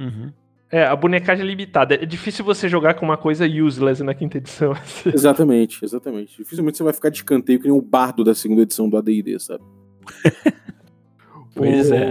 Uhum. 0.00 0.32
É, 0.72 0.84
a 0.84 0.94
bonecagem 0.94 1.44
é 1.44 1.48
limitada. 1.48 1.94
É 1.94 2.06
difícil 2.06 2.44
você 2.44 2.68
jogar 2.68 2.94
com 2.94 3.04
uma 3.04 3.16
coisa 3.16 3.44
useless 3.46 4.02
na 4.02 4.14
quinta 4.14 4.38
edição. 4.38 4.72
exatamente, 5.12 5.84
exatamente. 5.84 6.36
Dificilmente 6.38 6.78
você 6.78 6.84
vai 6.84 6.92
ficar 6.92 7.10
de 7.10 7.16
escanteio 7.16 7.58
que 7.58 7.68
nem 7.68 7.76
o 7.76 7.82
bardo 7.82 8.22
da 8.22 8.34
segunda 8.34 8.62
edição 8.62 8.88
do 8.88 8.96
AD&D, 8.96 9.38
sabe? 9.40 9.64
pois 11.54 11.90
o... 11.90 11.94
é. 11.94 12.10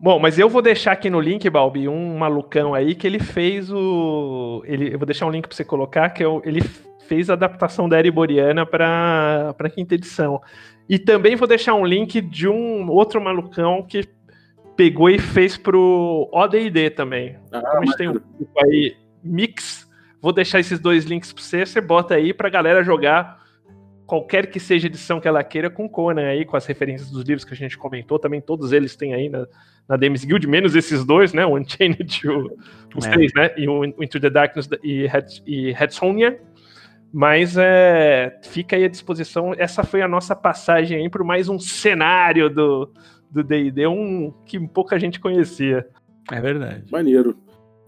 Bom, 0.00 0.18
mas 0.18 0.38
eu 0.38 0.48
vou 0.48 0.62
deixar 0.62 0.92
aqui 0.92 1.10
no 1.10 1.20
link, 1.20 1.48
Balbi, 1.50 1.88
um 1.88 2.16
malucão 2.16 2.72
aí 2.72 2.94
que 2.94 3.06
ele 3.06 3.18
fez 3.18 3.70
o. 3.70 4.62
Ele, 4.64 4.94
eu 4.94 4.98
vou 4.98 5.04
deixar 5.04 5.26
um 5.26 5.30
link 5.30 5.46
para 5.46 5.56
você 5.56 5.64
colocar, 5.64 6.10
que 6.10 6.22
é 6.22 6.28
o... 6.28 6.40
ele 6.44 6.62
fez 7.06 7.28
a 7.28 7.32
adaptação 7.32 7.88
da 7.88 7.98
Ereboriana 7.98 8.64
para 8.64 9.54
a 9.58 9.70
quinta 9.70 9.94
edição. 9.94 10.40
E 10.88 10.98
também 10.98 11.36
vou 11.36 11.48
deixar 11.48 11.74
um 11.74 11.84
link 11.84 12.20
de 12.20 12.48
um 12.48 12.88
outro 12.88 13.20
malucão 13.20 13.82
que 13.82 14.04
pegou 14.78 15.10
e 15.10 15.18
fez 15.18 15.56
pro 15.56 16.30
ODD 16.32 16.90
também. 16.90 17.36
Ah, 17.50 17.60
Como 17.60 17.82
a 17.82 17.84
gente 17.84 17.96
tem 17.96 18.08
um 18.08 18.12
grupo 18.12 18.64
aí 18.64 18.96
mix, 19.24 19.90
vou 20.22 20.32
deixar 20.32 20.60
esses 20.60 20.78
dois 20.78 21.04
links 21.04 21.32
para 21.32 21.42
você, 21.42 21.66
você 21.66 21.80
bota 21.80 22.14
aí 22.14 22.32
pra 22.32 22.48
galera 22.48 22.84
jogar 22.84 23.42
qualquer 24.06 24.46
que 24.46 24.60
seja 24.60 24.86
edição 24.86 25.20
que 25.20 25.26
ela 25.26 25.42
queira 25.42 25.68
com 25.68 25.88
Conan 25.88 26.28
aí, 26.28 26.44
com 26.44 26.56
as 26.56 26.64
referências 26.64 27.10
dos 27.10 27.24
livros 27.24 27.44
que 27.44 27.52
a 27.52 27.56
gente 27.56 27.76
comentou, 27.76 28.20
também 28.20 28.40
todos 28.40 28.70
eles 28.72 28.94
têm 28.94 29.14
aí 29.14 29.28
na, 29.28 29.48
na 29.88 29.96
Dames 29.96 30.24
Guild, 30.24 30.46
menos 30.46 30.76
esses 30.76 31.04
dois, 31.04 31.32
né, 31.32 31.44
o 31.44 31.58
Unchained 31.58 32.20
e 32.24 32.28
o, 32.28 32.56
os 32.94 33.04
é. 33.04 33.10
três, 33.10 33.32
né, 33.34 33.50
e 33.56 33.68
o 33.68 33.84
Into 33.84 34.20
the 34.20 34.30
Darkness 34.30 34.70
e, 34.82 35.08
Head, 35.08 35.42
e 35.44 35.72
Headsonia, 35.72 36.40
mas 37.12 37.56
é, 37.58 38.38
fica 38.44 38.76
aí 38.76 38.84
à 38.84 38.88
disposição, 38.88 39.52
essa 39.58 39.82
foi 39.82 40.02
a 40.02 40.08
nossa 40.08 40.36
passagem 40.36 40.98
aí 40.98 41.10
por 41.10 41.24
mais 41.24 41.48
um 41.48 41.58
cenário 41.58 42.48
do, 42.48 42.90
do 43.30 43.42
D&D, 43.42 43.86
um 43.86 44.32
que 44.44 44.58
pouca 44.68 44.98
gente 44.98 45.20
conhecia. 45.20 45.86
É 46.30 46.40
verdade. 46.40 46.84
Maneiro, 46.90 47.36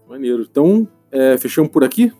maneiro. 0.07 0.45
Então, 0.49 0.87
é, 1.11 1.37
fechamos 1.37 1.71
por 1.71 1.83
aqui? 1.83 2.11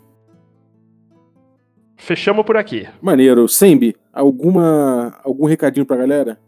Fechamos 1.97 2.45
por 2.45 2.57
aqui. 2.57 2.87
Maneiro. 3.01 3.47
Sembi, 3.47 3.95
alguma, 4.11 5.19
algum 5.23 5.45
recadinho 5.45 5.85
pra 5.85 5.97
galera? 5.97 6.39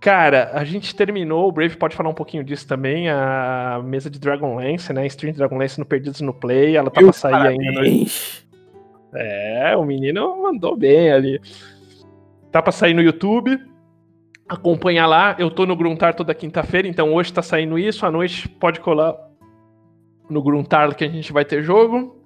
Cara, 0.00 0.50
a 0.54 0.64
gente 0.64 0.94
terminou, 0.94 1.48
o 1.48 1.52
Brave 1.52 1.76
pode 1.76 1.96
falar 1.96 2.08
um 2.08 2.14
pouquinho 2.14 2.44
disso 2.44 2.68
também, 2.68 3.10
a 3.10 3.80
mesa 3.84 4.08
de 4.08 4.20
Dragonlance, 4.20 4.92
né? 4.92 5.04
Stream 5.08 5.32
de 5.32 5.38
Dragonlance 5.38 5.78
no 5.78 5.84
Perdidos 5.84 6.20
no 6.20 6.32
Play, 6.32 6.76
ela 6.76 6.88
tá 6.88 7.00
pra 7.00 7.12
sair 7.12 7.48
ainda. 7.48 7.82
No... 7.82 8.06
É, 9.14 9.76
o 9.76 9.84
menino 9.84 10.40
mandou 10.40 10.76
bem 10.76 11.10
ali. 11.10 11.40
Tá 12.52 12.62
pra 12.62 12.70
sair 12.70 12.94
no 12.94 13.02
YouTube 13.02 13.60
acompanhar 14.48 15.06
lá. 15.06 15.36
Eu 15.38 15.50
tô 15.50 15.66
no 15.66 15.76
Gruntar 15.76 16.14
toda 16.14 16.34
quinta-feira, 16.34 16.88
então 16.88 17.12
hoje 17.12 17.32
tá 17.32 17.42
saindo 17.42 17.78
isso. 17.78 18.06
À 18.06 18.10
noite 18.10 18.48
pode 18.48 18.80
colar 18.80 19.14
no 20.28 20.42
Gruntar 20.42 20.94
que 20.94 21.04
a 21.04 21.08
gente 21.08 21.32
vai 21.32 21.44
ter 21.44 21.62
jogo. 21.62 22.16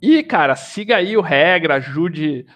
E, 0.00 0.22
cara, 0.22 0.54
siga 0.54 0.96
aí 0.96 1.16
o 1.16 1.20
regra, 1.20 1.76
ajude 1.76 2.46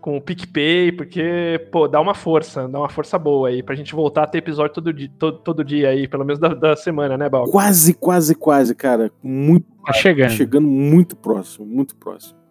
com 0.00 0.16
o 0.16 0.20
PicPay, 0.20 0.92
porque, 0.92 1.68
pô, 1.70 1.86
dá 1.86 2.00
uma 2.00 2.12
força, 2.14 2.68
dá 2.68 2.80
uma 2.80 2.88
força 2.88 3.16
boa 3.16 3.48
aí, 3.48 3.62
pra 3.62 3.76
gente 3.76 3.94
voltar 3.94 4.24
a 4.24 4.26
ter 4.26 4.38
episódio 4.38 4.74
todo 4.74 4.92
dia, 4.92 5.08
todo, 5.16 5.38
todo 5.38 5.64
dia 5.64 5.90
aí, 5.90 6.08
pelo 6.08 6.24
menos 6.24 6.40
da, 6.40 6.48
da 6.48 6.76
semana, 6.76 7.16
né, 7.16 7.28
Bal? 7.28 7.48
Quase, 7.48 7.94
quase, 7.94 8.34
quase, 8.34 8.74
cara. 8.74 9.12
Muito. 9.22 9.64
Tá 9.86 9.92
chegando. 9.92 10.30
Chegando 10.30 10.66
muito 10.66 11.16
próximo, 11.16 11.64
muito 11.64 11.94
próximo. 11.96 12.41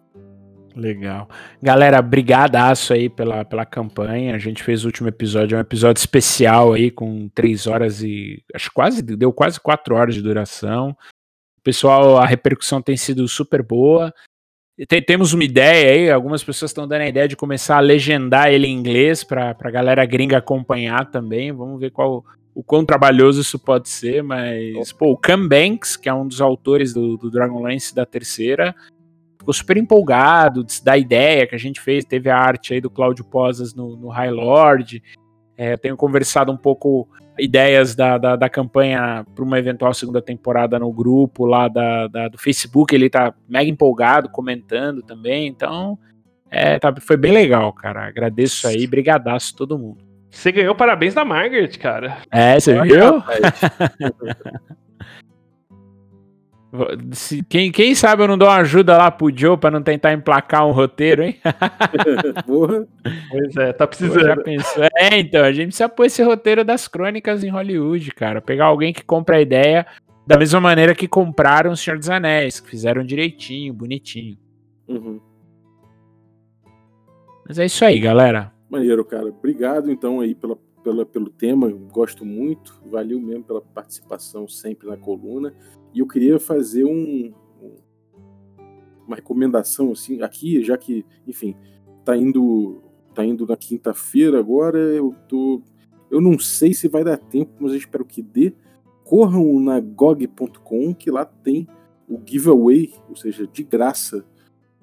Legal. 0.74 1.28
Galera, 1.62 2.00
brigadaço 2.00 2.92
aí 2.92 3.08
pela, 3.08 3.44
pela 3.44 3.66
campanha. 3.66 4.34
A 4.34 4.38
gente 4.38 4.62
fez 4.62 4.84
o 4.84 4.86
último 4.86 5.08
episódio, 5.08 5.54
é 5.54 5.58
um 5.58 5.62
episódio 5.62 6.00
especial 6.00 6.72
aí, 6.72 6.90
com 6.90 7.28
três 7.28 7.66
horas 7.66 8.02
e. 8.02 8.42
Acho 8.54 8.70
quase, 8.72 9.02
deu 9.02 9.32
quase 9.32 9.60
quatro 9.60 9.94
horas 9.94 10.14
de 10.14 10.22
duração. 10.22 10.96
Pessoal, 11.62 12.16
a 12.18 12.26
repercussão 12.26 12.80
tem 12.80 12.96
sido 12.96 13.26
super 13.28 13.62
boa. 13.62 14.12
Tem, 14.88 15.02
temos 15.02 15.32
uma 15.32 15.44
ideia 15.44 15.92
aí, 15.92 16.10
algumas 16.10 16.42
pessoas 16.42 16.70
estão 16.70 16.88
dando 16.88 17.02
a 17.02 17.08
ideia 17.08 17.28
de 17.28 17.36
começar 17.36 17.76
a 17.76 17.80
legendar 17.80 18.50
ele 18.50 18.66
em 18.66 18.76
inglês 18.76 19.22
para 19.22 19.56
a 19.58 19.70
galera 19.70 20.04
gringa 20.04 20.38
acompanhar 20.38 21.10
também. 21.10 21.52
Vamos 21.52 21.78
ver 21.78 21.90
qual 21.90 22.24
o 22.54 22.62
quão 22.62 22.84
trabalhoso 22.84 23.40
isso 23.40 23.58
pode 23.58 23.88
ser, 23.88 24.22
mas 24.22 24.92
pô, 24.92 25.12
o 25.12 25.16
Cam 25.16 25.46
Banks, 25.46 25.96
que 25.96 26.08
é 26.08 26.14
um 26.14 26.26
dos 26.26 26.40
autores 26.40 26.92
do, 26.92 27.16
do 27.16 27.30
Dragonlance 27.30 27.94
da 27.94 28.04
terceira, 28.04 28.74
ficou 29.42 29.52
super 29.52 29.76
empolgado 29.76 30.64
da 30.82 30.96
ideia 30.96 31.46
que 31.46 31.54
a 31.54 31.58
gente 31.58 31.80
fez. 31.80 32.04
Teve 32.04 32.30
a 32.30 32.38
arte 32.38 32.72
aí 32.72 32.80
do 32.80 32.88
Cláudio 32.88 33.24
Posas 33.24 33.74
no, 33.74 33.96
no 33.96 34.08
High 34.08 34.30
Lord. 34.30 35.02
É, 35.56 35.74
eu 35.74 35.78
tenho 35.78 35.96
conversado 35.96 36.50
um 36.50 36.56
pouco 36.56 37.08
ideias 37.38 37.94
da, 37.94 38.18
da, 38.18 38.36
da 38.36 38.48
campanha 38.48 39.26
para 39.34 39.44
uma 39.44 39.58
eventual 39.58 39.92
segunda 39.92 40.22
temporada 40.22 40.78
no 40.78 40.92
grupo 40.92 41.44
lá 41.44 41.68
da, 41.68 42.06
da, 42.06 42.28
do 42.28 42.38
Facebook. 42.38 42.94
Ele 42.94 43.10
tá 43.10 43.34
mega 43.48 43.68
empolgado, 43.68 44.28
comentando 44.28 45.02
também. 45.02 45.48
Então, 45.48 45.98
é, 46.50 46.78
tá, 46.78 46.94
foi 47.00 47.16
bem 47.16 47.32
legal, 47.32 47.72
cara. 47.72 48.06
Agradeço 48.06 48.66
aí, 48.68 48.86
brigadaço 48.86 49.56
todo 49.56 49.78
mundo. 49.78 50.04
Você 50.30 50.50
ganhou 50.50 50.74
parabéns 50.74 51.12
da 51.14 51.24
Margaret, 51.24 51.68
cara. 51.78 52.18
É, 52.30 52.58
você 52.58 52.80
viu? 52.80 53.22
Se, 57.12 57.42
quem, 57.44 57.70
quem 57.70 57.94
sabe 57.94 58.22
eu 58.22 58.28
não 58.28 58.38
dou 58.38 58.48
uma 58.48 58.56
ajuda 58.56 58.96
lá 58.96 59.10
pro 59.10 59.30
Joe 59.34 59.58
pra 59.58 59.70
não 59.70 59.82
tentar 59.82 60.14
emplacar 60.14 60.66
um 60.66 60.72
roteiro, 60.72 61.22
hein? 61.22 61.36
Porra. 62.46 62.86
Pois 63.30 63.56
é, 63.56 63.72
tá 63.74 63.86
precisando. 63.86 64.24
Já 64.24 64.36
pensou? 64.36 64.84
É, 64.96 65.18
então, 65.18 65.44
a 65.44 65.52
gente 65.52 65.66
precisa 65.66 65.88
pôr 65.88 66.06
esse 66.06 66.22
roteiro 66.22 66.64
das 66.64 66.88
crônicas 66.88 67.44
em 67.44 67.50
Hollywood, 67.50 68.10
cara. 68.12 68.40
Pegar 68.40 68.66
alguém 68.66 68.92
que 68.92 69.04
compra 69.04 69.36
a 69.36 69.42
ideia 69.42 69.86
da 70.26 70.38
mesma 70.38 70.60
maneira 70.60 70.94
que 70.94 71.06
compraram 71.06 71.72
o 71.72 71.76
Senhor 71.76 71.98
dos 71.98 72.08
Anéis, 72.08 72.58
que 72.58 72.70
fizeram 72.70 73.04
direitinho, 73.04 73.74
bonitinho. 73.74 74.38
Uhum. 74.88 75.20
Mas 77.46 77.58
é 77.58 77.66
isso 77.66 77.84
aí, 77.84 78.00
galera. 78.00 78.50
Maneiro, 78.70 79.04
cara. 79.04 79.26
Obrigado, 79.26 79.90
então, 79.90 80.20
aí 80.20 80.34
pela, 80.34 80.56
pela, 80.82 81.04
pelo 81.06 81.30
tema. 81.30 81.70
Gosto 81.70 82.24
muito. 82.24 82.80
Valeu 82.90 83.20
mesmo 83.20 83.44
pela 83.44 83.60
participação 83.60 84.48
sempre 84.48 84.88
na 84.88 84.96
coluna. 84.96 85.54
E 85.94 86.00
eu 86.00 86.06
queria 86.06 86.38
fazer 86.38 86.84
um, 86.84 87.32
uma 89.06 89.16
recomendação 89.16 89.92
assim 89.92 90.22
aqui, 90.22 90.62
já 90.62 90.76
que, 90.76 91.04
enfim, 91.26 91.54
tá 92.04 92.16
indo 92.16 92.80
tá 93.14 93.22
indo 93.22 93.46
na 93.46 93.58
quinta-feira 93.58 94.38
agora, 94.38 94.78
eu 94.78 95.14
tô 95.28 95.60
eu 96.10 96.20
não 96.20 96.38
sei 96.38 96.74
se 96.74 96.88
vai 96.88 97.02
dar 97.02 97.16
tempo, 97.16 97.52
mas 97.58 97.72
eu 97.72 97.78
espero 97.78 98.04
que 98.04 98.22
dê. 98.22 98.52
Corram 99.02 99.58
na 99.58 99.80
gog.com 99.80 100.94
que 100.94 101.10
lá 101.10 101.24
tem 101.24 101.66
o 102.06 102.20
giveaway, 102.24 102.92
ou 103.08 103.16
seja, 103.16 103.46
de 103.46 103.62
graça, 103.62 104.22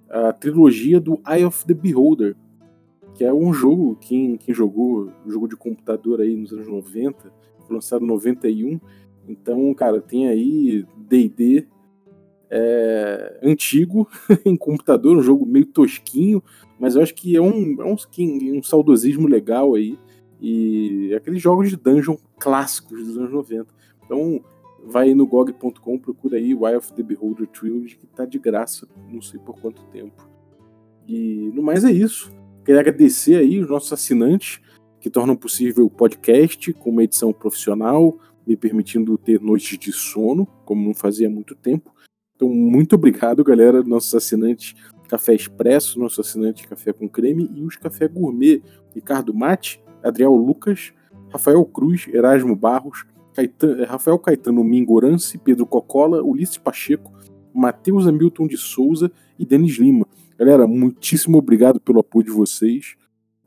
a 0.10 0.34
trilogia 0.34 1.00
do 1.00 1.22
Eye 1.28 1.46
of 1.46 1.66
the 1.68 1.74
Beholder, 1.76 2.36
que 3.20 3.26
é 3.26 3.34
um 3.34 3.52
jogo, 3.52 3.98
quem, 4.00 4.38
quem 4.38 4.56
jogou, 4.56 5.12
jogo 5.28 5.46
de 5.46 5.58
computador 5.58 6.22
aí 6.22 6.38
nos 6.38 6.54
anos 6.54 6.70
90, 6.70 7.30
lançado 7.70 8.02
em 8.02 8.08
91, 8.08 8.80
então, 9.28 9.74
cara, 9.74 10.00
tem 10.00 10.30
aí 10.30 10.86
D&D 10.96 11.68
é, 12.50 13.38
antigo 13.44 14.08
em 14.46 14.56
computador, 14.56 15.18
um 15.18 15.22
jogo 15.22 15.46
meio 15.46 15.66
tosquinho, 15.66 16.42
mas 16.80 16.96
eu 16.96 17.02
acho 17.02 17.14
que 17.14 17.36
é 17.36 17.42
um, 17.42 17.82
é 17.82 17.84
um, 17.84 17.96
skin, 17.96 18.58
um 18.58 18.64
saudosismo 18.64 19.28
legal 19.28 19.76
aí. 19.76 20.00
e 20.40 21.14
aqueles 21.14 21.42
jogos 21.42 21.70
de 21.70 21.76
dungeon 21.76 22.16
clássicos 22.40 23.06
dos 23.06 23.18
anos 23.18 23.34
90. 23.34 23.68
Então, 24.06 24.42
vai 24.86 25.14
no 25.14 25.28
GOG.com, 25.28 26.00
procura 26.00 26.38
aí 26.38 26.56
Wild 26.56 26.78
of 26.78 26.94
the 26.94 27.04
Beholder 27.04 27.48
Trilogy, 27.48 27.98
que 27.98 28.08
tá 28.08 28.24
de 28.24 28.40
graça, 28.40 28.88
não 29.12 29.22
sei 29.22 29.42
por 29.42 29.60
quanto 29.60 29.84
tempo. 29.92 30.26
E 31.06 31.52
no 31.54 31.62
mais 31.62 31.84
é 31.84 31.92
isso. 31.92 32.39
Queria 32.70 32.82
agradecer 32.82 33.36
aí 33.38 33.60
os 33.60 33.68
nossos 33.68 33.92
assinantes 33.92 34.62
que 35.02 35.10
tornam 35.10 35.36
possível 35.36 35.88
o 35.88 35.90
podcast 35.90 36.72
com 36.74 36.92
uma 36.92 37.04
edição 37.04 37.34
profissional, 37.34 38.20
me 38.46 38.56
permitindo 38.56 39.18
ter 39.18 39.42
noites 39.42 39.76
de 39.80 39.92
sono, 39.92 40.46
como 40.66 40.86
não 40.86 40.94
fazia 40.94 41.28
há 41.28 41.32
muito 41.32 41.56
tempo. 41.56 41.92
Então, 42.36 42.48
muito 42.48 42.94
obrigado, 42.94 43.44
galera, 43.44 43.82
nossos 43.82 44.14
assinantes 44.14 44.76
Café 45.08 45.34
Expresso, 45.34 46.00
nosso 46.00 46.22
assinante 46.22 46.68
Café 46.68 46.94
com 46.94 47.10
Creme 47.10 47.50
e 47.56 47.64
os 47.64 47.76
Café 47.76 48.08
Gourmet, 48.08 48.62
Ricardo 48.94 49.34
Mate, 49.34 49.82
Adriel 50.04 50.36
Lucas, 50.36 50.94
Rafael 51.30 51.66
Cruz, 51.66 52.08
Erasmo 52.14 52.56
Barros, 52.56 53.04
Caetano, 53.34 53.84
Rafael 53.86 54.20
Caetano 54.20 54.64
Mingorance, 54.64 55.40
Pedro 55.40 55.66
Cocola, 55.66 56.22
Ulisses 56.22 56.60
Pacheco, 56.60 57.12
Matheus 57.52 58.06
Hamilton 58.06 58.46
de 58.46 58.58
Souza 58.58 59.12
e 59.40 59.44
Denis 59.44 59.76
Lima. 59.80 60.06
Galera, 60.40 60.66
muitíssimo 60.66 61.38
obrigado 61.38 61.82
pelo 61.82 62.00
apoio 62.00 62.24
de 62.24 62.32
vocês. 62.32 62.96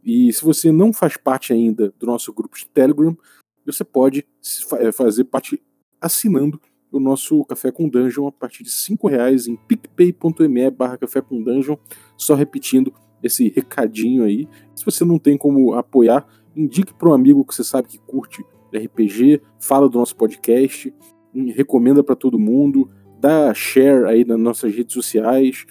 E 0.04 0.30
se 0.30 0.44
você 0.44 0.70
não 0.70 0.92
faz 0.92 1.16
parte 1.16 1.50
ainda 1.50 1.90
do 1.98 2.04
nosso 2.04 2.30
grupo 2.34 2.54
de 2.54 2.68
Telegram, 2.68 3.16
você 3.64 3.82
pode 3.82 4.26
eh, 4.78 4.92
fazer 4.92 5.24
parte 5.24 5.58
assinando 5.98 6.60
o 6.90 7.00
nosso 7.00 7.42
Café 7.46 7.72
com 7.72 7.88
Dungeon 7.88 8.26
a 8.26 8.32
partir 8.32 8.62
de 8.62 8.68
R$ 8.68 9.08
reais 9.08 9.46
em 9.46 9.56
picpay.me 9.56 10.70
barra 10.70 10.98
Café 10.98 11.22
com 11.22 11.42
Dungeon. 11.42 11.78
Só 12.14 12.34
repetindo 12.34 12.92
esse 13.22 13.48
recadinho 13.48 14.24
aí. 14.24 14.46
Se 14.74 14.84
você 14.84 15.02
não 15.02 15.18
tem 15.18 15.38
como 15.38 15.72
apoiar, 15.72 16.26
indique 16.54 16.92
para 16.92 17.08
um 17.08 17.14
amigo 17.14 17.42
que 17.42 17.54
você 17.54 17.64
sabe 17.64 17.88
que 17.88 17.98
curte 18.00 18.44
RPG, 18.70 19.40
fala 19.58 19.88
do 19.88 19.98
nosso 19.98 20.14
podcast, 20.14 20.94
recomenda 21.54 22.04
para 22.04 22.14
todo 22.14 22.38
mundo, 22.38 22.90
dá 23.18 23.54
share 23.54 24.04
aí 24.04 24.26
nas 24.26 24.38
nossas 24.38 24.74
redes 24.74 24.92
sociais, 24.92 25.64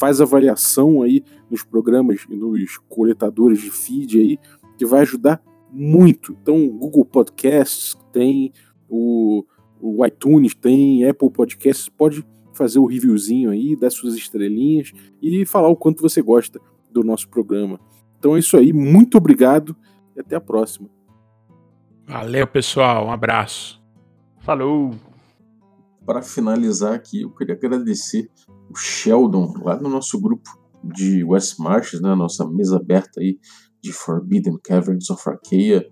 faz 0.00 0.18
avaliação 0.18 1.02
aí 1.02 1.22
nos 1.50 1.62
programas 1.62 2.24
e 2.30 2.34
nos 2.34 2.78
coletadores 2.88 3.60
de 3.60 3.70
feed 3.70 4.18
aí, 4.18 4.38
que 4.78 4.86
vai 4.86 5.02
ajudar 5.02 5.42
muito. 5.70 6.34
Então, 6.40 6.66
Google 6.68 7.04
Podcasts 7.04 7.94
tem, 8.10 8.50
o, 8.88 9.44
o 9.78 10.04
iTunes 10.06 10.54
tem, 10.54 11.06
Apple 11.06 11.30
Podcasts, 11.30 11.90
pode 11.90 12.26
fazer 12.54 12.78
o 12.78 12.86
reviewzinho 12.86 13.50
aí, 13.50 13.76
dar 13.76 13.90
suas 13.90 14.14
estrelinhas 14.14 14.90
e 15.20 15.44
falar 15.44 15.68
o 15.68 15.76
quanto 15.76 16.00
você 16.00 16.22
gosta 16.22 16.58
do 16.90 17.04
nosso 17.04 17.28
programa. 17.28 17.78
Então 18.18 18.36
é 18.36 18.38
isso 18.38 18.56
aí, 18.56 18.72
muito 18.72 19.18
obrigado 19.18 19.76
e 20.16 20.20
até 20.20 20.34
a 20.34 20.40
próxima. 20.40 20.88
Valeu, 22.06 22.46
pessoal, 22.46 23.06
um 23.06 23.12
abraço. 23.12 23.80
Falou! 24.40 24.94
Para 26.04 26.22
finalizar 26.22 26.94
aqui, 26.94 27.22
eu 27.22 27.30
queria 27.30 27.54
agradecer 27.54 28.30
o 28.70 28.76
Sheldon, 28.76 29.52
lá 29.62 29.76
no 29.80 29.88
nosso 29.88 30.20
grupo 30.20 30.48
de 30.82 31.24
West 31.24 31.58
Marches, 31.58 32.00
né, 32.00 32.14
nossa 32.14 32.48
mesa 32.48 32.76
aberta 32.76 33.20
aí 33.20 33.38
de 33.82 33.92
Forbidden 33.92 34.58
Caverns 34.62 35.10
of 35.10 35.22
Arcaea, 35.28 35.84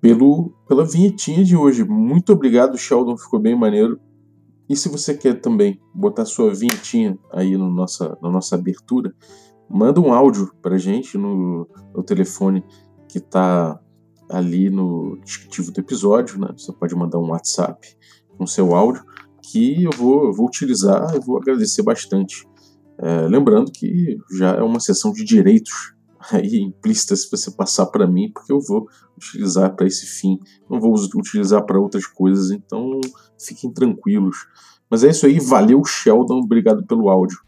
pelo, 0.00 0.52
pela 0.68 0.84
vinhetinha 0.84 1.44
de 1.44 1.56
hoje. 1.56 1.84
Muito 1.84 2.32
obrigado, 2.32 2.78
Sheldon, 2.78 3.16
ficou 3.16 3.40
bem 3.40 3.56
maneiro. 3.56 3.98
E 4.68 4.76
se 4.76 4.88
você 4.88 5.14
quer 5.14 5.40
também 5.40 5.80
botar 5.94 6.24
sua 6.24 6.54
vinhetinha 6.54 7.18
aí 7.32 7.56
no 7.56 7.70
nossa, 7.70 8.16
na 8.22 8.30
nossa 8.30 8.54
abertura, 8.54 9.14
manda 9.68 10.00
um 10.00 10.12
áudio 10.12 10.52
pra 10.62 10.78
gente 10.78 11.18
no, 11.18 11.68
no 11.94 12.02
telefone 12.02 12.64
que 13.08 13.20
tá 13.20 13.78
ali 14.30 14.70
no 14.70 15.18
descritivo 15.22 15.70
do 15.70 15.80
episódio, 15.80 16.40
né? 16.40 16.48
Você 16.56 16.72
pode 16.72 16.94
mandar 16.94 17.18
um 17.18 17.30
WhatsApp 17.30 17.86
com 18.36 18.46
seu 18.46 18.74
áudio 18.74 19.04
que 19.50 19.84
eu 19.84 19.90
vou, 19.92 20.26
eu 20.26 20.32
vou 20.32 20.46
utilizar, 20.46 21.14
eu 21.14 21.20
vou 21.20 21.36
agradecer 21.36 21.82
bastante. 21.82 22.46
É, 22.98 23.26
lembrando 23.26 23.72
que 23.72 24.16
já 24.38 24.52
é 24.52 24.62
uma 24.62 24.80
sessão 24.80 25.12
de 25.12 25.24
direitos 25.24 25.94
aí 26.32 26.60
implícita 26.60 27.14
se 27.16 27.30
você 27.30 27.50
passar 27.50 27.86
para 27.86 28.06
mim, 28.06 28.30
porque 28.32 28.52
eu 28.52 28.60
vou 28.60 28.86
utilizar 29.16 29.74
para 29.74 29.86
esse 29.86 30.06
fim, 30.06 30.38
não 30.70 30.80
vou 30.80 30.94
utilizar 31.16 31.64
para 31.64 31.78
outras 31.78 32.06
coisas, 32.06 32.50
então 32.50 33.00
fiquem 33.38 33.72
tranquilos. 33.72 34.36
Mas 34.88 35.04
é 35.04 35.10
isso 35.10 35.26
aí, 35.26 35.40
valeu 35.40 35.84
Sheldon, 35.84 36.40
obrigado 36.40 36.86
pelo 36.86 37.08
áudio. 37.08 37.38